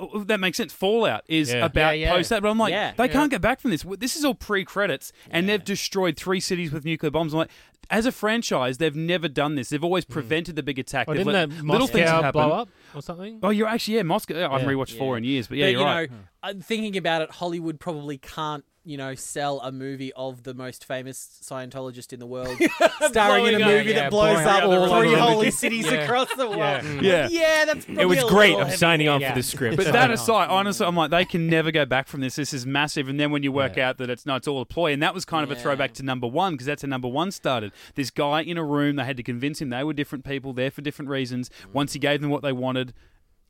oh, 0.00 0.10
oh, 0.14 0.24
that 0.24 0.40
makes 0.40 0.56
sense. 0.56 0.72
Fallout 0.72 1.22
is 1.28 1.52
Yeah. 1.52 1.64
about 1.64 1.96
Yeah, 1.96 2.06
yeah. 2.08 2.12
post 2.16 2.30
that, 2.30 2.42
but 2.42 2.48
I'm 2.48 2.58
like, 2.58 2.72
Yeah. 2.72 2.92
they 2.96 3.04
Yeah. 3.04 3.12
can't 3.12 3.30
get 3.30 3.40
back 3.40 3.60
from 3.60 3.70
this. 3.70 3.84
This 4.00 4.16
is 4.16 4.24
all 4.24 4.34
pre 4.34 4.64
credits, 4.64 5.12
and 5.30 5.48
they've 5.48 5.64
destroyed 5.64 6.16
three 6.16 6.40
cities 6.40 6.72
with 6.72 6.84
nuclear 6.84 7.12
bombs. 7.12 7.34
I'm 7.34 7.38
like, 7.38 7.50
as 7.90 8.06
a 8.06 8.12
franchise, 8.12 8.78
they've 8.78 8.94
never 8.96 9.28
done 9.28 9.54
this. 9.54 9.68
They've 9.68 9.84
always 9.84 10.04
prevented 10.04 10.56
the 10.56 10.62
big 10.62 10.78
attack. 10.78 11.06
Well, 11.06 11.16
They've 11.16 11.24
didn't 11.26 11.50
let 11.50 11.56
that 11.58 11.64
little 11.66 11.86
things 11.86 12.04
Moscow 12.10 12.22
happen. 12.22 12.32
blow 12.40 12.52
up 12.52 12.68
or 12.94 13.02
something? 13.02 13.40
Oh, 13.42 13.50
you're 13.50 13.68
actually 13.68 13.96
yeah, 13.96 14.02
Moscow. 14.02 14.36
I 14.36 14.40
haven't 14.42 14.60
Yeah. 14.68 14.74
rewatched 14.74 14.98
four 14.98 15.16
in 15.16 15.24
years, 15.24 15.46
but 15.46 15.58
yeah, 15.58 15.66
but, 15.66 15.70
you're 15.70 15.80
you 15.80 15.86
right. 15.86 16.10
know, 16.10 16.16
uh, 16.42 16.54
thinking 16.62 16.96
about 16.96 17.22
it, 17.22 17.30
Hollywood 17.32 17.80
probably 17.80 18.18
can't, 18.18 18.64
you 18.86 18.98
know, 18.98 19.14
sell 19.14 19.60
a 19.62 19.72
movie 19.72 20.12
of 20.12 20.42
the 20.42 20.52
most 20.52 20.84
famous 20.84 21.40
Scientologist 21.42 22.12
in 22.12 22.18
the 22.20 22.26
world, 22.26 22.58
starring 23.06 23.46
in 23.46 23.54
a 23.54 23.58
Blowing 23.58 23.62
up. 23.62 23.68
movie 23.70 23.90
Yeah, 23.90 23.94
that 24.00 24.10
blows 24.10 24.32
blowing 24.34 24.46
up 24.46 24.56
up 24.56 24.64
all 24.64 24.86
three 25.00 25.08
over 25.08 25.16
the- 25.16 25.22
holy 25.22 25.50
cities 25.50 25.86
Yeah. 25.86 25.92
across 25.92 26.28
the 26.34 26.46
world. 26.48 26.84
Yeah. 26.84 27.00
Yeah. 27.00 27.28
yeah, 27.30 27.64
that's 27.64 27.86
probably 27.86 28.02
It 28.02 28.06
was 28.06 28.18
a 28.18 28.26
great. 28.28 28.48
little 28.50 28.60
I'm 28.60 28.66
heavy. 28.66 28.76
signing 28.76 29.08
on 29.08 29.20
Yeah. 29.22 29.30
for 29.30 29.36
this 29.36 29.46
script. 29.46 29.76
But 29.78 29.86
that 29.92 30.10
aside, 30.10 30.50
honestly, 30.50 30.86
I'm 30.86 30.94
like 30.96 31.10
they 31.10 31.24
can 31.24 31.46
never 31.48 31.70
go 31.70 31.86
back 31.86 32.08
from 32.08 32.20
this. 32.20 32.36
This 32.36 32.52
is 32.52 32.66
massive. 32.66 33.08
And 33.08 33.18
then 33.18 33.30
when 33.30 33.42
you 33.42 33.50
work 33.52 33.78
out 33.78 33.96
that 33.98 34.10
it's 34.10 34.26
no, 34.26 34.36
it's 34.36 34.46
all 34.46 34.60
a 34.60 34.66
ploy, 34.66 34.92
and 34.92 35.02
that 35.02 35.14
was 35.14 35.24
kind 35.24 35.44
of 35.44 35.50
a 35.50 35.54
Yeah. 35.54 35.62
throwback 35.62 35.94
to 35.94 36.02
number 36.02 36.26
one 36.26 36.52
because 36.52 36.66
that's 36.66 36.82
how 36.82 36.88
number 36.88 37.08
one 37.08 37.30
started. 37.30 37.72
This 37.94 38.10
guy 38.10 38.42
in 38.42 38.56
a 38.58 38.64
room, 38.64 38.96
they 38.96 39.04
had 39.04 39.16
to 39.16 39.22
convince 39.22 39.60
him 39.60 39.70
they 39.70 39.84
were 39.84 39.92
different 39.92 40.24
people 40.24 40.52
there 40.52 40.70
for 40.70 40.82
different 40.82 41.08
reasons. 41.10 41.48
Mm. 41.48 41.72
Once 41.72 41.92
he 41.92 41.98
gave 41.98 42.20
them 42.20 42.30
what 42.30 42.42
they 42.42 42.52
wanted, 42.52 42.92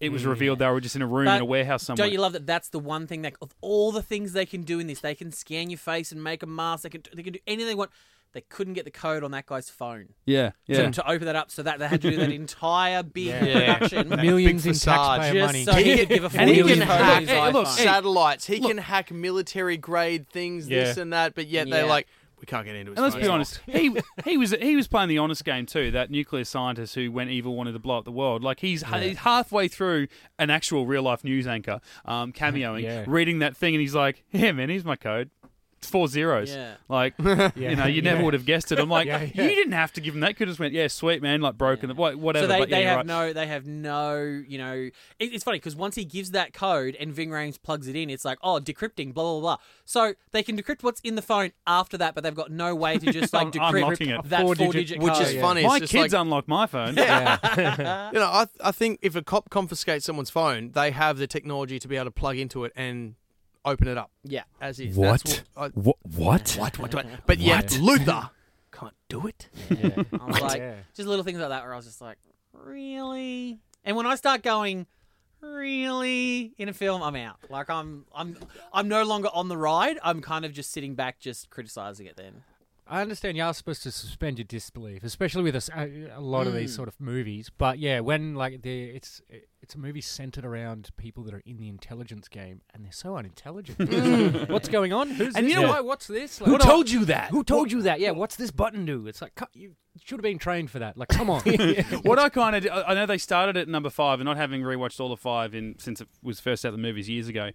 it 0.00 0.10
was 0.10 0.22
mm, 0.24 0.28
revealed 0.28 0.58
they 0.58 0.66
were 0.68 0.80
just 0.80 0.96
in 0.96 1.02
a 1.02 1.06
room 1.06 1.26
But 1.26 1.36
in 1.36 1.42
a 1.42 1.46
warehouse 1.46 1.84
somewhere. 1.84 2.04
Don't 2.06 2.12
you 2.12 2.20
love 2.20 2.32
that? 2.32 2.46
That's 2.46 2.68
the 2.68 2.80
one 2.80 3.06
thing 3.06 3.22
that 3.22 3.34
of 3.40 3.54
all 3.60 3.92
the 3.92 4.02
things 4.02 4.32
they 4.32 4.46
can 4.46 4.62
do 4.62 4.78
in 4.80 4.86
this, 4.86 5.00
they 5.00 5.14
can 5.14 5.30
scan 5.30 5.70
your 5.70 5.78
face 5.78 6.10
and 6.12 6.22
make 6.22 6.42
a 6.42 6.46
mask. 6.46 6.82
They 6.82 6.90
can 6.90 7.02
they 7.14 7.22
can 7.22 7.32
do 7.34 7.38
anything 7.46 7.66
they 7.68 7.74
want. 7.74 7.90
They 8.32 8.40
couldn't 8.40 8.72
get 8.74 8.84
the 8.84 8.90
code 8.90 9.22
on 9.22 9.30
that 9.30 9.46
guy's 9.46 9.70
phone 9.70 10.08
yeah, 10.26 10.50
yeah. 10.66 10.86
to, 10.86 10.90
to 10.90 11.08
open 11.08 11.26
that 11.26 11.36
up, 11.36 11.52
so 11.52 11.62
that 11.62 11.78
they 11.78 11.86
had 11.86 12.02
to 12.02 12.10
do 12.10 12.16
that 12.16 12.32
entire 12.32 13.04
big 13.04 13.26
Yeah. 13.26 13.76
production 13.76 14.08
Millions 14.08 14.66
in 14.66 14.72
facade. 14.72 15.20
taxpayer 15.20 15.40
just 15.40 15.46
money. 15.52 15.64
so 15.64 15.72
he 15.74 15.96
could 15.98 16.08
give 16.08 16.24
a 16.24 16.30
full 16.30 16.40
And 16.40 16.50
he 16.50 16.56
can 16.56 16.66
code 16.80 16.88
hack- 16.88 17.12
on 17.14 17.20
his 17.20 17.30
hey, 17.30 17.52
look, 17.52 17.66
hey, 17.68 17.84
Satellites. 17.84 18.46
He 18.46 18.58
can 18.58 18.78
hack 18.78 19.12
military 19.12 19.76
grade 19.76 20.28
things, 20.28 20.66
this 20.66 20.96
Yeah. 20.96 21.02
and 21.04 21.12
that, 21.12 21.36
but 21.36 21.46
yet 21.46 21.68
Yeah. 21.68 21.76
they're 21.76 21.86
like, 21.86 22.08
we 22.44 22.46
can't 22.46 22.66
get 22.66 22.76
into 22.76 22.92
it. 22.92 22.98
And 22.98 23.02
let's 23.04 23.16
be 23.16 23.26
honest, 23.26 23.60
he 23.66 23.96
he 24.24 24.36
was 24.36 24.50
he 24.52 24.76
was 24.76 24.86
playing 24.86 25.08
the 25.08 25.16
honest 25.18 25.44
game 25.46 25.64
too. 25.64 25.90
That 25.92 26.10
nuclear 26.10 26.44
scientist 26.44 26.94
who 26.94 27.10
went 27.10 27.30
evil 27.30 27.56
wanted 27.56 27.72
to 27.72 27.78
blow 27.78 27.96
up 27.98 28.04
the 28.04 28.12
world. 28.12 28.42
Like 28.44 28.60
he's, 28.60 28.82
he's 28.82 29.16
halfway 29.18 29.66
through 29.68 30.08
an 30.38 30.50
actual 30.50 30.84
real 30.86 31.02
life 31.02 31.24
news 31.24 31.46
anchor, 31.46 31.80
um, 32.04 32.32
cameoing, 32.32 32.82
Yeah. 32.84 33.04
reading 33.06 33.38
that 33.38 33.56
thing, 33.56 33.74
and 33.74 33.80
he's 33.80 33.94
like, 33.94 34.24
"Yeah, 34.30 34.52
man, 34.52 34.68
here's 34.68 34.84
my 34.84 34.96
code. 34.96 35.30
It's 35.84 35.90
four 35.90 36.08
zeros. 36.08 36.50
Yeah. 36.54 36.74
Like, 36.88 37.14
you 37.18 37.76
know, 37.76 37.84
you 37.86 38.00
never 38.02 38.18
Yeah. 38.18 38.24
would 38.24 38.34
have 38.34 38.46
guessed 38.46 38.72
it. 38.72 38.78
I'm 38.78 38.88
like, 38.88 39.06
Yeah, 39.08 39.20
yeah. 39.34 39.42
you 39.44 39.54
didn't 39.54 39.72
have 39.72 39.92
to 39.92 40.00
give 40.00 40.14
him 40.14 40.20
that. 40.20 40.36
Could 40.36 40.48
have 40.48 40.52
just 40.54 40.60
went, 40.60 40.72
yeah, 40.72 40.88
sweet 40.88 41.20
man, 41.22 41.40
like 41.42 41.58
broken, 41.58 41.90
Yeah. 41.90 41.96
wha- 41.96 42.12
whatever. 42.16 42.44
So 42.46 42.52
they, 42.52 42.58
but 42.60 42.68
yeah, 42.70 42.76
they 42.78 42.84
have 42.84 42.96
right. 42.98 43.06
no 43.06 43.32
they 43.32 43.46
have 43.46 43.66
no 43.66 44.14
you 44.48 44.58
know 44.58 44.72
it, 44.72 44.92
it's 45.18 45.44
funny 45.44 45.58
because 45.58 45.76
once 45.76 45.94
he 45.94 46.04
gives 46.04 46.30
that 46.30 46.52
code 46.52 46.96
and 46.98 47.12
Ving 47.12 47.28
Rhames 47.30 47.60
plugs 47.62 47.86
it 47.88 47.96
in 47.96 48.08
it's 48.10 48.24
like 48.24 48.38
oh 48.42 48.60
decrypting 48.60 49.12
blah 49.12 49.24
blah 49.24 49.40
blah 49.40 49.56
so 49.84 50.14
they 50.32 50.42
can 50.42 50.56
decrypt 50.56 50.82
what's 50.82 51.00
in 51.00 51.14
the 51.14 51.22
phone 51.22 51.52
after 51.66 51.96
that 51.98 52.14
but 52.14 52.24
they've 52.24 52.34
got 52.34 52.50
no 52.50 52.74
way 52.74 52.98
to 52.98 53.12
just 53.12 53.32
like 53.32 53.54
Un- 53.56 53.74
unlocking 53.74 54.08
decrypt 54.08 54.24
it. 54.24 54.28
that 54.30 54.40
four 54.42 54.54
Four-digit- 54.54 54.72
digit 54.72 55.02
Which 55.02 55.12
code. 55.14 55.22
is 55.26 55.40
funny. 55.40 55.62
My 55.66 55.76
it's 55.76 55.80
just 55.80 55.92
kids 55.92 56.12
like, 56.14 56.20
unlock 56.22 56.48
my 56.48 56.66
phone. 56.66 56.94
Yeah. 56.96 58.10
you 58.12 58.18
know, 58.18 58.26
I, 58.26 58.46
I 58.62 58.72
think 58.72 58.98
if 59.02 59.14
a 59.16 59.22
cop 59.22 59.50
confiscates 59.50 60.04
someone's 60.06 60.30
phone, 60.30 60.70
they 60.72 60.90
have 60.90 61.18
the 61.18 61.26
technology 61.26 61.78
to 61.78 61.88
be 61.88 61.96
able 61.96 62.06
to 62.06 62.10
plug 62.10 62.38
into 62.38 62.64
it 62.64 62.72
and 62.76 63.14
open 63.64 63.88
it 63.88 63.96
up 63.98 64.10
yeah 64.24 64.42
as 64.60 64.78
is. 64.80 64.96
What? 64.96 65.22
That's 65.24 65.24
what? 65.24 65.42
I, 65.56 65.68
What? 65.68 65.96
What? 66.02 66.56
what? 66.58 66.78
What? 66.78 66.94
What? 66.94 67.06
But 67.26 67.38
yet 67.38 67.72
What? 67.72 67.80
Luther 67.80 68.30
can't 68.72 68.94
do 69.08 69.26
it. 69.26 69.48
yeah. 69.70 70.02
I 70.20 70.24
was 70.26 70.40
like 70.40 70.58
Yeah. 70.58 70.74
just 70.94 71.08
little 71.08 71.24
things 71.24 71.38
like 71.38 71.48
that 71.48 71.62
where 71.62 71.72
I 71.72 71.76
was 71.76 71.86
just 71.86 72.00
like 72.00 72.18
really 72.52 73.58
and 73.84 73.96
when 73.96 74.06
I 74.06 74.14
start 74.16 74.42
going 74.42 74.86
really 75.40 76.54
in 76.58 76.68
a 76.68 76.72
film 76.72 77.02
I'm 77.02 77.16
out 77.16 77.36
like 77.50 77.68
I'm 77.70 78.06
I'm 78.14 78.36
I'm 78.72 78.88
no 78.88 79.02
longer 79.04 79.28
on 79.32 79.48
the 79.48 79.56
ride 79.56 79.98
I'm 80.02 80.20
kind 80.20 80.44
of 80.44 80.52
just 80.52 80.70
sitting 80.72 80.94
back 80.94 81.18
just 81.20 81.50
criticizing 81.50 82.06
it 82.06 82.16
then 82.16 82.42
I 82.86 83.00
understand 83.00 83.36
you 83.38 83.42
are 83.42 83.54
supposed 83.54 83.82
to 83.84 83.90
suspend 83.90 84.38
your 84.38 84.44
disbelief, 84.44 85.02
especially 85.04 85.42
with 85.42 85.54
a 85.56 86.16
lot 86.20 86.46
of 86.46 86.52
these 86.52 86.72
Mm. 86.72 86.76
sort 86.76 86.88
of 86.88 87.00
movies. 87.00 87.50
But 87.56 87.78
yeah, 87.78 88.00
when 88.00 88.34
like 88.34 88.60
the 88.60 88.84
it's 88.90 89.22
it's 89.62 89.74
a 89.74 89.78
movie 89.78 90.02
centered 90.02 90.44
around 90.44 90.90
people 90.98 91.22
that 91.24 91.32
are 91.32 91.42
in 91.46 91.56
the 91.56 91.68
intelligence 91.68 92.28
game, 92.28 92.60
and 92.74 92.84
they're 92.84 92.92
so 92.92 93.16
unintelligent. 93.16 94.48
What's 94.50 94.68
going 94.68 94.92
on? 94.92 95.08
Who's 95.10 95.34
And 95.34 95.46
this 95.46 95.54
you 95.54 95.60
know 95.60 95.66
guy? 95.68 95.74
what? 95.76 95.84
What's 95.86 96.06
this? 96.08 96.40
Like, 96.42 96.50
Who 96.50 96.58
told 96.58 96.90
you 96.90 97.06
that? 97.06 97.30
Who 97.30 97.42
told 97.42 97.72
you 97.72 97.80
that? 97.82 98.00
Yeah, 98.00 98.10
what's 98.10 98.36
this 98.36 98.50
button 98.50 98.84
do? 98.84 99.06
It's 99.06 99.22
like, 99.22 99.34
cut- 99.34 99.48
you 99.54 99.76
should 100.04 100.18
have 100.18 100.22
been 100.22 100.38
trained 100.38 100.70
for 100.70 100.80
that. 100.80 100.98
Like, 100.98 101.08
come 101.08 101.30
on. 101.30 101.40
what 102.02 102.18
I 102.18 102.28
kind 102.28 102.54
of 102.56 102.84
I 102.86 102.92
know 102.92 103.06
they 103.06 103.16
started 103.16 103.56
at 103.56 103.66
number 103.68 103.88
five, 103.88 104.20
and 104.20 104.26
not 104.26 104.36
having 104.36 104.60
rewatched 104.60 105.00
all 105.00 105.08
the 105.08 105.16
five 105.16 105.54
in 105.54 105.76
since 105.78 106.02
it 106.02 106.08
was 106.22 106.38
first 106.38 106.66
out 106.66 106.68
of 106.68 106.74
the 106.74 106.82
movies 106.82 107.08
years 107.08 107.28
ago, 107.28 107.50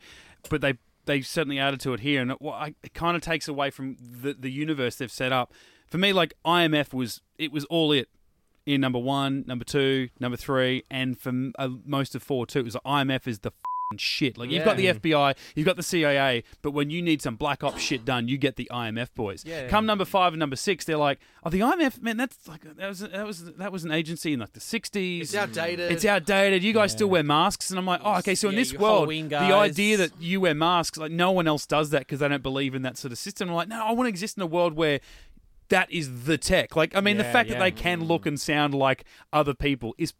but 0.49 0.61
they 0.61 0.73
they 1.09 1.21
certainly 1.21 1.57
added 1.57 1.79
to 1.79 1.93
it 1.93 2.01
here, 2.01 2.21
and 2.21 2.31
it, 2.31 2.37
it 2.83 2.93
kind 2.93 3.17
of 3.17 3.23
takes 3.23 3.47
away 3.47 3.71
from 3.71 3.97
the 3.99 4.33
the 4.33 4.51
universe 4.51 4.95
they've 4.95 5.11
set 5.11 5.31
up. 5.31 5.51
For 5.87 5.97
me, 5.97 6.13
like 6.13 6.35
IMF 6.45 6.93
was 6.93 7.21
it 7.37 7.51
was 7.51 7.65
all 7.65 7.91
it 7.91 8.09
in 8.67 8.79
number 8.79 8.99
one, 8.99 9.43
number 9.47 9.65
two, 9.65 10.09
number 10.19 10.37
three, 10.37 10.83
and 10.91 11.19
for 11.19 11.31
uh, 11.57 11.69
most 11.83 12.13
of 12.13 12.21
four 12.21 12.45
too. 12.45 12.59
It 12.59 12.65
was 12.65 12.75
like, 12.75 13.07
IMF 13.07 13.27
is 13.27 13.39
the 13.39 13.51
shit. 13.97 14.37
Like 14.37 14.51
you've 14.51 14.65
got 14.65 14.77
the 14.77 14.85
FBI, 14.87 15.35
you've 15.55 15.65
got 15.65 15.75
the 15.75 15.83
CIA, 15.83 16.43
but 16.61 16.71
when 16.71 16.89
you 16.91 17.01
need 17.01 17.21
some 17.21 17.35
black 17.35 17.63
ops 17.63 17.81
shit 17.81 18.05
done, 18.05 18.27
you 18.27 18.37
get 18.37 18.55
the 18.55 18.69
IMF 18.71 19.07
boys. 19.15 19.43
Yeah. 19.45 19.67
Come 19.67 19.85
number 19.87 20.05
five 20.05 20.33
and 20.33 20.39
number 20.39 20.55
six, 20.55 20.85
they're 20.85 20.97
like, 20.97 21.19
oh, 21.43 21.49
the 21.49 21.61
IMF 21.61 22.01
man, 22.01 22.17
that's 22.17 22.47
like 22.47 22.61
that 22.75 22.87
was 22.87 22.99
that 22.99 23.25
was 23.25 23.53
that 23.55 23.71
was 23.71 23.83
an 23.83 23.91
agency 23.91 24.33
in 24.33 24.39
like 24.39 24.53
the 24.53 24.59
'60s. 24.59 25.21
It's 25.21 25.35
outdated. 25.35 25.91
It's 25.91 26.05
outdated. 26.05 26.63
You 26.63 26.73
guys 26.73 26.91
still 26.91 27.09
wear 27.09 27.23
masks, 27.23 27.71
and 27.71 27.79
I'm 27.79 27.85
like, 27.85 28.01
oh, 28.03 28.17
okay. 28.19 28.35
So 28.35 28.49
in 28.49 28.53
Yeah, 28.53 28.59
this 28.61 28.73
you 28.73 28.79
world, 28.79 28.95
Halloween 28.99 29.25
the 29.25 29.29
guys. 29.39 29.71
idea 29.71 29.97
that 29.97 30.11
you 30.19 30.41
wear 30.41 30.53
masks, 30.53 30.97
like 30.97 31.11
no 31.11 31.31
one 31.31 31.47
else 31.47 31.65
does 31.65 31.89
that 31.89 31.99
because 32.01 32.19
they 32.19 32.27
don't 32.27 32.43
believe 32.43 32.75
in 32.75 32.83
that 32.83 32.97
sort 32.97 33.11
of 33.11 33.17
system. 33.17 33.49
I'm 33.49 33.55
like, 33.55 33.69
no, 33.69 33.83
I 33.83 33.91
want 33.93 34.05
to 34.05 34.09
exist 34.09 34.37
in 34.37 34.43
a 34.43 34.47
world 34.47 34.73
where 34.73 34.99
that 35.69 35.91
is 35.91 36.25
the 36.25 36.37
tech. 36.37 36.75
Like, 36.75 36.95
I 36.95 37.01
mean, 37.01 37.17
the 37.17 37.23
Yeah, 37.23 37.31
fact 37.31 37.49
that 37.49 37.55
yeah. 37.55 37.61
they 37.63 37.71
can 37.71 38.03
look 38.05 38.25
and 38.25 38.39
sound 38.39 38.73
like 38.73 39.03
other 39.33 39.53
people 39.53 39.93
is 39.99 40.13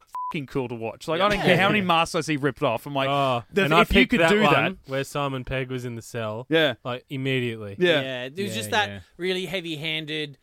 cool 0.47 0.67
to 0.67 0.75
watch. 0.75 1.07
Like, 1.07 1.21
I 1.21 1.29
don't 1.29 1.41
care 1.41 1.57
how 1.57 1.67
many 1.69 1.81
masks 1.81 2.15
I 2.15 2.21
see 2.21 2.37
ripped 2.37 2.63
off. 2.63 2.85
I'm 2.85 2.93
like, 2.93 3.09
oh, 3.09 3.43
the- 3.51 3.65
and 3.65 3.73
I 3.73 3.81
if 3.81 3.89
you 3.91 4.01
picked 4.01 4.11
could 4.11 4.19
that 4.21 4.29
do 4.29 4.41
one 4.43 4.53
that- 4.53 4.77
where 4.87 5.03
Simon 5.03 5.43
Pegg 5.43 5.69
was 5.71 5.85
in 5.85 5.95
the 5.95 6.01
cell, 6.01 6.45
yeah, 6.49 6.75
like 6.83 7.05
immediately. 7.09 7.75
yeah, 7.79 8.25
it 8.25 8.33
was 8.37 8.49
Yeah, 8.49 8.55
just 8.55 8.71
that 8.71 8.89
yeah. 8.89 8.99
really 9.17 9.45
heavy-handed 9.45 10.37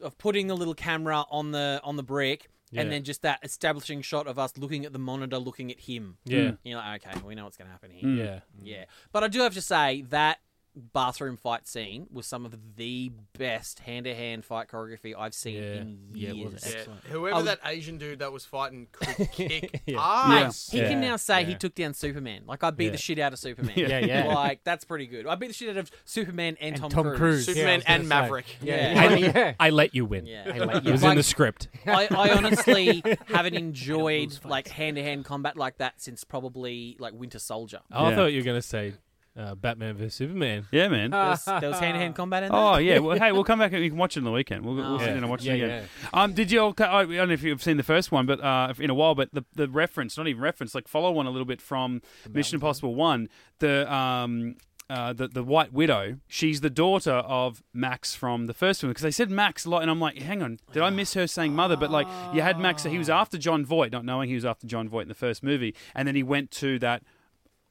of 0.00 0.18
putting 0.18 0.46
the 0.48 0.56
little 0.56 0.74
camera 0.74 1.24
on 1.30 1.52
the 1.52 1.80
on 1.82 1.96
the 1.96 2.02
brick, 2.02 2.48
Yeah. 2.70 2.82
and 2.82 2.92
then 2.92 3.02
just 3.04 3.22
that 3.22 3.38
establishing 3.42 4.02
shot 4.02 4.26
of 4.26 4.38
us 4.38 4.58
looking 4.58 4.84
at 4.84 4.92
the 4.92 4.98
monitor, 4.98 5.38
looking 5.38 5.70
at 5.70 5.80
him. 5.80 6.18
Yeah. 6.24 6.38
Mm. 6.38 6.58
You're 6.64 6.78
like, 6.78 7.06
okay, 7.06 7.20
we 7.24 7.34
know 7.34 7.44
what's 7.44 7.56
going 7.56 7.68
to 7.68 7.72
happen 7.72 7.90
here. 7.90 8.08
Yeah. 8.08 8.40
Yeah, 8.62 8.84
but 9.12 9.24
I 9.24 9.28
do 9.28 9.40
have 9.40 9.54
to 9.54 9.62
say 9.62 10.02
that 10.10 10.38
bathroom 10.76 11.36
fight 11.36 11.66
scene 11.66 12.06
was 12.12 12.26
some 12.26 12.44
of 12.44 12.54
the 12.76 13.10
best 13.38 13.80
hand-to-hand 13.80 14.44
fight 14.44 14.68
choreography 14.68 15.14
I've 15.18 15.34
seen 15.34 15.54
Yeah. 15.56 15.62
in 15.80 15.98
Yeah, 16.12 16.32
years. 16.32 16.36
it 16.48 16.52
was 16.54 16.66
Yeah. 16.72 16.78
excellent. 16.78 17.04
Whoever 17.04 17.36
Oh. 17.36 17.42
that 17.42 17.60
Asian 17.64 17.98
dude 17.98 18.18
that 18.18 18.30
was 18.32 18.44
fighting 18.44 18.88
could 18.92 19.28
kick 19.32 19.82
Yeah. 19.86 19.98
ass. 20.00 20.68
He 20.70 20.80
can 20.80 21.00
now 21.00 21.16
say 21.16 21.44
he 21.44 21.54
took 21.54 21.74
down 21.74 21.94
Superman. 21.94 22.42
Like 22.46 22.62
I 22.62 22.70
beat 22.70 22.86
Yeah. 22.86 22.90
the 22.92 22.98
shit 22.98 23.18
out 23.18 23.32
of 23.32 23.38
Superman. 23.38 23.72
Yeah, 23.76 23.98
yeah. 24.00 24.26
Like 24.34 24.64
that's 24.64 24.84
pretty 24.84 25.06
good. 25.06 25.26
I 25.26 25.34
beat 25.34 25.48
the 25.48 25.52
shit 25.54 25.70
out 25.70 25.76
of 25.78 25.90
Superman 26.04 26.56
and, 26.60 26.74
And 26.74 26.80
Tom, 26.82 26.90
Tom 26.90 27.04
Cruise. 27.04 27.18
Cruise. 27.18 27.46
Superman 27.46 27.80
Yeah, 27.86 27.92
and 27.94 28.02
say. 28.04 28.08
Maverick. 28.08 28.56
Yeah. 28.60 28.94
I, 29.10 29.14
yeah. 29.16 29.54
I 29.58 29.70
let 29.70 29.94
you 29.94 30.04
win. 30.04 30.26
Yeah, 30.26 30.50
I 30.54 30.58
like 30.58 30.84
It 30.84 30.92
was 30.92 31.02
Like, 31.02 31.12
in 31.12 31.16
the 31.16 31.22
script. 31.22 31.68
I, 31.86 32.06
I 32.10 32.30
honestly 32.36 33.02
haven't 33.26 33.54
enjoyed 33.54 34.38
like 34.44 34.68
hand-to-hand 34.68 35.24
combat 35.24 35.56
like 35.56 35.78
that 35.78 36.00
since 36.02 36.22
probably 36.24 36.96
like 36.98 37.14
Winter 37.14 37.38
Soldier. 37.38 37.80
Oh, 37.90 38.04
I 38.04 38.10
Yeah. 38.10 38.16
thought 38.16 38.26
you 38.26 38.40
were 38.40 38.44
going 38.44 38.58
to 38.58 38.66
say 38.66 38.94
uh, 39.36 39.54
Batman 39.54 39.96
vs 39.96 40.14
Superman. 40.14 40.66
yeah, 40.70 40.88
man. 40.88 41.10
There 41.10 41.20
was, 41.20 41.44
hand-to-hand 41.46 42.14
combat 42.14 42.44
in 42.44 42.52
there. 42.52 42.58
Oh 42.60 42.76
yeah, 42.76 42.98
well, 42.98 43.18
hey, 43.20 43.32
we'll 43.32 43.44
come 43.44 43.58
back 43.58 43.72
and 43.72 43.82
we 43.82 43.88
can 43.88 43.98
watch 43.98 44.16
it 44.16 44.20
on 44.20 44.24
the 44.24 44.30
weekend. 44.32 44.64
We'll, 44.64 44.74
we'll 44.76 44.94
Oh. 44.94 44.98
sit 44.98 45.06
down 45.06 45.18
and 45.18 45.28
watch 45.30 45.44
Yeah, 45.44 45.52
it 45.52 45.56
again. 45.62 45.88
yeah. 46.02 46.08
Um, 46.22 46.32
did 46.32 46.50
you? 46.50 46.60
all- 46.60 46.74
I 46.78 47.04
don't 47.04 47.28
know 47.28 47.34
if 47.34 47.42
you've 47.42 47.62
seen 47.62 47.76
the 47.76 47.82
first 47.82 48.10
one, 48.12 48.26
but 48.26 48.40
uh, 48.42 48.72
in 48.78 48.90
a 48.90 48.94
while. 48.94 49.14
But 49.14 49.30
the 49.32 49.44
the 49.54 49.68
reference, 49.68 50.16
not 50.16 50.26
even 50.28 50.40
reference, 50.42 50.74
like 50.74 50.88
follow 50.88 51.10
one 51.12 51.26
a 51.26 51.30
little 51.30 51.44
bit 51.46 51.60
from 51.60 52.02
Mission 52.32 52.56
Impossible 52.56 52.94
One. 52.94 53.28
The 53.58 53.92
um. 53.92 54.56
Uh, 54.88 55.12
the 55.12 55.26
the 55.26 55.42
White 55.42 55.72
Widow, 55.72 56.18
she's 56.28 56.60
the 56.60 56.70
daughter 56.70 57.10
of 57.10 57.60
Max 57.74 58.14
from 58.14 58.46
the 58.46 58.54
first 58.54 58.84
one 58.84 58.90
because 58.90 59.02
they 59.02 59.10
said 59.10 59.28
Max 59.32 59.64
a 59.64 59.70
lot, 59.70 59.82
and 59.82 59.90
I'm 59.90 59.98
like, 59.98 60.22
hang 60.22 60.44
on, 60.44 60.60
did 60.72 60.80
I 60.80 60.90
miss 60.90 61.14
her 61.14 61.26
saying 61.26 61.56
mother? 61.56 61.76
But 61.76 61.90
like, 61.90 62.06
you 62.32 62.40
had 62.40 62.60
Max, 62.60 62.84
so 62.84 62.88
he 62.88 62.96
was 62.96 63.10
after 63.10 63.36
Jon 63.36 63.64
Voight, 63.66 63.90
not 63.90 64.04
knowing 64.04 64.28
he 64.28 64.36
was 64.36 64.44
after 64.44 64.64
Jon 64.64 64.88
Voight 64.88 65.02
in 65.02 65.08
the 65.08 65.14
first 65.14 65.42
movie, 65.42 65.74
and 65.96 66.06
then 66.06 66.14
he 66.14 66.22
went 66.22 66.52
to 66.52 66.78
that 66.78 67.02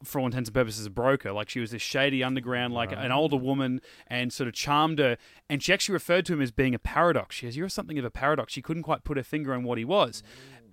for 0.03 0.19
all 0.19 0.25
intents 0.25 0.49
and 0.49 0.53
purposes, 0.53 0.85
a 0.85 0.89
broker. 0.89 1.31
Like 1.31 1.49
she 1.49 1.59
was 1.59 1.71
this 1.71 1.81
shady 1.81 2.23
underground, 2.23 2.73
like 2.73 2.91
an 2.91 3.11
older 3.11 3.37
woman, 3.37 3.81
and 4.07 4.31
sort 4.31 4.47
of 4.47 4.53
charmed 4.53 4.99
her. 4.99 5.17
And 5.49 5.63
she 5.63 5.73
actually 5.73 5.93
referred 5.93 6.25
to 6.27 6.33
him 6.33 6.41
as 6.41 6.51
being 6.51 6.75
a 6.75 6.79
paradox. 6.79 7.35
She 7.35 7.45
says, 7.45 7.57
"You're 7.57 7.69
something 7.69 7.97
of 7.97 8.05
a 8.05 8.11
paradox." 8.11 8.53
She 8.53 8.61
couldn't 8.61 8.83
quite 8.83 9.03
put 9.03 9.17
her 9.17 9.23
finger 9.23 9.53
on 9.53 9.63
what 9.63 9.77
he 9.77 9.85
was. 9.85 10.23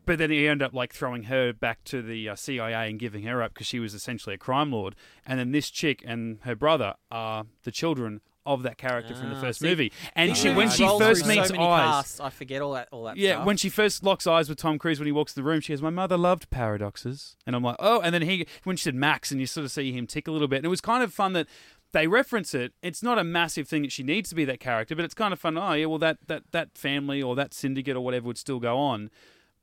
But 0.05 0.19
then 0.19 0.31
he 0.31 0.49
ended 0.49 0.67
up 0.67 0.75
like 0.75 0.93
throwing 0.93 1.25
her 1.25 1.53
back 1.53 1.85
to 1.85 2.03
the 2.03 2.29
uh, 2.29 2.35
CIA 2.35 2.91
and 2.91 2.99
giving 2.99 3.23
her 3.23 3.43
up 3.43 3.55
because 3.55 3.69
she 3.69 3.79
was 3.79 3.95
essentially 3.95 4.35
a 4.35 4.39
crime 4.39 4.73
lord. 4.73 4.97
And 5.25 5.39
then 5.39 5.53
this 5.53 5.71
chick 5.71 6.03
and 6.05 6.39
her 6.43 6.57
brother 6.57 6.95
are 7.11 7.47
the 7.63 7.71
children 7.71 8.21
of 8.45 8.63
that 8.65 8.77
character 8.79 9.15
from 9.15 9.31
the 9.31 9.37
Ah, 9.37 9.41
first 9.41 9.61
see, 9.61 9.69
movie. 9.69 9.93
And 10.15 10.37
she, 10.37 10.51
when 10.51 10.69
she 10.71 10.87
first 10.99 11.27
meets 11.27 11.49
so 11.49 11.61
eyes, 11.61 11.85
casts, 11.85 12.21
I 12.21 12.31
forget 12.31 12.61
all 12.63 12.73
that 12.73 12.89
all 12.91 13.05
that 13.05 13.17
yeah, 13.17 13.35
stuff. 13.35 13.47
when 13.47 13.57
she 13.57 13.69
first 13.69 14.03
locks 14.03 14.27
eyes 14.27 14.49
with 14.49 14.59
Tom 14.59 14.79
Cruise 14.79 14.99
when 14.99 15.07
he 15.07 15.13
walks 15.13 15.33
to 15.35 15.37
the 15.41 15.45
room, 15.45 15.61
she 15.61 15.73
goes, 15.73 15.83
"My 15.83 15.91
mother 15.91 16.17
loved 16.17 16.51
paradoxes," 16.51 17.37
and 17.47 17.55
I'm 17.55 17.63
like, 17.63 17.77
"Oh!" 17.79 18.01
And 18.01 18.15
then 18.15 18.23
he, 18.23 18.47
when 18.65 18.77
she 18.77 18.85
said 18.85 18.95
Max, 18.95 19.31
and 19.31 19.41
you 19.41 19.47
sort 19.47 19.65
of 19.65 19.71
see 19.71 19.93
him 19.93 20.07
tick 20.07 20.27
a 20.27 20.33
little 20.33 20.49
bit, 20.49 20.57
and 20.57 20.65
it 20.67 20.71
was 20.71 20.81
kind 20.81 21.03
of 21.03 21.13
fun 21.13 21.33
that 21.35 21.47
they 21.93 22.07
reference 22.07 22.55
it. 22.55 22.73
It's 22.83 23.03
not 23.03 23.19
a 23.19 23.25
massive 23.25 23.69
thing 23.69 23.83
that 23.83 23.93
she 23.93 24.03
needs 24.03 24.31
to 24.31 24.35
be 24.35 24.45
that 24.47 24.61
character, 24.61 24.97
but 24.97 25.05
it's 25.05 25.15
kind 25.15 25.33
of 25.33 25.39
fun. 25.39 25.57
Oh 25.59 25.73
yeah, 25.75 25.87
well 25.87 25.99
that 25.99 26.19
that 26.27 26.45
that 26.53 26.77
family 26.77 27.23
or 27.23 27.37
that 27.37 27.55
syndicate 27.55 27.97
or 27.97 28.01
whatever 28.01 28.27
would 28.27 28.39
still 28.39 28.59
go 28.61 28.79
on. 28.79 29.11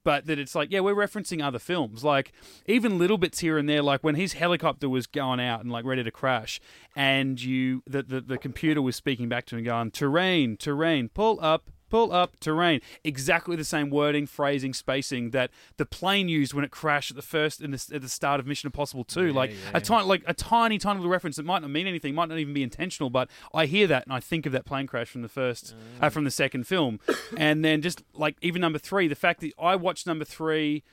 But 0.03 0.25
that 0.27 0.39
it's 0.39 0.55
like, 0.55 0.71
yeah, 0.71 0.79
we're 0.79 0.95
referencing 0.95 1.43
other 1.43 1.59
films. 1.59 2.03
Like 2.03 2.31
even 2.65 2.97
little 2.97 3.17
bits 3.17 3.39
here 3.39 3.57
and 3.57 3.67
there, 3.67 3.81
like 3.81 4.03
when 4.03 4.15
his 4.15 4.33
helicopter 4.33 4.89
was 4.89 5.07
going 5.07 5.39
out 5.39 5.61
and 5.61 5.71
like 5.71 5.85
ready 5.85 6.03
to 6.03 6.11
crash, 6.11 6.59
and 6.95 7.41
you 7.41 7.83
the 7.85 8.03
the, 8.03 8.21
the 8.21 8.37
computer 8.37 8.81
was 8.81 8.95
speaking 8.95 9.29
back 9.29 9.45
to 9.47 9.57
him 9.57 9.63
going, 9.63 9.91
Terrain, 9.91 10.57
terrain, 10.57 11.09
pull 11.09 11.37
up, 11.41 11.69
pull 11.89 12.11
up, 12.11 12.39
terrain. 12.39 12.81
Exactly 13.03 13.55
the 13.55 13.63
same 13.63 13.89
wording, 13.89 14.25
phrasing, 14.25 14.73
spacing 14.73 15.31
that 15.31 15.51
the 15.77 15.85
plane 15.85 16.29
used 16.29 16.53
when 16.53 16.63
it 16.63 16.71
crashed 16.71 17.11
at 17.11 17.15
the 17.15 17.21
first 17.21 17.61
in 17.61 17.71
the, 17.71 17.85
at 17.93 18.01
the 18.01 18.09
start 18.09 18.39
of 18.39 18.47
Mission 18.47 18.67
Impossible 18.67 19.03
2. 19.03 19.33
like 19.33 19.51
a 19.73 19.81
tiny 19.81 20.05
like 20.05 20.23
a 20.27 20.33
tiny, 20.33 20.77
tiny 20.77 20.99
little 20.99 21.11
reference 21.11 21.35
that 21.37 21.45
might 21.45 21.61
not 21.61 21.71
mean 21.71 21.87
anything, 21.87 22.15
might 22.15 22.29
not 22.29 22.39
even 22.39 22.53
be 22.53 22.63
intentional, 22.63 23.09
but 23.09 23.29
I 23.53 23.65
hear 23.65 23.87
that 23.87 24.05
and 24.05 24.13
I 24.13 24.19
think 24.19 24.45
of 24.45 24.51
that 24.51 24.65
plane 24.65 24.87
crash 24.87 25.09
from 25.09 25.21
the 25.21 25.29
first 25.29 25.75
uh, 26.01 26.09
from 26.09 26.23
the 26.23 26.31
second 26.31 26.67
film. 26.67 26.99
and 27.37 27.63
then 27.63 27.81
just 27.81 28.03
like 28.13 28.37
even 28.41 28.61
number 28.61 28.79
three, 28.79 29.07
the 29.07 29.15
fact 29.15 29.41
that 29.41 29.51
I 29.59 29.75
watched 29.75 30.07
number 30.07 30.25
three 30.25 30.83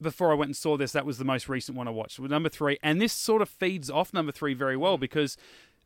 before 0.00 0.32
I 0.32 0.34
went 0.34 0.48
and 0.48 0.56
saw 0.56 0.76
this, 0.76 0.92
that 0.92 1.06
was 1.06 1.18
the 1.18 1.24
most 1.24 1.48
recent 1.48 1.78
one 1.78 1.86
I 1.86 1.92
watched. 1.92 2.18
With 2.18 2.30
number 2.30 2.48
three, 2.48 2.78
and 2.82 3.00
this 3.00 3.12
sort 3.12 3.40
of 3.40 3.48
feeds 3.48 3.88
off 3.88 4.12
number 4.12 4.32
three 4.32 4.54
very 4.54 4.76
well 4.76 4.98
because 4.98 5.36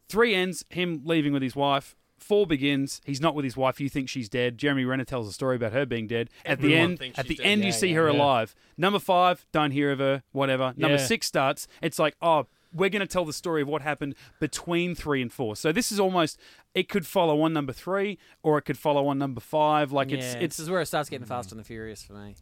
three 0.09 0.35
ends 0.35 0.65
him 0.71 1.03
leaving 1.05 1.33
with 1.33 1.43
his 1.43 1.55
wife. 1.55 1.95
Four 2.19 2.47
begins. 2.47 3.01
He's 3.05 3.21
not 3.21 3.35
with 3.35 3.45
his 3.45 3.57
wife. 3.57 3.81
You 3.81 3.89
think 3.89 4.09
she's 4.09 4.29
dead. 4.29 4.59
Jeremy 4.59 4.85
Renner 4.85 5.05
tells 5.05 5.29
a 5.29 5.33
story 5.33 5.57
about 5.57 5.73
her 5.73 5.85
being 5.87 6.07
dead. 6.07 6.31
At 6.45 6.61
the 6.61 6.75
Everyone 6.75 7.03
end, 7.03 7.15
at 7.19 7.27
the 7.29 7.35
dead. 7.37 7.47
end, 7.47 7.65
you 7.65 7.73
see 7.73 7.89
yeah, 7.89 7.97
her 7.97 8.11
yeah. 8.11 8.17
alive. 8.19 8.55
Number 8.77 8.99
five, 8.99 9.45
don't 9.53 9.71
hear 9.71 9.91
of 9.93 9.99
her. 9.99 10.23
Whatever. 10.33 10.73
Number 10.77 10.97
Yeah. 10.97 11.05
six 11.07 11.27
starts. 11.27 11.69
It's 11.83 11.99
like, 11.99 12.17
oh, 12.23 12.47
we're 12.73 12.91
going 12.91 13.01
to 13.01 13.07
tell 13.07 13.25
the 13.25 13.33
story 13.33 13.63
of 13.63 13.69
what 13.69 13.83
happened 13.83 14.15
between 14.41 14.95
three 14.95 15.23
and 15.23 15.33
four. 15.33 15.57
So 15.57 15.73
this 15.73 15.91
is 15.93 16.01
almost. 16.01 16.39
It 16.75 16.89
could 16.89 17.07
follow 17.07 17.41
on 17.43 17.53
number 17.53 17.73
three, 17.73 18.19
or 18.43 18.59
it 18.59 18.63
could 18.63 18.77
follow 18.79 19.07
on 19.09 19.19
number 19.19 19.41
five. 19.41 19.93
Like 19.93 20.11
yeah, 20.11 20.19
it's 20.19 20.35
this 20.35 20.43
it's. 20.43 20.59
is 20.59 20.71
where 20.71 20.81
it 20.83 20.87
starts 20.87 21.09
getting 21.09 21.27
Fast 21.27 21.53
and 21.53 21.59
the 21.61 21.65
Furious 21.65 22.03
for 22.03 22.13
me. 22.15 22.35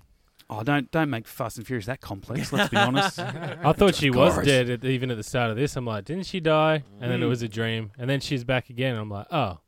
Oh, 0.51 0.63
don't 0.63 0.91
don't 0.91 1.09
make 1.09 1.27
Fast 1.27 1.57
and 1.57 1.67
Furious 1.67 1.87
that 1.87 2.01
complex. 2.01 2.53
Let's 2.53 2.69
be 2.69 2.77
honest. 2.77 3.19
I 3.21 3.73
thought 3.73 3.95
she 3.95 4.11
was 4.11 4.37
dead 4.45 4.69
at, 4.71 4.85
even 4.85 5.11
at 5.11 5.17
the 5.17 5.23
start 5.23 5.51
of 5.51 5.57
this. 5.57 5.75
I'm 5.77 5.87
like, 5.87 6.05
didn't 6.05 6.27
she 6.27 6.41
die? 6.41 6.83
And 7.01 7.11
then 7.11 7.23
it 7.23 7.27
Mm. 7.27 7.29
was 7.31 7.43
a 7.43 7.49
dream, 7.49 7.93
and 7.99 8.11
then 8.11 8.21
she's 8.21 8.45
back 8.45 8.69
again. 8.71 8.97
I'm 8.97 9.09
like, 9.09 9.27
oh, 9.31 9.59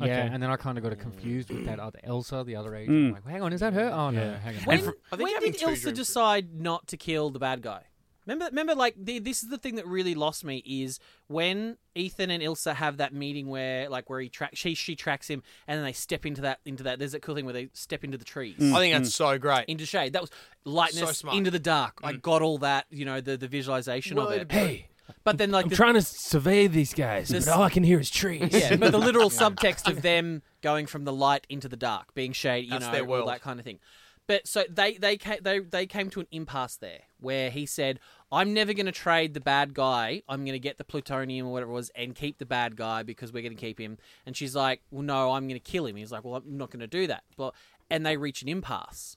Yeah, 0.00 0.06
Okay. 0.24 0.34
and 0.34 0.42
then 0.42 0.50
I 0.50 0.56
kind 0.56 0.76
of 0.78 0.84
got 0.84 0.98
confused 0.98 1.50
with 1.50 1.64
that 1.66 1.78
other 1.78 2.00
Elsa, 2.04 2.42
the 2.44 2.56
other 2.56 2.74
agent. 2.74 2.96
Mm. 2.96 3.06
I'm 3.08 3.12
like, 3.14 3.26
hang 3.28 3.42
on, 3.42 3.52
is 3.52 3.60
that 3.60 3.72
her? 3.74 3.90
Oh 3.92 4.10
no, 4.10 4.20
Yeah. 4.22 4.38
hang 4.38 4.56
on. 4.56 4.62
When, 4.64 4.78
for- 4.80 4.96
when 5.16 5.40
did 5.40 5.54
Elsa 5.62 5.66
Ilsa 5.66 5.82
dreams- 5.82 5.98
decide 5.98 6.54
not 6.54 6.86
to 6.88 6.96
kill 6.96 7.30
the 7.30 7.38
bad 7.38 7.62
guy? 7.62 7.82
Remember, 8.26 8.44
remember, 8.46 8.74
like 8.74 8.94
the, 9.02 9.18
this 9.18 9.42
is 9.42 9.48
the 9.48 9.56
thing 9.58 9.76
that 9.76 9.86
really 9.86 10.14
lost 10.14 10.44
me 10.44 10.58
is 10.58 11.00
when 11.26 11.78
Ethan 11.96 12.30
and 12.30 12.42
Ilsa 12.42 12.74
have 12.74 12.98
that 12.98 13.12
meeting 13.14 13.48
where, 13.48 13.88
like, 13.88 14.08
where 14.10 14.20
he 14.20 14.28
track 14.28 14.50
she 14.54 14.74
she 14.74 14.94
tracks 14.94 15.26
him, 15.26 15.42
and 15.66 15.78
then 15.78 15.84
they 15.84 15.94
step 15.94 16.26
into 16.26 16.42
that 16.42 16.60
into 16.66 16.82
that. 16.84 16.98
There's 16.98 17.12
that 17.12 17.22
cool 17.22 17.34
thing 17.34 17.46
where 17.46 17.54
they 17.54 17.70
step 17.72 18.04
into 18.04 18.18
the 18.18 18.24
trees. 18.24 18.56
Mm. 18.58 18.74
I 18.74 18.78
think 18.78 18.94
that's 18.94 19.14
so 19.14 19.36
great. 19.38 19.64
Into 19.68 19.86
shade. 19.86 20.12
That 20.12 20.20
was 20.20 20.30
lightness 20.64 21.18
smart. 21.18 21.34
into 21.36 21.50
the 21.50 21.58
dark. 21.58 21.98
I 22.04 22.12
got 22.12 22.42
all 22.42 22.58
that, 22.58 22.84
you 22.90 23.04
know, 23.06 23.20
the, 23.22 23.36
the 23.38 23.48
visualization 23.48 24.18
of 24.18 24.28
Word. 24.28 24.42
it. 24.42 24.52
hey, 24.52 24.88
But 25.24 25.38
then, 25.38 25.50
like, 25.50 25.64
I'm 25.66 25.68
the, 25.70 25.76
trying 25.76 25.94
to 25.94 26.02
survey 26.02 26.66
these 26.66 26.94
guys, 26.94 27.28
This- 27.28 27.44
but 27.46 27.54
all 27.56 27.62
I 27.62 27.70
can 27.70 27.82
hear 27.84 28.00
is 28.00 28.10
trees. 28.10 28.48
yeah, 28.52 28.76
but 28.76 28.92
the 28.92 28.98
literal 29.08 29.30
subtext 29.30 29.88
of 29.88 30.02
them 30.02 30.42
going 30.62 30.86
from 30.86 31.04
the 31.04 31.12
light 31.12 31.46
into 31.48 31.68
the 31.68 31.76
dark, 31.76 32.14
being 32.14 32.32
shade, 32.32 32.64
you 32.64 32.70
That's 32.70 32.86
know, 32.86 32.92
their 32.92 33.02
all 33.02 33.08
world. 33.08 33.28
that 33.28 33.40
kind 33.42 33.58
of 33.58 33.64
thing. 33.64 33.78
But 34.26 34.46
so 34.46 34.62
they 34.70 34.94
they 34.96 35.16
came, 35.16 35.38
they 35.42 35.58
they 35.58 35.86
came 35.86 36.08
to 36.10 36.20
an 36.20 36.28
impasse 36.30 36.76
there 36.76 37.00
where 37.18 37.50
he 37.50 37.66
said, 37.66 37.98
"I'm 38.30 38.54
never 38.54 38.72
going 38.72 38.86
to 38.86 38.92
trade 38.92 39.34
the 39.34 39.40
bad 39.40 39.74
guy. 39.74 40.22
I'm 40.28 40.44
going 40.44 40.52
to 40.52 40.60
get 40.60 40.78
the 40.78 40.84
plutonium 40.84 41.48
or 41.48 41.52
whatever 41.52 41.72
it 41.72 41.74
was 41.74 41.90
and 41.96 42.14
keep 42.14 42.38
the 42.38 42.46
bad 42.46 42.76
guy 42.76 43.02
because 43.02 43.32
we're 43.32 43.42
going 43.42 43.56
to 43.56 43.60
keep 43.60 43.80
him." 43.80 43.98
And 44.24 44.36
she's 44.36 44.54
like, 44.54 44.82
"Well, 44.92 45.02
no, 45.02 45.32
I'm 45.32 45.48
going 45.48 45.58
to 45.58 45.70
kill 45.72 45.84
him." 45.84 45.96
He's 45.96 46.12
like, 46.12 46.22
"Well, 46.22 46.36
I'm 46.36 46.56
not 46.56 46.70
going 46.70 46.78
to 46.80 46.86
do 46.86 47.08
that." 47.08 47.24
But 47.36 47.54
and 47.90 48.06
they 48.06 48.16
reach 48.16 48.40
an 48.42 48.48
impasse. 48.48 49.16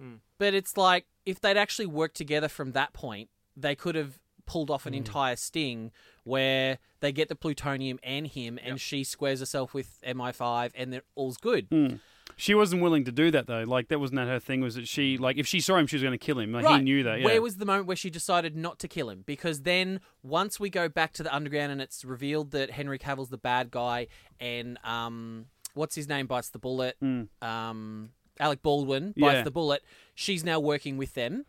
Hmm. 0.00 0.16
But 0.38 0.54
it's 0.54 0.76
like 0.76 1.06
if 1.24 1.40
they'd 1.40 1.56
actually 1.56 1.86
worked 1.86 2.16
together 2.16 2.46
from 2.48 2.70
that 2.72 2.92
point, 2.92 3.30
they 3.56 3.74
could 3.74 3.96
have 3.96 4.20
pulled 4.46 4.70
off 4.70 4.86
an 4.86 4.94
entire 4.94 5.36
sting 5.36 5.90
where 6.24 6.78
they 7.00 7.12
get 7.12 7.28
the 7.28 7.36
plutonium 7.36 7.98
and 8.02 8.26
him, 8.26 8.58
and 8.62 8.80
she 8.80 9.04
squares 9.04 9.40
herself 9.40 9.74
with 9.74 9.98
MI5, 10.06 10.70
and 10.74 10.92
then 10.92 11.00
all's 11.14 11.36
good. 11.36 12.00
She 12.34 12.54
wasn't 12.54 12.82
willing 12.82 13.04
to 13.04 13.12
do 13.12 13.30
that 13.30 13.46
though. 13.46 13.62
Like 13.62 13.88
that 13.88 14.00
wasn't 14.00 14.20
her 14.20 14.40
thing. 14.40 14.60
Was 14.60 14.74
that 14.74 14.88
she 14.88 15.16
like 15.16 15.38
if 15.38 15.46
she 15.46 15.60
saw 15.60 15.76
him, 15.76 15.86
she 15.86 15.94
was 15.96 16.02
going 16.02 16.12
to 16.12 16.18
kill 16.18 16.38
him. 16.40 16.52
Like 16.52 16.64
right. 16.64 16.78
he 16.78 16.82
knew 16.82 17.02
that. 17.04 17.20
Yeah. 17.20 17.24
Where 17.24 17.40
was 17.40 17.56
the 17.56 17.64
moment 17.64 17.86
where 17.86 17.96
she 17.96 18.10
decided 18.10 18.56
not 18.56 18.78
to 18.80 18.88
kill 18.88 19.08
him? 19.08 19.22
Because 19.24 19.62
then 19.62 20.00
once 20.24 20.58
we 20.58 20.68
go 20.68 20.88
back 20.88 21.12
to 21.14 21.22
the 21.22 21.34
underground 21.34 21.70
and 21.72 21.80
it's 21.80 22.04
revealed 22.04 22.50
that 22.50 22.72
Henry 22.72 22.98
Cavill's 22.98 23.28
the 23.30 23.38
bad 23.38 23.70
guy, 23.70 24.08
and 24.40 24.76
um, 24.84 25.46
what's 25.74 25.94
his 25.94 26.08
name 26.08 26.26
bites 26.26 26.48
the 26.50 26.58
bullet. 26.58 26.96
Um, 27.40 28.10
Alec 28.40 28.60
Baldwin 28.62 29.14
bites 29.16 29.16
Mm. 29.16 29.32
Yeah. 29.34 29.42
the 29.42 29.50
bullet. 29.52 29.82
She's 30.14 30.44
now 30.44 30.58
working 30.60 30.96
with 30.98 31.14
them, 31.14 31.46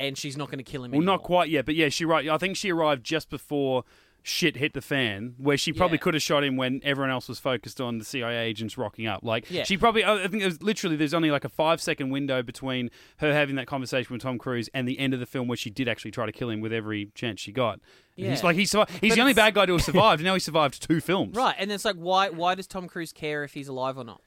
and 0.00 0.18
she's 0.18 0.36
not 0.36 0.48
going 0.48 0.58
to 0.58 0.64
kill 0.64 0.82
him. 0.84 0.90
well, 0.90 0.98
anymore. 1.00 1.14
not 1.16 1.22
quite 1.22 1.48
yet, 1.50 1.66
but 1.66 1.74
yeah, 1.76 1.88
she 1.88 2.04
right. 2.04 2.28
I 2.28 2.38
think 2.38 2.56
she 2.56 2.72
arrived 2.72 3.04
just 3.04 3.30
before 3.30 3.84
shit 4.22 4.56
hit 4.58 4.74
the 4.74 4.82
fan, 4.82 5.34
where 5.38 5.56
she 5.56 5.72
probably 5.72 5.96
Yeah. 5.96 6.02
could 6.02 6.12
have 6.14 6.22
shot 6.22 6.44
him 6.44 6.54
when 6.56 6.82
everyone 6.84 7.10
else 7.10 7.26
was 7.26 7.38
focused 7.38 7.80
on 7.80 7.96
the 7.96 8.04
CIA 8.04 8.36
agents 8.48 8.76
rocking 8.76 9.06
up. 9.06 9.20
Like 9.22 9.50
Yeah. 9.50 9.64
she 9.64 9.78
probably. 9.78 10.04
I 10.04 10.26
think 10.28 10.42
it 10.42 10.46
was 10.46 10.62
literally 10.62 10.94
there's 10.96 11.14
only 11.14 11.30
like 11.30 11.44
a 11.44 11.48
five 11.48 11.80
second 11.80 12.10
window 12.10 12.42
between 12.42 12.90
her 13.18 13.32
having 13.32 13.56
that 13.56 13.66
conversation 13.66 14.12
with 14.12 14.20
Tom 14.20 14.36
Cruise 14.36 14.68
and 14.74 14.86
the 14.86 14.98
end 14.98 15.14
of 15.14 15.20
the 15.20 15.26
film 15.26 15.48
where 15.48 15.56
she 15.56 15.70
did 15.70 15.88
actually 15.88 16.10
try 16.10 16.26
to 16.26 16.32
kill 16.32 16.50
him 16.50 16.60
with 16.60 16.70
every 16.72 17.10
chance 17.14 17.40
she 17.40 17.50
got. 17.50 17.80
And 18.18 18.26
He's 18.28 18.44
like 18.44 18.56
he's 18.56 18.70
survived. 18.70 18.90
he's 19.00 19.12
But 19.12 19.14
the 19.14 19.20
only 19.22 19.32
bad 19.32 19.54
guy 19.54 19.64
to 19.64 19.72
have 19.72 19.82
survived. 19.92 20.20
and 20.20 20.26
now 20.26 20.34
he 20.34 20.40
survived 20.40 20.86
two 20.86 21.00
films. 21.00 21.34
Right, 21.34 21.54
and 21.58 21.72
it's 21.72 21.86
like, 21.86 21.96
why? 21.96 22.28
Why 22.28 22.54
does 22.54 22.66
Tom 22.66 22.88
Cruise 22.88 23.12
care 23.14 23.42
if 23.42 23.54
he's 23.54 23.68
alive 23.68 23.96
or 23.96 24.04
not? 24.04 24.20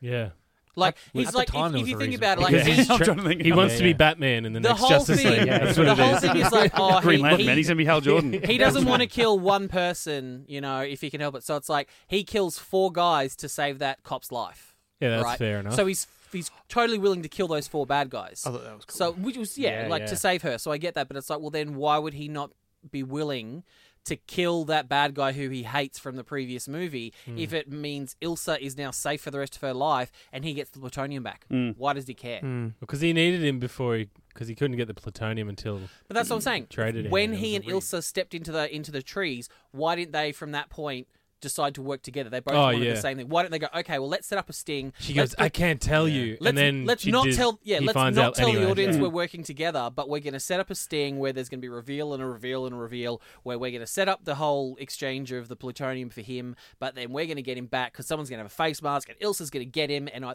yeah. 0.00 0.30
Like, 0.74 0.94
At 0.94 1.00
he's 1.12 1.30
the 1.30 1.36
like, 1.38 1.48
if, 1.54 1.74
if 1.74 1.88
you 1.88 1.98
think 1.98 2.00
reason. 2.00 2.14
about 2.14 2.38
it, 2.38 2.40
like, 2.40 2.50
Because 2.52 2.66
he, 2.66 2.72
he's 2.74 2.90
I'm 2.90 2.98
trying 2.98 3.16
to 3.18 3.22
think 3.24 3.42
he 3.42 3.50
of 3.50 3.56
wants 3.58 3.74
it, 3.74 3.78
to 3.78 3.82
be 3.82 3.90
yeah. 3.90 3.96
Batman 3.96 4.46
in 4.46 4.52
the, 4.54 4.60
the 4.60 4.68
next 4.70 4.80
whole 4.80 4.88
Justice 4.90 5.22
thing, 5.22 5.38
League. 5.40 5.48
That's 5.48 5.76
what 5.76 5.84
the 5.84 5.92
it 5.92 5.98
whole 5.98 6.14
is. 6.14 6.20
thing 6.20 6.36
is 6.36 6.52
like, 6.52 6.72
oh, 6.76 7.00
Green 7.02 7.18
he, 7.18 7.22
Lantern, 7.22 7.40
he, 7.40 7.46
man. 7.46 7.56
He's 7.58 7.68
gonna 7.68 7.76
be 7.76 7.84
Hal 7.84 8.00
Jordan. 8.02 8.42
he 8.42 8.58
doesn't 8.58 8.84
want 8.86 9.02
to 9.02 9.08
kill 9.08 9.38
one 9.38 9.68
person, 9.68 10.44
you 10.48 10.60
know, 10.60 10.80
if 10.80 11.00
he 11.00 11.10
can 11.10 11.20
help 11.20 11.34
it. 11.34 11.42
So 11.44 11.56
it's 11.56 11.68
like 11.68 11.88
he 12.06 12.24
kills 12.24 12.58
four 12.58 12.90
guys 12.90 13.36
to 13.36 13.48
save 13.48 13.80
that 13.80 14.02
cop's 14.02 14.32
life. 14.32 14.74
Yeah, 15.00 15.10
that's 15.10 15.24
right? 15.24 15.38
fair 15.38 15.60
enough. 15.60 15.74
So 15.74 15.84
he's 15.86 16.06
he's 16.32 16.50
totally 16.68 16.98
willing 16.98 17.22
to 17.22 17.28
kill 17.28 17.48
those 17.48 17.68
four 17.68 17.84
bad 17.84 18.08
guys. 18.08 18.44
I 18.46 18.50
thought 18.50 18.64
that 18.64 18.74
was 18.76 18.84
cool. 18.86 18.96
So 18.96 19.12
which 19.12 19.36
was 19.36 19.58
yeah, 19.58 19.82
Yeah, 19.82 19.88
like 19.88 20.00
yeah. 20.02 20.06
to 20.06 20.16
save 20.16 20.42
her. 20.42 20.56
So 20.58 20.70
I 20.72 20.78
get 20.78 20.94
that, 20.94 21.08
but 21.08 21.16
it's 21.16 21.28
like, 21.28 21.40
well, 21.40 21.50
then 21.50 21.74
why 21.74 21.98
would 21.98 22.14
he 22.14 22.28
not 22.28 22.50
be 22.90 23.02
willing 23.02 23.64
to 24.04 24.16
kill 24.16 24.64
that 24.64 24.88
bad 24.88 25.14
guy 25.14 25.32
who 25.32 25.48
he 25.48 25.62
hates 25.62 25.98
from 25.98 26.16
the 26.16 26.24
previous 26.24 26.66
movie 26.68 27.12
Hmm. 27.24 27.38
if 27.38 27.52
it 27.52 27.70
means 27.70 28.16
Ilsa 28.20 28.58
is 28.58 28.76
now 28.76 28.90
safe 28.90 29.20
for 29.22 29.30
the 29.30 29.38
rest 29.38 29.54
of 29.56 29.62
her 29.62 29.72
life 29.74 30.10
and 30.32 30.44
he 30.44 30.54
gets 30.54 30.70
the 30.70 30.80
plutonium 30.80 31.22
back? 31.22 31.46
Why 31.76 31.92
does 31.92 32.06
he 32.06 32.14
care? 32.14 32.40
because 32.80 33.00
he 33.00 33.12
needed 33.12 33.42
him 33.44 33.58
before 33.58 33.96
he 33.96 34.08
because 34.28 34.48
he 34.48 34.54
couldn't 34.54 34.76
get 34.78 34.88
the 34.88 34.94
plutonium 34.94 35.48
until 35.48 35.80
But 36.08 36.14
that's 36.14 36.30
what 36.30 36.36
I'm 36.36 36.42
saying. 36.42 36.66
Traded 36.70 37.10
when 37.10 37.34
he 37.34 37.54
and. 37.54 37.64
Ilsa 37.64 38.02
stepped 38.02 38.34
into 38.34 38.50
the 38.50 38.74
into 38.74 38.90
the 38.90 39.02
trees, 39.02 39.48
why 39.72 39.94
didn't 39.94 40.12
they 40.12 40.32
from 40.32 40.52
that 40.52 40.70
point 40.70 41.06
decide 41.42 41.74
to 41.74 41.82
work 41.82 42.00
together? 42.00 42.30
They 42.30 42.40
both 42.40 42.54
Oh, 42.54 42.62
wanted 42.62 42.84
yeah. 42.84 42.94
the 42.94 43.00
same 43.00 43.18
thing. 43.18 43.28
Why 43.28 43.42
don't 43.42 43.50
they 43.50 43.58
go? 43.58 43.66
Okay, 43.74 43.98
well, 43.98 44.08
let's 44.08 44.26
set 44.26 44.38
up 44.38 44.48
a 44.48 44.52
sting. 44.54 44.94
she 44.98 45.12
Let's- 45.12 45.34
goes, 45.34 45.44
"I 45.44 45.50
can't 45.50 45.80
tell 45.80 46.08
you," 46.08 46.38
Let's, 46.40 46.48
and 46.48 46.56
then 46.58 46.86
let's 46.86 47.04
not 47.04 47.24
did- 47.26 47.36
tell 47.36 47.60
yeah 47.62 47.80
let's 47.82 47.94
not 47.94 48.16
out 48.16 48.34
tell 48.34 48.50
the 48.52 48.70
audience 48.70 48.96
Yeah. 48.96 49.02
we're 49.02 49.08
working 49.10 49.42
together 49.42 49.90
but 49.94 50.08
we're 50.08 50.20
going 50.20 50.32
to 50.32 50.40
set 50.40 50.58
up 50.60 50.70
a 50.70 50.74
sting 50.74 51.18
where 51.18 51.32
there's 51.34 51.48
going 51.50 51.60
to 51.60 51.62
be 51.62 51.68
a 51.68 51.74
reveal 51.74 52.14
and 52.14 52.22
a 52.22 52.26
reveal 52.26 52.64
and 52.64 52.74
a 52.74 52.78
reveal 52.78 53.20
where 53.42 53.58
we're 53.58 53.70
going 53.70 53.80
to 53.82 53.86
set 53.86 54.08
up 54.08 54.24
the 54.24 54.36
whole 54.36 54.76
exchange 54.80 55.32
of 55.32 55.48
the 55.48 55.56
plutonium 55.56 56.08
for 56.08 56.20
him 56.22 56.56
but 56.78 56.94
then 56.94 57.12
we're 57.12 57.26
going 57.26 57.36
to 57.36 57.42
get 57.42 57.58
him 57.58 57.66
back 57.66 57.92
because 57.92 58.06
someone's 58.06 58.30
going 58.30 58.38
to 58.38 58.44
have 58.44 58.50
a 58.52 58.54
face 58.54 58.80
mask 58.80 59.08
and 59.08 59.18
Ilsa's 59.20 59.50
going 59.50 59.64
to 59.66 59.70
get 59.70 59.90
him 59.90 60.08
and 60.14 60.24
I, 60.24 60.34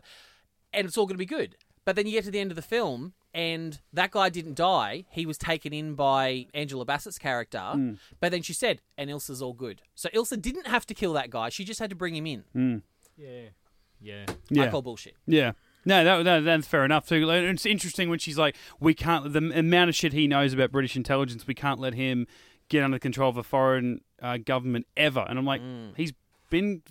and 0.74 0.86
it's 0.86 0.97
all 0.97 1.05
going 1.05 1.16
to 1.16 1.20
be 1.20 1.26
good 1.26 1.55
but 1.88 1.95
then 1.95 2.05
you 2.05 2.11
get 2.11 2.25
to 2.25 2.31
the 2.31 2.39
end 2.39 2.51
of 2.51 2.55
the 2.57 2.61
film 2.61 3.13
and 3.33 3.79
that 3.93 4.11
guy 4.11 4.27
didn't 4.29 4.55
die 4.55 5.05
he 5.09 5.25
was 5.25 5.38
taken 5.38 5.71
in 5.73 5.95
by 5.95 6.45
Angela 6.53 6.85
Bassett's 6.85 7.17
character 7.17 7.61
Hmm. 7.73 7.93
but 8.19 8.31
then 8.31 8.41
she 8.41 8.53
said 8.53 8.81
and 8.97 9.09
Ilsa's 9.09 9.41
all 9.41 9.53
good 9.53 9.81
so 9.95 10.09
Ilsa 10.09 10.41
didn't 10.41 10.67
have 10.67 10.85
to 10.88 10.93
kill 10.93 11.13
that 11.13 11.29
guy 11.29 11.47
she 11.49 11.63
just 11.63 11.79
had 11.79 11.89
to 11.89 11.95
bring 11.95 12.15
him 12.15 12.27
in 12.27 12.83
Yeah. 13.17 13.49
Yeah. 14.01 14.25
I 14.29 14.33
Yeah. 14.49 14.69
call 14.69 14.81
bullshit 14.81 15.15
Yeah. 15.25 15.53
No, 15.85 16.03
that, 16.03 16.23
that, 16.23 16.39
that's 16.43 16.67
fair 16.67 16.83
enough 16.83 17.07
too. 17.07 17.29
It's 17.29 17.65
interesting 17.65 18.09
when 18.09 18.19
she's 18.19 18.38
like, 18.38 18.57
"We 18.81 18.93
can't." 18.93 19.31
The 19.31 19.39
amount 19.57 19.88
of 19.89 19.95
shit 19.95 20.11
he 20.11 20.27
knows 20.27 20.51
about 20.53 20.69
British 20.69 20.97
intelligence, 20.97 21.47
we 21.47 21.53
can't 21.53 21.79
let 21.79 21.93
him 21.93 22.27
get 22.67 22.83
under 22.83 22.95
the 22.97 22.99
control 22.99 23.29
of 23.29 23.38
a 23.38 23.43
foreign 23.43 24.01
uh, 24.21 24.35
government 24.35 24.85
ever. 24.97 25.25
And 25.29 25.39
I'm 25.39 25.45
like, 25.45 25.61
Mm. 25.61 25.93
he's 25.95 26.11
been 26.49 26.81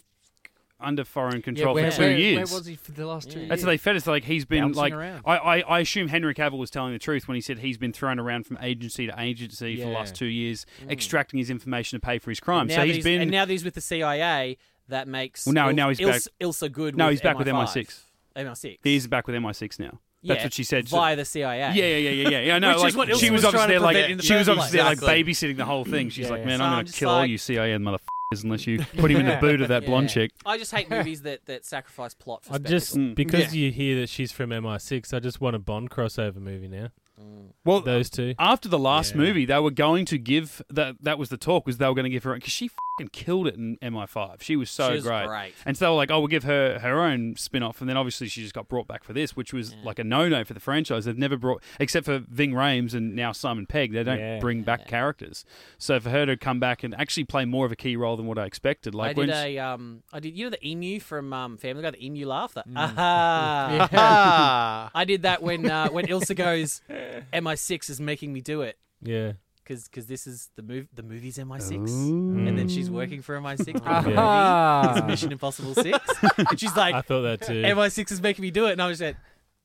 under 0.79 1.05
foreign 1.05 1.41
control 1.43 1.75
where, 1.75 1.91
for 1.91 1.97
two 1.97 2.03
where, 2.03 2.19
years. 2.19 2.51
Where 2.51 2.59
was 2.59 2.67
he 2.67 2.75
for 2.75 2.93
the 2.93 3.07
last 3.07 3.31
two 3.31 3.35
Yeah. 3.35 3.39
years? 3.41 3.49
That's 3.49 3.63
what 3.63 3.69
they 3.71 3.77
fed 3.79 3.97
us. 3.97 4.07
Like 4.07 4.25
he's 4.25 4.45
been 4.45 4.73
Bouncing 4.73 4.97
like. 4.99 5.23
I, 5.25 5.37
I, 5.37 5.61
I 5.61 5.79
assume 5.81 6.09
Henry 6.09 6.35
Cavill 6.35 6.59
was 6.59 6.71
telling 6.71 6.93
the 6.93 6.99
truth 6.99 7.27
when 7.29 7.35
he 7.35 7.41
said 7.41 7.59
he's 7.59 7.79
been 7.79 7.93
thrown 7.93 8.19
around 8.19 8.47
from 8.47 8.59
agency 8.61 9.07
to 9.07 9.15
agency 9.21 9.77
for 9.77 9.87
the 9.87 9.93
last 9.93 10.15
two 10.15 10.27
years, 10.27 10.67
mm. 10.85 10.91
extracting 10.91 11.39
his 11.39 11.51
information 11.51 11.99
to 11.99 12.05
pay 12.05 12.19
for 12.19 12.31
his 12.31 12.41
crime. 12.41 12.69
So 12.69 12.77
that 12.77 12.87
he's 12.87 13.03
been 13.05 13.23
and 13.23 13.31
now 13.31 13.45
that 13.45 13.53
he's 13.53 13.65
with 13.65 13.75
the 13.75 13.81
CIA, 13.81 14.59
that 14.89 15.09
makes 15.09 15.47
Well, 15.47 15.55
now- 15.55 15.69
Il- 15.69 15.75
now 15.75 15.89
he's 15.89 16.01
back- 16.01 16.23
Ilsa 16.41 16.71
good. 16.71 16.97
No, 16.97 17.07
with 17.07 17.13
he's 17.13 17.21
back 17.23 17.39
with 17.39 17.47
MI5. 17.49 17.87
MI6. 17.87 18.01
MI6. 18.37 18.79
he's 18.83 19.07
back 19.07 19.27
with 19.27 19.37
MI6 19.37 19.79
now. 19.81 20.01
That's 20.23 20.39
Yeah, 20.39 20.45
what 20.45 20.53
she 20.55 20.65
said. 20.65 20.89
Via 20.89 21.15
the 21.15 21.25
CIA. 21.25 21.59
yeah, 21.59 21.73
yeah, 21.73 21.85
yeah, 21.97 22.11
yeah, 22.11 22.29
yeah. 22.29 22.41
yeah 22.41 22.59
no, 22.59 22.77
Which 22.79 22.89
is 22.89 22.97
what 22.97 23.09
Ilsa 23.09 23.21
she 23.21 23.31
was, 23.31 23.45
was 23.45 23.55
obviously 23.55 23.69
there, 23.69 23.81
like 23.81 24.17
the 24.19 24.23
she 24.23 24.35
was 24.35 24.49
obviously 24.49 24.77
there, 24.79 24.85
like 24.85 24.99
babysitting 24.99 25.57
the 25.57 25.65
whole 25.65 25.85
thing. 25.85 26.09
She's 26.11 26.25
Yeah, 26.27 26.31
like, 26.33 26.41
yeah. 26.41 26.47
man, 26.47 26.59
So 26.59 26.65
I'm 26.65 26.73
I'm 26.73 26.85
gonna 26.85 26.93
kill 26.93 27.11
all 27.11 27.27
you 27.27 27.39
CIA 27.39 27.77
motherfuckers 27.77 27.99
unless 28.33 28.67
you 28.67 28.79
put 28.99 29.11
him 29.11 29.21
in 29.21 29.27
the 29.27 29.39
boot 29.41 29.61
of 29.61 29.69
that 29.69 29.87
blonde 29.87 30.09
Yeah. 30.09 30.15
chick. 30.15 30.33
I 30.45 30.59
just 30.59 30.73
hate 30.75 30.91
movies 30.91 31.23
that, 31.23 31.47
that 31.47 31.65
sacrifice 31.65 32.13
plot 32.15 32.45
for 32.45 32.55
I 32.55 32.59
just 32.59 32.89
spectacle. 32.91 33.13
Mm. 33.13 33.15
because 33.15 33.55
Yeah. 33.55 33.61
you 33.67 33.73
hear 33.73 34.01
that 34.01 34.09
she's 34.09 34.33
from 34.33 34.51
MI6, 34.51 35.15
I 35.15 35.21
just 35.21 35.41
want 35.41 35.55
a 35.57 35.59
Bond 35.61 35.91
crossover 35.91 36.37
movie 36.37 36.69
now. 36.69 36.89
Mm. 37.21 37.53
Well, 37.65 37.81
Those 37.81 38.11
two. 38.11 38.35
after 38.39 38.69
the 38.69 38.79
last 38.79 39.13
Yeah. 39.13 39.19
movie, 39.19 39.45
they 39.47 39.59
were 39.61 39.71
going 39.71 40.05
to 40.07 40.19
give 40.19 40.61
that. 40.71 40.97
That 41.01 41.19
was 41.19 41.29
the 41.29 41.37
talk 41.37 41.67
was 41.67 41.79
they 41.79 41.87
were 41.87 41.95
going 41.95 42.05
to 42.05 42.11
give 42.11 42.25
her 42.25 42.35
because 42.35 42.53
she 42.53 42.69
fucking 42.97 43.09
killed 43.09 43.47
it 43.47 43.55
in 43.57 43.77
MI5. 43.83 44.41
She 44.43 44.57
was 44.57 44.71
so 44.71 44.89
She 44.89 44.95
was 44.97 45.05
great. 45.05 45.27
great. 45.27 45.53
And 45.65 45.77
so 45.77 45.85
they 45.87 45.91
were 45.91 45.97
like, 45.97 46.11
oh, 46.11 46.19
we'll 46.21 46.29
give 46.29 46.45
her 46.45 46.79
her 46.79 47.01
own 47.03 47.37
spin 47.37 47.63
off. 47.63 47.81
And 47.81 47.89
then 47.91 47.97
obviously 47.97 48.29
she 48.29 48.43
just 48.43 48.55
got 48.55 48.69
brought 48.69 48.87
back 48.87 49.05
for 49.05 49.13
this, 49.13 49.37
which 49.37 49.53
was 49.53 49.73
Yeah. 49.73 49.79
like 49.85 49.99
a 49.99 50.05
no 50.05 50.29
no 50.29 50.45
for 50.45 50.55
the 50.55 50.61
franchise. 50.61 51.05
They've 51.05 51.17
never 51.17 51.37
brought, 51.37 51.63
except 51.79 52.07
for 52.07 52.19
Ving 52.29 52.53
Rhames 52.53 52.95
and 52.95 53.15
now 53.15 53.33
Simon 53.33 53.67
Pegg, 53.67 53.93
they 53.93 54.03
don't 54.03 54.19
Yeah. 54.19 54.39
bring 54.39 54.63
back 54.63 54.81
Yeah. 54.81 54.87
characters. 54.87 55.45
So 55.79 56.01
for 56.01 56.11
her 56.11 56.27
to 56.27 56.37
come 56.37 56.59
back 56.59 56.83
and 56.83 56.95
actually 56.95 57.25
play 57.25 57.45
more 57.45 57.67
of 57.67 57.73
a 57.73 57.77
key 57.77 57.97
role 57.97 58.17
than 58.17 58.27
what 58.27 58.39
I 58.39 58.47
expected, 58.47 58.95
like 58.95 59.11
I 59.11 59.13
did 59.13 59.29
when. 59.29 59.31
a 59.31 59.59
um, 59.59 60.03
I 60.13 60.21
did 60.21 60.37
you 60.37 60.45
know 60.47 60.51
the 60.51 60.67
emu 60.67 60.99
from 61.01 61.33
um, 61.33 61.57
Family 61.59 61.83
Guy, 61.83 61.91
the 61.91 62.05
emu 62.05 62.27
laugh. 62.27 62.55
That 62.55 62.69
Mm. 62.69 62.77
aha. 62.77 63.89
Ah. 63.93 64.91
I 64.95 65.05
did 65.05 65.23
that 65.23 65.43
when 65.43 65.71
uh, 65.71 65.89
when 65.89 66.07
Ilsa 66.07 66.35
goes, 66.35 66.81
MI6 67.33 67.91
is 67.91 68.01
making 68.01 68.33
me 68.33 68.41
do 68.41 68.63
it 68.63 68.79
Yeah. 69.03 69.33
Because 69.67 69.89
cause 69.89 70.07
this 70.07 70.27
is 70.27 70.51
the 70.57 70.63
move 70.63 70.87
the 70.95 71.03
movie's 71.03 71.39
MI6. 71.39 71.89
Ooh. 71.89 72.47
And 72.47 72.57
then 72.59 72.69
she's 72.69 72.91
working 72.91 73.23
for 73.23 73.37
MI6. 73.41 73.73
but 73.73 73.85
the 73.85 73.91
Yeah. 73.91 74.01
movie 74.03 74.15
Ah. 74.17 74.97
is 74.97 75.03
Mission 75.05 75.33
Impossible 75.33 75.75
Six, 75.75 75.99
and 76.39 76.59
she's 76.61 76.77
like, 76.77 76.95
I 76.95 77.03
thought 77.03 77.23
that 77.23 77.43
too. 77.43 77.63
MI6 77.63 78.13
is 78.13 78.23
making 78.23 78.43
me 78.43 78.51
do 78.51 78.67
it, 78.67 78.73
and 78.73 78.83
I 78.83 78.89
was 78.89 79.01
like, 79.01 79.17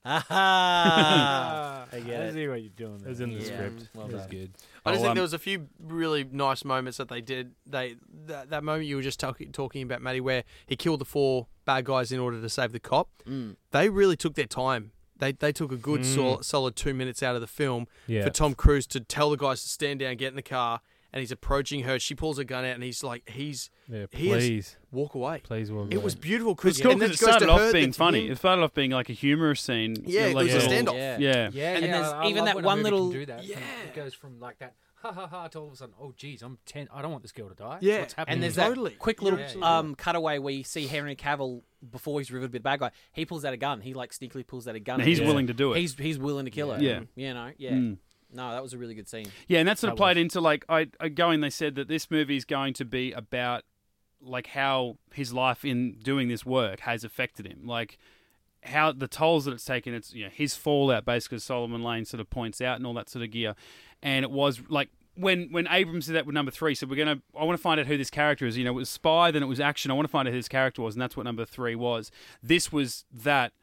aha. 0.05 1.85
I 1.93 1.99
get 1.99 2.21
I 2.21 2.25
it. 2.25 2.33
see 2.33 2.47
what 2.47 2.61
you're 2.61 2.71
doing. 2.75 3.01
It 3.01 3.07
was 3.07 3.19
in 3.21 3.29
the 3.29 3.35
Yeah. 3.35 3.43
script. 3.45 3.89
Well 3.93 4.07
it 4.07 4.13
was 4.13 4.21
done. 4.23 4.29
good. 4.31 4.51
I 4.85 4.91
just 4.91 4.99
Oh, 4.99 5.03
think 5.03 5.09
um, 5.09 5.15
there 5.15 5.21
was 5.21 5.33
a 5.33 5.39
few 5.39 5.67
really 5.79 6.23
nice 6.23 6.63
moments 6.65 6.97
that 6.97 7.09
they 7.09 7.21
did. 7.21 7.51
They 7.65 7.95
that, 8.25 8.49
that 8.49 8.63
moment 8.63 8.87
you 8.87 8.95
were 8.95 9.01
just 9.01 9.19
talking 9.19 9.51
talking 9.51 9.83
about, 9.83 10.01
Matty, 10.01 10.21
where 10.21 10.43
he 10.65 10.75
killed 10.75 11.01
the 11.01 11.05
four 11.05 11.47
bad 11.65 11.85
guys 11.85 12.11
in 12.11 12.19
order 12.19 12.41
to 12.41 12.49
save 12.49 12.71
the 12.71 12.79
cop. 12.79 13.09
Mm. 13.27 13.55
They 13.71 13.89
really 13.89 14.15
took 14.15 14.35
their 14.35 14.45
time. 14.47 14.91
They 15.21 15.31
they 15.31 15.51
took 15.53 15.71
a 15.71 15.77
good 15.77 16.01
Mm. 16.01 16.15
sol- 16.15 16.41
solid 16.43 16.75
two 16.75 16.93
minutes 16.93 17.21
out 17.23 17.35
of 17.35 17.41
the 17.41 17.47
film 17.47 17.87
Yeah. 18.07 18.23
for 18.25 18.31
Tom 18.31 18.55
Cruise 18.55 18.87
to 18.87 18.99
tell 18.99 19.29
the 19.29 19.37
guys 19.37 19.61
to 19.61 19.69
stand 19.69 19.99
down, 19.99 20.15
get 20.17 20.29
in 20.29 20.35
the 20.35 20.41
car, 20.41 20.81
and 21.13 21.19
he's 21.19 21.31
approaching 21.31 21.83
her. 21.83 21.99
She 21.99 22.15
pulls 22.15 22.39
a 22.39 22.43
gun 22.43 22.65
out, 22.65 22.73
and 22.73 22.83
he's 22.83 23.03
like, 23.03 23.29
he's 23.29 23.69
yeah. 23.87 24.07
he 24.11 24.31
is- 24.31 24.37
Please. 24.47 24.77
walk 24.91 25.13
away. 25.13 25.41
Please 25.43 25.71
walk 25.71 25.85
away. 25.85 25.95
It 25.95 26.01
was 26.01 26.15
beautiful 26.15 26.53
It's 26.53 26.61
because 26.63 26.81
cool 26.81 26.91
and 26.93 27.03
it 27.03 27.15
started 27.17 27.49
off 27.49 27.71
being 27.71 27.93
funny. 27.93 28.25
him. 28.25 28.31
It 28.31 28.39
started 28.39 28.63
off 28.63 28.73
being 28.73 28.91
like 28.91 29.09
a 29.09 29.13
humorous 29.13 29.61
scene. 29.61 29.95
Yeah, 30.07 30.25
it 30.27 30.35
like 30.35 30.45
was 30.45 30.55
a 30.55 30.57
a- 30.57 30.69
standoff. 30.69 30.95
Yeah. 30.95 31.17
Yeah. 31.19 31.49
Yeah, 31.53 31.73
And 31.75 31.85
yeah. 31.85 31.91
there's 32.01 32.13
I 32.13 32.25
even 32.27 32.37
love 32.37 32.45
that 32.47 32.55
when 32.55 32.65
one 32.65 32.83
little- 32.83 33.09
that. 33.11 33.45
Yeah. 33.45 33.59
it 33.85 33.93
goes 33.93 34.13
from 34.15 34.39
like 34.39 34.57
that 34.59 34.73
ha 35.01 35.11
ha 35.11 35.27
ha 35.27 35.47
to 35.49 35.59
all 35.59 35.67
of 35.67 35.73
a 35.73 35.75
sudden, 35.77 35.95
oh 35.99 36.13
geez, 36.15 36.41
I'm 36.41 36.57
ten. 36.65 36.87
I 36.93 37.01
don't 37.01 37.11
want 37.11 37.23
this 37.23 37.31
girl 37.31 37.49
to 37.49 37.55
die. 37.55 37.79
Yeah. 37.81 37.99
What's 38.01 38.13
happening? 38.13 38.33
And 38.35 38.43
there's 38.43 38.55
Totally. 38.55 38.91
that 38.91 38.99
quick 38.99 39.21
little 39.21 39.39
Yeah, 39.39 39.49
yeah. 39.57 39.77
um, 39.79 39.95
cutaway 39.95 40.37
where 40.39 40.53
you 40.53 40.63
see 40.63 40.87
Henry 40.87 41.15
Cavill 41.15 41.61
before 41.91 42.19
he's 42.19 42.31
revealed 42.31 42.49
to 42.49 42.53
be 42.53 42.59
the 42.59 42.63
bad 42.63 42.79
guy. 42.79 42.91
He 43.13 43.25
pulls 43.25 43.43
out 43.45 43.53
a 43.53 43.57
gun. 43.57 43.81
He 43.81 43.93
like 43.93 44.11
sneakily 44.11 44.45
pulls 44.45 44.67
out 44.67 44.75
a 44.75 44.79
gun. 44.79 44.95
And 44.95 45.01
and 45.01 45.09
he's 45.09 45.19
Yeah. 45.19 45.27
willing 45.27 45.47
to 45.47 45.53
do 45.53 45.73
it. 45.73 45.79
He's 45.79 45.95
he's 45.95 46.17
willing 46.19 46.45
to 46.45 46.51
kill 46.51 46.71
her. 46.71 46.81
Yeah. 46.81 47.01
you 47.15 47.33
know. 47.33 47.51
Yeah. 47.57 47.71
Mm. 47.71 47.97
No, 48.33 48.51
that 48.51 48.63
was 48.63 48.73
a 48.73 48.77
really 48.77 48.93
good 48.95 49.09
scene. 49.09 49.25
Yeah, 49.47 49.59
and 49.59 49.67
that 49.67 49.77
sort 49.77 49.91
of 49.91 49.97
played 49.97 50.15
was- 50.17 50.21
into 50.23 50.39
like 50.41 50.63
I, 50.69 50.87
I 50.99 51.09
going. 51.09 51.41
They 51.41 51.49
said 51.49 51.75
that 51.75 51.87
this 51.89 52.09
movie 52.09 52.37
is 52.37 52.45
going 52.45 52.73
to 52.75 52.85
be 52.85 53.11
about 53.11 53.63
like 54.21 54.47
how 54.47 54.97
his 55.13 55.33
life 55.33 55.65
in 55.65 55.93
doing 56.01 56.27
this 56.29 56.45
work 56.45 56.81
has 56.81 57.03
affected 57.03 57.45
him, 57.47 57.65
like 57.65 57.97
how 58.63 58.91
the 58.91 59.07
tolls 59.07 59.45
that 59.45 59.53
it's 59.53 59.65
taken. 59.65 59.93
It's 59.93 60.13
you 60.13 60.25
know 60.25 60.31
his 60.31 60.55
fallout, 60.55 61.05
basically. 61.05 61.39
Solomon 61.39 61.83
Lane 61.83 62.05
sort 62.05 62.21
of 62.21 62.29
points 62.29 62.61
out 62.61 62.77
and 62.77 62.85
all 62.85 62.93
that 62.93 63.09
sort 63.09 63.23
of 63.23 63.31
gear. 63.31 63.55
And 64.01 64.23
it 64.23 64.31
was 64.31 64.61
like 64.69 64.89
when 65.15 65.49
when 65.51 65.67
Abrams 65.69 66.07
did 66.07 66.13
that 66.13 66.25
with 66.25 66.33
number 66.33 66.51
three. 66.51 66.75
So 66.75 66.87
we're 66.87 66.95
gonna. 66.95 67.21
I 67.37 67.43
want 67.43 67.57
to 67.57 67.61
find 67.61 67.79
out 67.79 67.87
who 67.87 67.97
this 67.97 68.09
character 68.09 68.45
is. 68.45 68.57
You 68.57 68.63
know, 68.63 68.71
it 68.71 68.75
was 68.75 68.89
spy, 68.89 69.31
then 69.31 69.43
it 69.43 69.47
was 69.47 69.59
action. 69.59 69.91
I 69.91 69.93
want 69.93 70.07
to 70.07 70.11
find 70.11 70.27
out 70.27 70.31
who 70.31 70.39
this 70.39 70.47
character 70.47 70.81
was, 70.81 70.95
and 70.95 71.01
that's 71.01 71.17
what 71.17 71.23
number 71.23 71.45
three 71.45 71.75
was. 71.75 72.11
This 72.41 72.71
was 72.71 73.05
that 73.11 73.53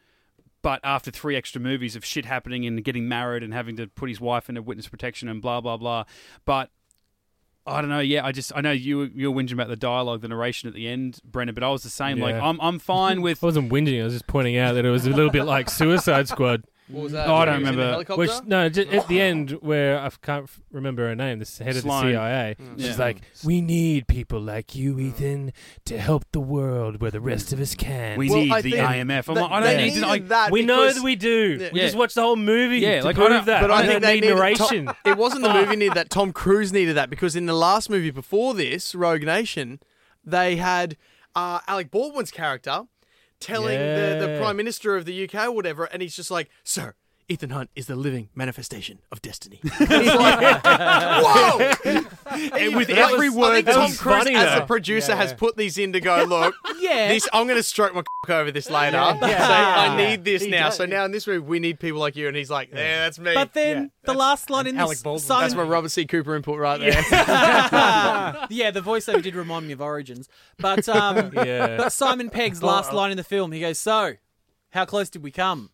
but 0.61 0.81
after 0.83 1.11
three 1.11 1.37
extra 1.37 1.61
movies 1.61 1.95
of 1.95 2.05
shit 2.05 2.25
happening 2.25 2.67
and 2.67 2.83
getting 2.83 3.09
married 3.09 3.45
and 3.45 3.55
having 3.55 3.77
to 3.77 3.87
put 3.87 4.09
his 4.09 4.21
wife 4.21 4.49
into 4.49 4.61
witness 4.61 4.89
protection 4.89 5.29
and 5.29 5.41
blah 5.41 5.61
blah 5.61 5.77
blah, 5.77 6.05
but 6.45 6.71
I 7.69 7.81
don't 7.81 7.91
know. 7.91 8.01
Yeah, 8.01 8.25
I 8.25 8.33
just 8.33 8.53
I 8.55 8.61
know 8.61 8.73
you 8.73 9.03
you 9.15 9.31
were 9.31 9.43
whinging 9.43 9.53
about 9.53 9.69
the 9.69 9.77
dialogue, 9.77 10.23
the 10.23 10.29
narration 10.29 10.69
at 10.69 10.75
the 10.75 10.89
end, 10.89 11.21
Brendan, 11.25 11.55
but 11.55 11.63
I 11.63 11.69
was 11.69 11.83
the 11.83 11.91
same. 11.91 12.19
Like 12.19 12.35
I'm 12.35 12.61
I'm 12.61 12.79
fine 12.79 13.23
with 13.23 13.43
I 13.43 13.47
wasn't 13.47 13.71
whinging. 13.71 14.01
I 14.01 14.05
was 14.05 14.15
just 14.15 14.27
pointing 14.27 14.57
out 14.57 14.73
that 14.75 14.85
it 14.85 14.91
was 14.91 15.07
a 15.07 15.11
little 15.11 15.31
bit 15.31 15.45
like 15.45 15.69
Suicide 15.71 16.29
Squad. 16.29 16.65
What 16.91 17.03
was 17.05 17.13
that? 17.13 17.29
Oh, 17.29 17.35
I 17.35 17.45
don't 17.45 17.57
he 17.59 17.61
was 17.65 17.71
in 17.71 17.77
the 17.77 17.83
remember. 17.83 18.17
Which 18.17 18.31
no, 18.47 18.69
just 18.69 18.89
at 18.91 19.07
the 19.09 19.21
end 19.31 19.51
where 19.61 19.99
I 20.01 20.11
can't 20.23 20.45
f- 20.45 20.61
remember 20.73 21.07
her 21.09 21.15
name, 21.15 21.39
the 21.39 21.65
head 21.65 21.77
of 21.77 21.83
the 21.83 22.01
CIA. 22.01 22.57
Mm. 22.61 22.77
She's 22.79 22.87
Yeah. 22.91 22.97
like, 22.97 23.23
"We 23.45 23.61
need 23.61 24.07
people 24.09 24.41
like 24.41 24.75
you, 24.75 24.99
Ethan, 24.99 25.53
to 25.85 25.99
help 25.99 26.25
the 26.33 26.41
world 26.41 27.01
where 27.01 27.11
the 27.11 27.21
rest 27.21 27.53
of 27.53 27.61
us 27.61 27.75
can." 27.75 28.19
we 28.19 28.31
Well, 28.31 28.39
need 28.41 28.53
I 28.53 28.63
the 28.63 28.71
think 28.71 28.83
IMF. 28.89 29.29
I'm 29.29 29.35
They- 29.35 29.41
like, 29.43 29.51
I 29.51 29.61
don't 29.61 29.77
need 29.77 29.83
to. 29.91 29.95
needed 29.97 30.07
Like, 30.07 30.29
that 30.29 30.51
we 30.51 30.63
know 30.63 30.81
because- 30.83 30.95
that 30.97 31.05
we 31.05 31.17
do. 31.17 31.59
Yeah. 31.61 31.69
We 31.73 31.81
Yeah. 31.81 31.87
just 31.87 31.97
watched 31.97 32.15
the 32.15 32.23
whole 32.23 32.37
movie 32.37 32.79
Yeah, 32.79 33.01
to 33.01 33.05
like, 33.05 33.17
I 33.17 33.19
prove 33.19 33.31
don't- 33.31 33.47
that. 33.47 33.61
but 33.61 33.71
I 33.71 33.81
We 33.83 33.87
think 33.89 33.93
don't 33.93 34.03
they 34.09 34.15
need 34.15 34.21
needed 34.23 34.35
narration. 34.37 34.91
It 35.05 35.17
wasn't 35.19 35.43
the 35.43 35.53
movie 35.53 35.77
needed 35.77 35.95
that. 35.95 36.11
Tom 36.11 36.33
Cruise 36.33 36.73
needed 36.73 36.97
that 36.97 37.11
because 37.11 37.37
in 37.37 37.47
the 37.47 37.55
last 37.55 37.91
movie 37.91 38.11
before 38.11 38.55
this, 38.55 38.95
Rogue 38.95 39.25
Nation, 39.25 39.81
they 40.25 40.57
had 40.57 40.97
uh, 41.37 41.61
Alec 41.69 41.91
Baldwin's 41.91 42.31
character 42.31 42.83
telling 43.41 43.79
the, 43.79 44.19
the 44.21 44.39
Prime 44.39 44.57
Minister 44.57 44.97
of 44.97 45.05
the 45.05 45.25
UK 45.25 45.47
or 45.47 45.53
whatever, 45.53 45.85
and 45.85 46.03
he's 46.03 46.17
just 46.17 46.31
like, 46.31 46.49
"Sir, 46.65 46.95
Ethan 47.29 47.51
Hunt 47.51 47.71
is 47.77 47.87
the 47.87 47.97
living 47.97 48.29
manifestation 48.35 49.01
of 49.13 49.21
destiny." 49.23 49.61
And 49.81 50.03
he's 50.03 50.15
like, 50.15 50.65
"Whoa!" 50.65 51.73
and 52.31 52.77
with 52.77 52.91
every 52.91 53.29
was- 53.29 53.37
word 53.39 53.65
that 53.67 53.75
Tom 53.75 53.93
Cruise, 53.93 54.01
funny 54.25 54.35
as 54.35 54.59
a 54.61 54.65
producer, 54.67 55.13
Yeah, 55.13 55.17
has 55.19 55.33
put 55.33 55.57
these 55.57 55.79
in 55.79 55.93
to 55.93 56.01
go. 56.01 56.25
Look, 56.25 56.55
Yeah. 56.81 57.09
this 57.09 57.29
I'm 57.33 57.47
going 57.47 57.57
to 57.59 57.63
stroke 57.63 57.95
my 57.95 58.03
cock 58.03 58.31
over 58.31 58.51
this 58.51 58.71
later. 58.71 58.97
Yeah. 58.97 59.19
So 59.21 59.27
Yeah. 59.29 59.77
I 59.79 59.97
need 59.97 60.25
this 60.25 60.43
He 60.43 60.51
now. 60.51 60.67
does. 60.67 60.77
So 60.77 60.87
now 60.87 61.05
in 61.05 61.11
this 61.13 61.27
movie, 61.27 61.39
we 61.41 61.59
need 61.61 61.79
people 61.81 62.01
like 62.01 62.17
you. 62.17 62.29
And 62.29 62.37
he's 62.37 62.51
like, 62.51 62.71
"Yeah, 62.73 63.05
that's 63.05 63.19
me." 63.19 63.35
But 63.35 63.53
then 63.55 63.91
the 64.05 64.15
last 64.15 64.51
line 64.51 64.67
in 64.67 64.79
Alec 64.79 64.97
this 64.99 65.03
Baldwin. 65.03 65.21
Simon, 65.23 65.43
that's 65.43 65.55
my 65.55 65.63
Robert 65.63 65.91
C. 65.91 66.07
Cooper 66.07 66.35
input 66.37 66.59
right 66.59 66.81
there. 66.81 66.93
yeah, 68.51 68.71
the 68.73 68.81
voiceover 68.81 69.23
did 69.23 69.35
remind 69.35 69.67
me 69.67 69.73
of 69.73 69.81
Origins. 69.81 70.29
But 70.59 70.89
um, 70.89 71.31
Yeah. 71.35 71.77
but 71.77 71.93
Simon 71.93 72.31
Pegg's 72.31 72.63
last 72.63 72.93
line 72.93 73.11
in 73.11 73.17
the 73.17 73.25
film, 73.25 73.53
he 73.53 73.61
goes, 73.61 73.79
"So, 73.79 74.15
how 74.71 74.85
close 74.85 75.09
did 75.11 75.23
we 75.23 75.31
come, 75.31 75.71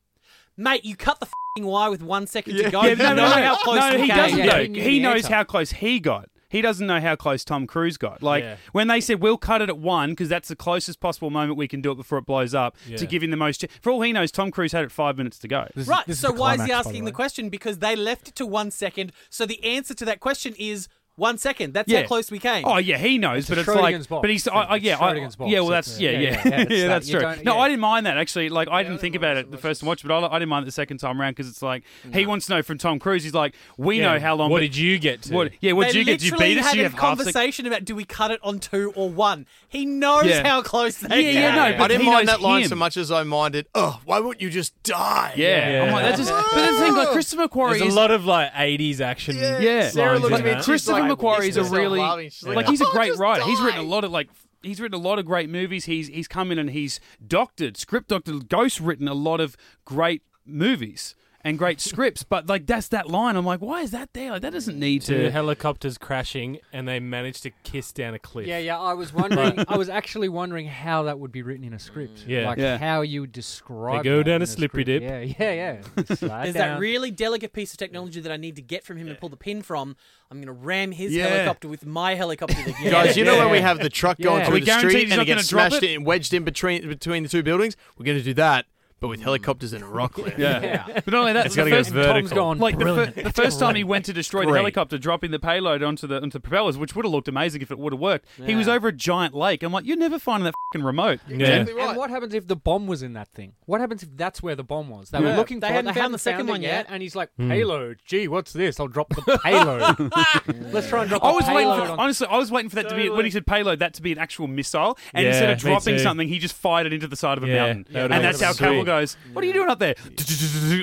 mate? 0.56 0.84
You 0.84 0.96
cut 0.96 1.20
the 1.20 1.26
fing 1.56 1.66
wire 1.66 1.90
with 1.90 2.02
one 2.02 2.26
second 2.26 2.56
to 2.56 2.70
go. 2.70 2.82
Yeah, 2.84 2.94
no, 2.94 3.14
no, 3.14 3.28
no, 3.28 3.28
how 3.28 3.56
close 3.62 3.78
no, 3.78 3.98
he 3.98 4.08
doesn't 4.08 4.38
Yeah, 4.38 4.44
know. 4.46 4.58
he 4.64 4.80
He 4.80 5.00
knows 5.00 5.26
how 5.26 5.44
close 5.44 5.70
he 5.72 6.00
got. 6.00 6.28
He 6.50 6.62
doesn't 6.62 6.86
know 6.86 7.00
how 7.00 7.16
close 7.16 7.44
Tom 7.44 7.66
Cruise 7.66 7.96
got. 7.96 8.22
Like 8.22 8.44
Yeah. 8.44 8.56
when 8.70 8.86
they 8.86 9.00
said 9.00 9.20
we'll 9.20 9.38
cut 9.38 9.60
it 9.60 9.68
at 9.68 9.76
one 9.78 10.10
because 10.10 10.28
that's 10.28 10.46
the 10.48 10.54
closest 10.54 11.00
possible 11.00 11.28
moment 11.30 11.58
we 11.58 11.66
can 11.66 11.80
do 11.80 11.90
it 11.90 11.96
before 11.96 12.18
it 12.18 12.26
blows 12.26 12.54
up 12.54 12.76
Yeah. 12.86 12.96
to 12.98 13.06
give 13.06 13.24
him 13.24 13.30
the 13.32 13.36
most. 13.36 13.62
ch- 13.62 13.66
For 13.80 13.90
all 13.90 14.00
he 14.02 14.12
knows, 14.12 14.30
Tom 14.30 14.52
Cruise 14.52 14.70
had 14.70 14.84
it 14.84 14.92
five 14.92 15.16
minutes 15.18 15.38
to 15.40 15.48
go. 15.48 15.66
This 15.74 15.82
is- 15.82 15.88
Right. 15.88 16.06
this 16.06 16.16
is 16.16 16.20
So 16.22 16.28
the 16.28 16.40
why 16.40 16.54
is 16.54 16.60
he 16.60 16.66
climax, 16.68 16.70
by 16.70 16.78
asking 16.90 16.92
the 16.92 17.10
the 17.10 17.12
way. 17.12 17.16
question? 17.16 17.48
Because 17.48 17.78
they 17.80 17.96
left 17.96 18.28
it 18.28 18.36
to 18.36 18.46
one 18.46 18.70
second. 18.70 19.10
So 19.30 19.46
the 19.46 19.64
answer 19.64 19.94
to 19.94 20.04
that 20.04 20.20
question 20.20 20.54
is 20.56 20.86
one 21.16 21.38
second. 21.38 21.72
That's 21.74 21.88
Yeah. 21.90 22.02
how 22.02 22.06
close 22.08 22.30
we 22.30 22.38
came. 22.38 22.64
Oh 22.66 22.76
yeah, 22.78 22.98
he 22.98 23.18
knows, 23.18 23.40
It's 23.40 23.48
but 23.48 23.58
a 23.58 23.60
it's 23.62 23.68
like, 23.68 23.94
Schrödinger's 23.94 24.06
box 24.08 24.20
but 24.22 24.30
he's, 24.30 24.44
thing. 24.44 24.52
I, 24.52 24.62
I, 24.62 24.76
yeah, 24.76 24.92
It's 24.94 25.02
I, 25.02 25.12
Schrödinger's 25.14 25.36
box. 25.36 25.50
yeah, 25.50 25.60
well, 25.60 25.68
that's 25.68 26.00
yeah, 26.00 26.10
Yeah, 26.10 26.18
yeah, 26.18 26.30
yeah, 26.30 26.40
yeah, 26.44 26.50
yeah, 26.50 26.60
it's 26.62 26.68
that. 26.82 26.88
that's 26.88 27.06
You 27.08 27.12
true. 27.14 27.20
don't- 27.22 27.44
No, 27.44 27.54
yeah. 27.54 27.60
I 27.60 27.68
didn't 27.68 27.80
mind 27.80 28.06
that 28.06 28.16
actually. 28.18 28.48
Like, 28.48 28.68
I 28.68 28.78
I 28.78 28.82
didn't 28.82 28.98
think 28.98 29.14
about 29.14 29.36
it 29.36 29.40
it 29.40 29.42
so 29.46 29.50
the 29.50 29.56
much. 29.56 29.62
first 29.62 29.82
watch, 29.82 30.02
but 30.04 30.12
I, 30.12 30.26
I 30.34 30.38
didn't 30.38 30.48
mind 30.48 30.64
it 30.64 30.66
the 30.66 30.72
second 30.72 30.98
time 30.98 31.20
around 31.20 31.32
because 31.32 31.48
it's 31.48 31.62
like 31.62 31.84
he 32.12 32.26
wants 32.26 32.46
to 32.46 32.54
know 32.56 32.62
from 32.62 32.78
Tom 32.78 32.98
Cruise. 32.98 33.22
He's 33.24 33.34
like, 33.34 33.54
we 33.78 33.98
Yeah, 34.00 34.14
know 34.14 34.20
how 34.20 34.34
long. 34.34 34.50
What 34.50 34.56
but- 34.58 34.62
did 34.62 34.76
you 34.76 34.98
get 34.98 35.22
to? 35.22 35.34
What? 35.34 35.52
Yeah, 35.60 35.72
what 35.72 35.86
they 35.86 35.92
did 35.92 35.98
you 36.00 36.04
get? 36.04 36.20
Did 36.20 36.22
you 36.26 36.30
literally 36.32 36.54
beat 36.54 36.60
us? 36.60 36.66
had 36.66 36.72
Do 36.72 36.78
you 36.78 36.84
a 36.84 36.88
have 36.88 36.92
half 36.98 37.18
sec- 37.18 37.24
conversation 37.26 37.66
about 37.66 37.84
do 37.84 37.94
we 37.94 38.04
cut 38.04 38.30
it 38.30 38.40
on 38.42 38.58
two 38.58 38.92
or 38.96 39.08
one. 39.10 39.46
He 39.68 39.86
knows 39.86 40.26
Yeah. 40.26 40.46
how 40.46 40.62
close 40.62 40.96
they 40.98 41.20
Yeah, 41.20 41.30
yeah, 41.30 41.46
came. 41.50 41.56
no, 41.72 41.78
but 41.78 41.84
I 41.84 41.88
didn't 41.88 42.00
he 42.02 42.06
mind 42.10 42.26
knows 42.26 42.36
that 42.38 42.42
line 42.42 42.62
him. 42.62 42.68
so 42.68 42.74
much 42.76 42.96
as 42.96 43.10
I 43.12 43.22
minded. 43.22 43.66
Oh, 43.74 44.00
why 44.04 44.18
wouldn't 44.20 44.40
you 44.42 44.50
just 44.50 44.80
die? 44.82 45.32
Yeah, 45.36 45.70
Yeah. 45.70 45.82
I'm 45.84 45.92
like, 45.92 46.02
that's 46.04 46.18
just. 46.18 46.30
But 46.30 46.54
that's 46.54 46.78
the 46.78 46.84
thing, 46.84 46.94
like 46.94 47.08
Christopher 47.08 47.48
McQuarrie 47.48 47.70
There's 47.78 47.82
is 47.88 47.94
a 47.94 47.96
lot 47.98 48.10
of 48.10 48.24
like 48.24 48.52
'80s 48.52 49.00
action. 49.00 49.36
Yeah. 49.36 49.58
Yeah. 49.58 49.88
Sarah 49.88 50.18
lines 50.18 50.22
looks 50.22 50.32
in 50.34 50.40
at 50.40 50.44
me 50.44 50.50
and 50.50 50.58
she's 50.60 50.66
Christopher 50.66 51.03
like, 51.08 51.18
McQuarrie 51.18 51.48
is 51.48 51.56
a 51.56 51.64
really 51.64 51.98
like 51.98 52.32
like, 52.44 52.66
he's 52.66 52.80
a 52.80 52.86
"Oh, 52.86 52.92
great 52.92 53.16
writer. 53.16 53.44
He's 53.44 53.60
written 53.60 53.80
a 53.80 53.84
lot 53.84 54.04
of 54.04 54.10
like 54.10 54.28
he's 54.62 54.80
written 54.80 54.98
a 54.98 55.02
lot 55.02 55.18
of 55.18 55.26
great 55.26 55.48
movies. 55.48 55.84
He's 55.84 56.08
he's 56.08 56.28
come 56.28 56.50
in 56.50 56.58
and 56.58 56.70
he's 56.70 57.00
doctored, 57.26 57.76
script 57.76 58.08
doctored, 58.08 58.48
ghost 58.48 58.80
written 58.80 59.08
a 59.08 59.14
lot 59.14 59.40
of 59.40 59.56
great 59.84 60.22
movies 60.46 61.14
and 61.44 61.58
great 61.58 61.80
scripts. 61.90 62.22
But 62.24 62.48
like 62.48 62.66
that's 62.66 62.88
that 62.88 63.08
line. 63.08 63.36
I'm 63.36 63.44
like, 63.44 63.60
why 63.60 63.82
is 63.82 63.90
that 63.92 64.08
there? 64.14 64.32
Like 64.32 64.42
that 64.42 64.52
doesn't 64.52 64.78
need 64.78 65.02
Two 65.02 65.18
to. 65.18 65.30
helicopters 65.30 65.98
crashing, 65.98 66.58
and 66.72 66.88
they 66.88 66.98
managed 67.00 67.42
to 67.44 67.50
kiss 67.62 67.92
down 67.92 68.14
a 68.14 68.18
cliff. 68.18 68.46
Yeah, 68.46 68.58
yeah. 68.58 68.78
I 68.78 68.94
was 68.94 69.12
wondering. 69.12 69.64
I 69.68 69.76
was 69.76 69.88
actually 69.88 70.28
wondering 70.28 70.66
how 70.66 71.04
that 71.04 71.18
would 71.18 71.30
be 71.32 71.42
written 71.42 71.64
in 71.64 71.72
a 71.74 71.78
script. 71.78 72.24
Mm. 72.24 72.28
Yeah. 72.28 72.46
like 72.46 72.58
Yeah. 72.58 72.78
how 72.78 73.02
you 73.02 73.20
would 73.20 73.32
describe. 73.32 74.02
They 74.02 74.08
go 74.10 74.18
that 74.18 74.24
down 74.24 74.36
in 74.36 74.42
a 74.42 74.46
slippery 74.46 74.84
script. 74.84 75.02
dip. 75.06 75.38
Yeah, 75.38 75.52
yeah, 75.52 75.80
yeah. 75.96 76.14
Slide 76.16 76.44
There's 76.44 76.54
down. 76.54 76.68
that 76.74 76.80
really 76.80 77.10
delicate 77.10 77.52
piece 77.52 77.72
of 77.72 77.78
technology 77.78 78.20
that 78.20 78.32
I 78.32 78.36
need 78.36 78.56
to 78.56 78.62
get 78.62 78.82
from 78.84 78.96
him 78.96 79.08
and 79.08 79.18
pull 79.18 79.28
the 79.28 79.36
pin 79.36 79.62
from. 79.62 79.96
I'm 80.30 80.38
going 80.38 80.46
to 80.46 80.52
ram 80.52 80.90
his 80.92 81.12
Yeah. 81.12 81.26
helicopter 81.28 81.68
with 81.68 81.84
my 81.86 82.14
helicopter. 82.14 82.54
That 82.56 82.90
Guys, 82.90 83.16
you 83.16 83.24
know 83.24 83.38
when 83.38 83.50
we 83.50 83.60
have 83.60 83.78
the 83.78 83.90
truck 83.90 84.18
Yeah. 84.18 84.24
going 84.24 84.42
Are 84.42 84.44
through 84.46 84.54
we 84.54 84.60
the 84.60 84.66
guaranteed 84.66 84.90
street 84.90 85.02
he's 85.04 85.12
and 85.12 85.18
not 85.18 85.22
it 85.22 85.26
gets 85.26 85.50
gonna 85.52 85.62
drop 85.62 85.70
smashed 85.72 85.82
it? 85.84 85.94
in, 85.94 86.04
wedged 86.04 86.34
in 86.34 86.42
between 86.44 86.88
between 86.88 87.22
the 87.22 87.28
two 87.28 87.42
buildings? 87.42 87.76
We're 87.98 88.06
going 88.06 88.18
to 88.18 88.24
do 88.24 88.34
that, 88.34 88.64
but 89.00 89.08
with 89.08 89.20
helicopters 89.22 89.72
in 89.72 89.82
a 89.82 89.86
rock 89.88 90.12
cliff. 90.14 90.34
Yeah. 90.38 90.84
But 90.86 91.06
not 91.08 91.20
only 91.20 91.32
that, 91.34 91.46
It's 91.46 91.54
the 91.54 91.60
gotta 91.62 91.70
go 91.70 91.76
first, 91.78 91.90
vertical. 91.90 92.14
Tom's 92.20 92.32
gone. 92.32 92.58
like 92.58 92.78
the, 92.78 92.84
fir- 92.84 92.94
brilliant. 92.94 93.14
the 93.24 93.32
first 93.32 93.58
time 93.60 93.74
he 93.74 93.84
went 93.84 94.04
to 94.06 94.12
destroy 94.12 94.42
the 94.42 94.46
Great. 94.52 94.58
helicopter, 94.60 94.98
dropping 94.98 95.30
the 95.30 95.38
payload 95.38 95.82
onto 95.82 96.06
the 96.06 96.16
onto 96.16 96.30
the 96.38 96.40
propellers, 96.40 96.78
which 96.78 96.94
would 96.96 97.04
have 97.04 97.12
looked 97.12 97.28
amazing 97.28 97.62
if 97.62 97.70
it 97.70 97.78
would 97.78 97.92
have 97.92 98.00
worked. 98.00 98.26
He 98.44 98.54
was 98.54 98.66
Yeah. 98.66 98.74
over 98.74 98.88
a 98.88 98.92
giant 98.92 99.34
lake. 99.34 99.62
I'm 99.62 99.72
like, 99.72 99.84
you're 99.84 99.96
never 99.96 100.18
finding 100.18 100.44
that 100.44 100.54
fucking 100.72 100.84
remote. 100.84 101.20
Yeah. 101.28 101.34
Exactly 101.36 101.74
right. 101.74 101.88
And 101.90 101.98
what 101.98 102.10
happens 102.10 102.34
if 102.34 102.46
the 102.46 102.56
bomb 102.56 102.86
was 102.86 103.02
in 103.02 103.12
that 103.14 103.28
thing? 103.28 103.52
What 103.66 103.80
happens 103.80 104.02
if 104.02 104.08
that's 104.16 104.42
where 104.42 104.54
the 104.54 104.64
bomb 104.64 104.88
was? 104.88 105.10
They 105.10 105.18
Yeah. 105.20 105.30
were 105.32 105.36
looking 105.36 105.60
They 105.60 105.68
for 105.68 105.72
hadn't 105.74 105.94
They 105.94 106.00
found 106.00 106.14
the 106.14 106.18
second 106.18 106.48
it 106.48 106.52
one 106.52 106.62
yet. 106.62 106.86
and 106.88 107.02
he's 107.02 107.14
like, 107.16 107.30
Hmm. 107.36 107.50
payload. 107.50 107.98
Gee, 108.06 108.28
what's 108.28 108.52
this? 108.52 108.80
I'll 108.80 108.88
drop 108.88 109.10
the 109.14 109.38
payload. 109.44 110.10
Let's 110.72 110.88
try 110.88 111.00
and 111.02 111.08
drop 111.10 111.24
I 111.24 111.30
the 111.30 111.34
was 111.36 111.44
waiting 111.46 111.56
payload 111.58 111.86
for, 111.86 111.92
on. 111.92 111.98
honestly, 112.00 112.26
I 112.28 112.36
was 112.38 112.50
waiting 112.50 112.68
for 112.70 112.76
that 112.76 112.88
to 112.88 112.94
be 112.96 113.10
when 113.10 113.24
he 113.24 113.30
said 113.30 113.46
payload, 113.46 113.78
that 113.80 113.94
to 113.94 114.02
be 114.02 114.12
an 114.12 114.18
actual 114.18 114.46
missile, 114.46 114.98
and 115.12 115.26
instead 115.26 115.50
of 115.50 115.58
me 115.64 115.70
dropping 115.70 115.96
too. 115.96 116.02
something, 116.02 116.28
he 116.28 116.38
just 116.38 116.54
fired 116.54 116.86
it 116.86 116.92
into 116.92 117.06
the 117.06 117.16
side 117.16 117.38
of 117.38 117.44
a 117.44 117.48
Yeah, 117.48 117.54
mountain, 117.66 117.86
that 117.90 118.02
would've 118.02 118.02
and 118.04 118.10
been 118.10 118.22
that's 118.22 118.40
how 118.40 118.52
sweet. 118.52 118.66
Cavill 118.84 118.86
goes. 118.86 119.16
What 119.32 119.42
are 119.44 119.46
you 119.46 119.52
doing 119.52 119.70
up 119.70 119.78
there? 119.78 119.94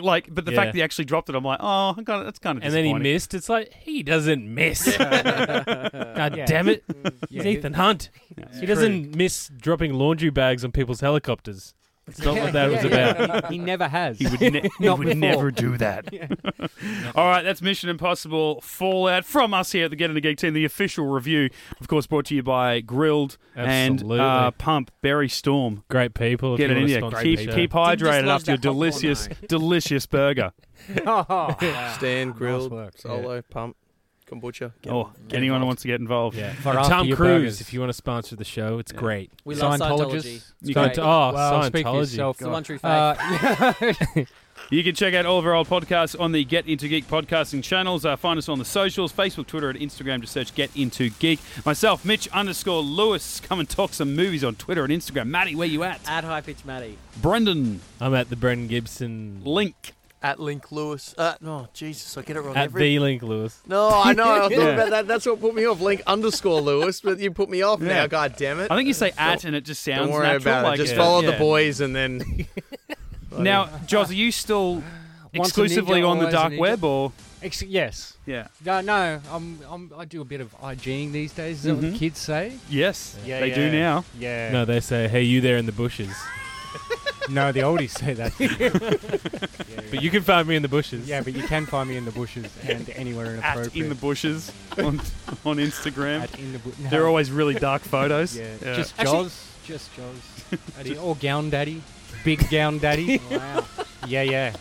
Like, 0.01 0.33
but 0.33 0.45
the 0.45 0.51
fact 0.51 0.67
that 0.69 0.75
he 0.75 0.81
actually 0.83 1.05
dropped 1.05 1.29
it, 1.29 1.35
I'm 1.35 1.43
like, 1.43 1.59
oh, 1.61 1.95
I 1.97 2.01
got 2.01 2.21
it. 2.21 2.23
That's 2.25 2.39
kind 2.39 2.57
of 2.57 2.63
And 2.63 2.73
then 2.73 2.85
he 2.85 2.93
missed. 2.93 3.33
It's 3.33 3.49
like 3.49 3.73
he 3.73 4.03
doesn't 4.03 4.53
miss. 4.53 4.97
God 4.97 6.43
damn 6.45 6.69
it! 6.69 6.83
He's 7.29 7.45
Ethan 7.45 7.73
Hunt. 7.73 8.09
he 8.59 8.65
doesn't 8.65 9.15
miss 9.15 9.49
dropping 9.49 9.93
laundry 9.93 10.29
bags 10.29 10.63
on 10.63 10.71
people's 10.71 11.01
helicopters. 11.01 11.73
It's 12.07 12.19
not 12.19 12.35
what 12.35 12.53
that 12.53 12.69
was 12.71 12.83
Yeah, 12.83 12.89
yeah. 12.89 13.23
about. 13.23 13.45
He, 13.51 13.57
he 13.57 13.63
never 13.63 13.87
has. 13.87 14.17
He 14.17 14.27
would, 14.27 14.41
ne- 14.41 14.61
he 14.79 14.85
Not 14.85 14.97
would 14.97 15.05
before. 15.05 15.19
never 15.19 15.51
do 15.51 15.77
that. 15.77 16.07
All 17.15 17.27
right, 17.27 17.43
that's 17.43 17.61
Mission 17.61 17.89
Impossible 17.89 18.59
Fallout 18.61 19.23
from 19.23 19.53
us 19.53 19.71
here 19.71 19.85
at 19.85 19.91
the 19.91 19.95
Get 19.95 20.09
Into 20.09 20.19
Geek 20.21 20.37
team. 20.37 20.53
The 20.53 20.65
official 20.65 21.05
review, 21.05 21.49
of 21.79 21.87
course, 21.87 22.07
brought 22.07 22.25
to 22.25 22.35
you 22.35 22.43
by 22.43 22.81
Grill'd 22.81 23.37
Absolutely. 23.55 24.19
and 24.19 24.21
uh, 24.21 24.51
Pump 24.51 24.91
Berry 25.01 25.29
Storm. 25.29 25.83
Great 25.89 26.13
people. 26.15 26.55
if 26.55 26.57
Get 26.57 26.69
you 26.71 26.75
it 26.75 26.77
in 26.77 26.83
wanna 26.83 26.91
there. 26.91 26.99
sponsor 27.01 27.23
Keep 27.23 27.37
the 27.39 27.45
show. 27.45 27.51
keep 27.55 27.71
Didn't 27.71 27.85
hydrated 27.99 28.25
love 28.25 28.41
after 28.41 28.51
your 28.51 28.57
that 28.57 28.61
popcorn, 28.63 28.73
delicious, 28.73 29.29
delicious 29.47 30.05
burger. 30.07 30.51
oh, 31.05 31.55
Stand, 31.97 32.35
grilled, 32.35 32.71
work. 32.71 32.97
solo, 32.97 33.41
pump, 33.43 33.77
kombucha. 34.31 34.71
Get- 34.81 34.93
Oh, 34.93 35.11
get 35.27 35.37
anyone 35.37 35.41
who 35.41 35.43
involved. 35.43 35.65
wants 35.67 35.81
to 35.83 35.87
get 35.89 35.99
involved. 35.99 36.37
Yeah. 36.37 36.53
For 36.53 36.73
Tom 36.73 37.05
Cruise, 37.07 37.17
burgers. 37.17 37.61
if 37.61 37.73
you 37.73 37.79
want 37.79 37.89
to 37.89 37.93
sponsor 37.93 38.35
the 38.35 38.45
show, 38.45 38.79
it's 38.79 38.91
great. 38.91 39.31
We 39.45 39.55
love 39.55 39.79
Scientologists. 39.79 40.23
Scientology. 40.23 40.43
You 40.63 40.75
Scient- 40.75 40.93
can, 40.95 41.03
oh, 41.03 41.31
well, 41.33 41.63
speak 41.63 41.85
for 41.85 41.89
Scientology. 41.91 41.99
yourself. 41.99 42.35
It's 42.37 42.43
the 42.43 42.49
one 42.49 42.63
true 42.63 42.77
faith. 42.77 42.85
Uh, 42.91 44.25
you 44.69 44.83
can 44.83 44.93
check 44.95 45.13
out 45.13 45.25
all 45.25 45.39
of 45.39 45.45
our 45.45 45.53
old 45.55 45.67
podcasts 45.67 46.19
on 46.19 46.31
the 46.31 46.43
Get 46.43 46.67
Into 46.67 46.87
Geek 46.87 47.07
podcasting 47.07 47.63
channels. 47.63 48.05
Uh, 48.05 48.15
find 48.15 48.37
us 48.37 48.47
on 48.47 48.59
the 48.59 48.65
socials 48.65 49.11
Facebook, 49.11 49.47
Twitter, 49.47 49.69
and 49.69 49.79
Instagram. 49.79 50.21
Just 50.21 50.33
search 50.33 50.53
Get 50.55 50.69
Into 50.75 51.09
Geek. 51.09 51.39
Myself, 51.65 52.05
Mitch 52.05 52.27
underscore 52.29 52.81
Lewis. 52.81 53.39
Come 53.41 53.59
and 53.59 53.67
talk 53.69 53.93
some 53.93 54.15
movies 54.15 54.43
on 54.43 54.55
Twitter 54.55 54.83
and 54.83 54.93
Instagram. 54.93 55.27
Matty, 55.27 55.55
where 55.55 55.67
you 55.67 55.83
at? 55.83 55.99
At 56.07 56.23
high 56.23 56.41
pitch 56.41 56.63
Matty. 56.65 56.97
Brendan, 57.21 57.81
I'm 57.99 58.13
at 58.13 58.29
the 58.29 58.35
Brendan 58.35 58.67
Gibson 58.67 59.41
Link. 59.43 59.93
At 60.23 60.39
Link 60.39 60.71
Lewis. 60.71 61.15
Uh, 61.17 61.33
no, 61.41 61.67
Jesus, 61.73 62.15
I 62.15 62.21
get 62.21 62.35
it 62.37 62.41
wrong 62.41 62.55
at 62.55 62.65
every 62.65 62.81
the 62.83 62.99
Link 62.99 63.23
Lewis. 63.23 63.59
No, 63.65 63.89
I 63.89 64.13
know. 64.13 64.31
I 64.31 64.39
thought 64.41 64.51
Yeah. 64.51 64.63
about 64.67 64.89
that. 64.91 65.07
That's 65.07 65.25
what 65.25 65.41
put 65.41 65.55
me 65.55 65.65
off. 65.65 65.81
Link 65.81 66.03
underscore 66.05 66.61
Lewis, 66.61 67.01
but 67.01 67.17
you 67.17 67.31
put 67.31 67.49
me 67.49 67.63
off 67.63 67.81
Yeah. 67.81 67.87
now. 67.87 68.07
God 68.07 68.35
damn 68.37 68.59
it. 68.59 68.69
I 68.69 68.75
think 68.75 68.87
you 68.87 68.93
say 68.93 69.11
at 69.17 69.45
and 69.45 69.55
it 69.55 69.65
just 69.65 69.81
sounds 69.81 70.01
Don't 70.01 70.11
worry 70.11 70.27
natural. 70.27 70.41
about 70.53 70.63
like, 70.65 70.73
it. 70.79 70.83
Just 70.83 70.93
yeah. 70.93 70.99
follow 70.99 71.21
the 71.23 71.31
Yeah. 71.31 71.39
boys 71.39 71.81
and 71.81 71.95
then. 71.95 72.45
Now, 73.37 73.67
Joz, 73.87 74.09
are 74.09 74.13
you 74.13 74.31
still 74.31 74.75
Once 74.75 74.85
a 75.33 75.37
exclusively 75.39 76.01
ninja, 76.01 76.09
on 76.09 76.17
the 76.17 76.25
always 76.25 76.33
a 76.33 76.37
dark 76.37 76.53
ninja. 76.53 76.59
web, 76.59 76.83
or 76.83 77.11
Ex- 77.41 77.61
yes. 77.63 78.17
yeah? 78.25 78.47
No, 78.65 78.81
no. 78.81 79.21
I'm, 79.31 79.59
I'm, 79.69 79.91
I 79.97 80.03
do 80.05 80.19
a 80.21 80.25
bit 80.25 80.41
of 80.41 80.53
IGing 80.61 81.13
these 81.13 81.31
days. 81.31 81.59
Is 81.59 81.63
that 81.63 81.79
Mhm. 81.79 81.91
what 81.93 81.99
kids 81.99 82.19
say? 82.19 82.51
Yes, 82.69 83.15
Yeah, 83.25 83.39
they 83.39 83.51
do 83.51 83.61
yeah. 83.61 83.71
now. 83.71 84.05
Yeah. 84.19 84.51
No, 84.51 84.65
they 84.65 84.81
say, 84.81 85.07
"Hey, 85.07 85.23
you 85.23 85.39
there 85.39 85.55
in 85.57 85.65
the 85.65 85.71
bushes." 85.71 86.13
No, 87.29 87.51
the 87.51 87.59
oldies 87.61 87.91
say 87.91 88.13
that. 88.13 88.31
yeah, 89.69 89.81
But 89.91 90.01
you 90.01 90.09
can 90.09 90.23
find 90.23 90.47
me 90.47 90.55
in 90.55 90.61
the 90.61 90.67
bushes. 90.67 91.07
yeah, 91.07 91.21
but 91.21 91.33
you 91.33 91.43
can 91.43 91.65
find 91.65 91.89
me 91.89 91.97
in 91.97 92.05
the 92.05 92.11
bushes 92.11 92.45
and 92.67 92.89
anywhere 92.91 93.37
At 93.43 93.57
inappropriate. 93.57 93.75
in 93.75 93.89
the 93.89 93.95
bushes 93.95 94.51
on 94.77 94.99
on 95.45 95.57
Instagram. 95.57 96.21
At 96.21 96.39
in 96.39 96.53
the 96.53 96.59
bu- 96.59 96.71
They're 96.89 97.07
always 97.07 97.31
really 97.31 97.55
dark 97.55 97.81
photos. 97.83 98.37
Yeah, 98.41 98.45
Yeah. 98.61 98.75
just 98.75 98.93
Actually- 98.99 99.23
Jaws, 99.23 99.45
just 99.65 99.89
Jaws. 99.95 100.59
Daddy, 100.77 100.97
or 100.97 101.15
gown 101.15 101.49
daddy, 101.49 101.81
big 102.25 102.49
gown 102.49 102.77
daddy. 102.79 103.21
wow. 103.31 103.65
Yeah, 104.07 104.23
yeah. 104.23 104.53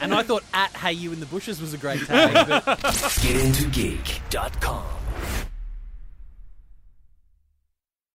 and 0.00 0.12
I 0.14 0.22
thought 0.24 0.42
at 0.54 0.70
Hey 0.76 0.92
You 0.94 1.12
in 1.12 1.20
the 1.20 1.26
Bushes 1.26 1.60
was 1.60 1.72
a 1.74 1.78
great 1.78 2.04
tag. 2.06 2.48
but 2.64 2.78
GetIntoGeek.com. 2.80 4.84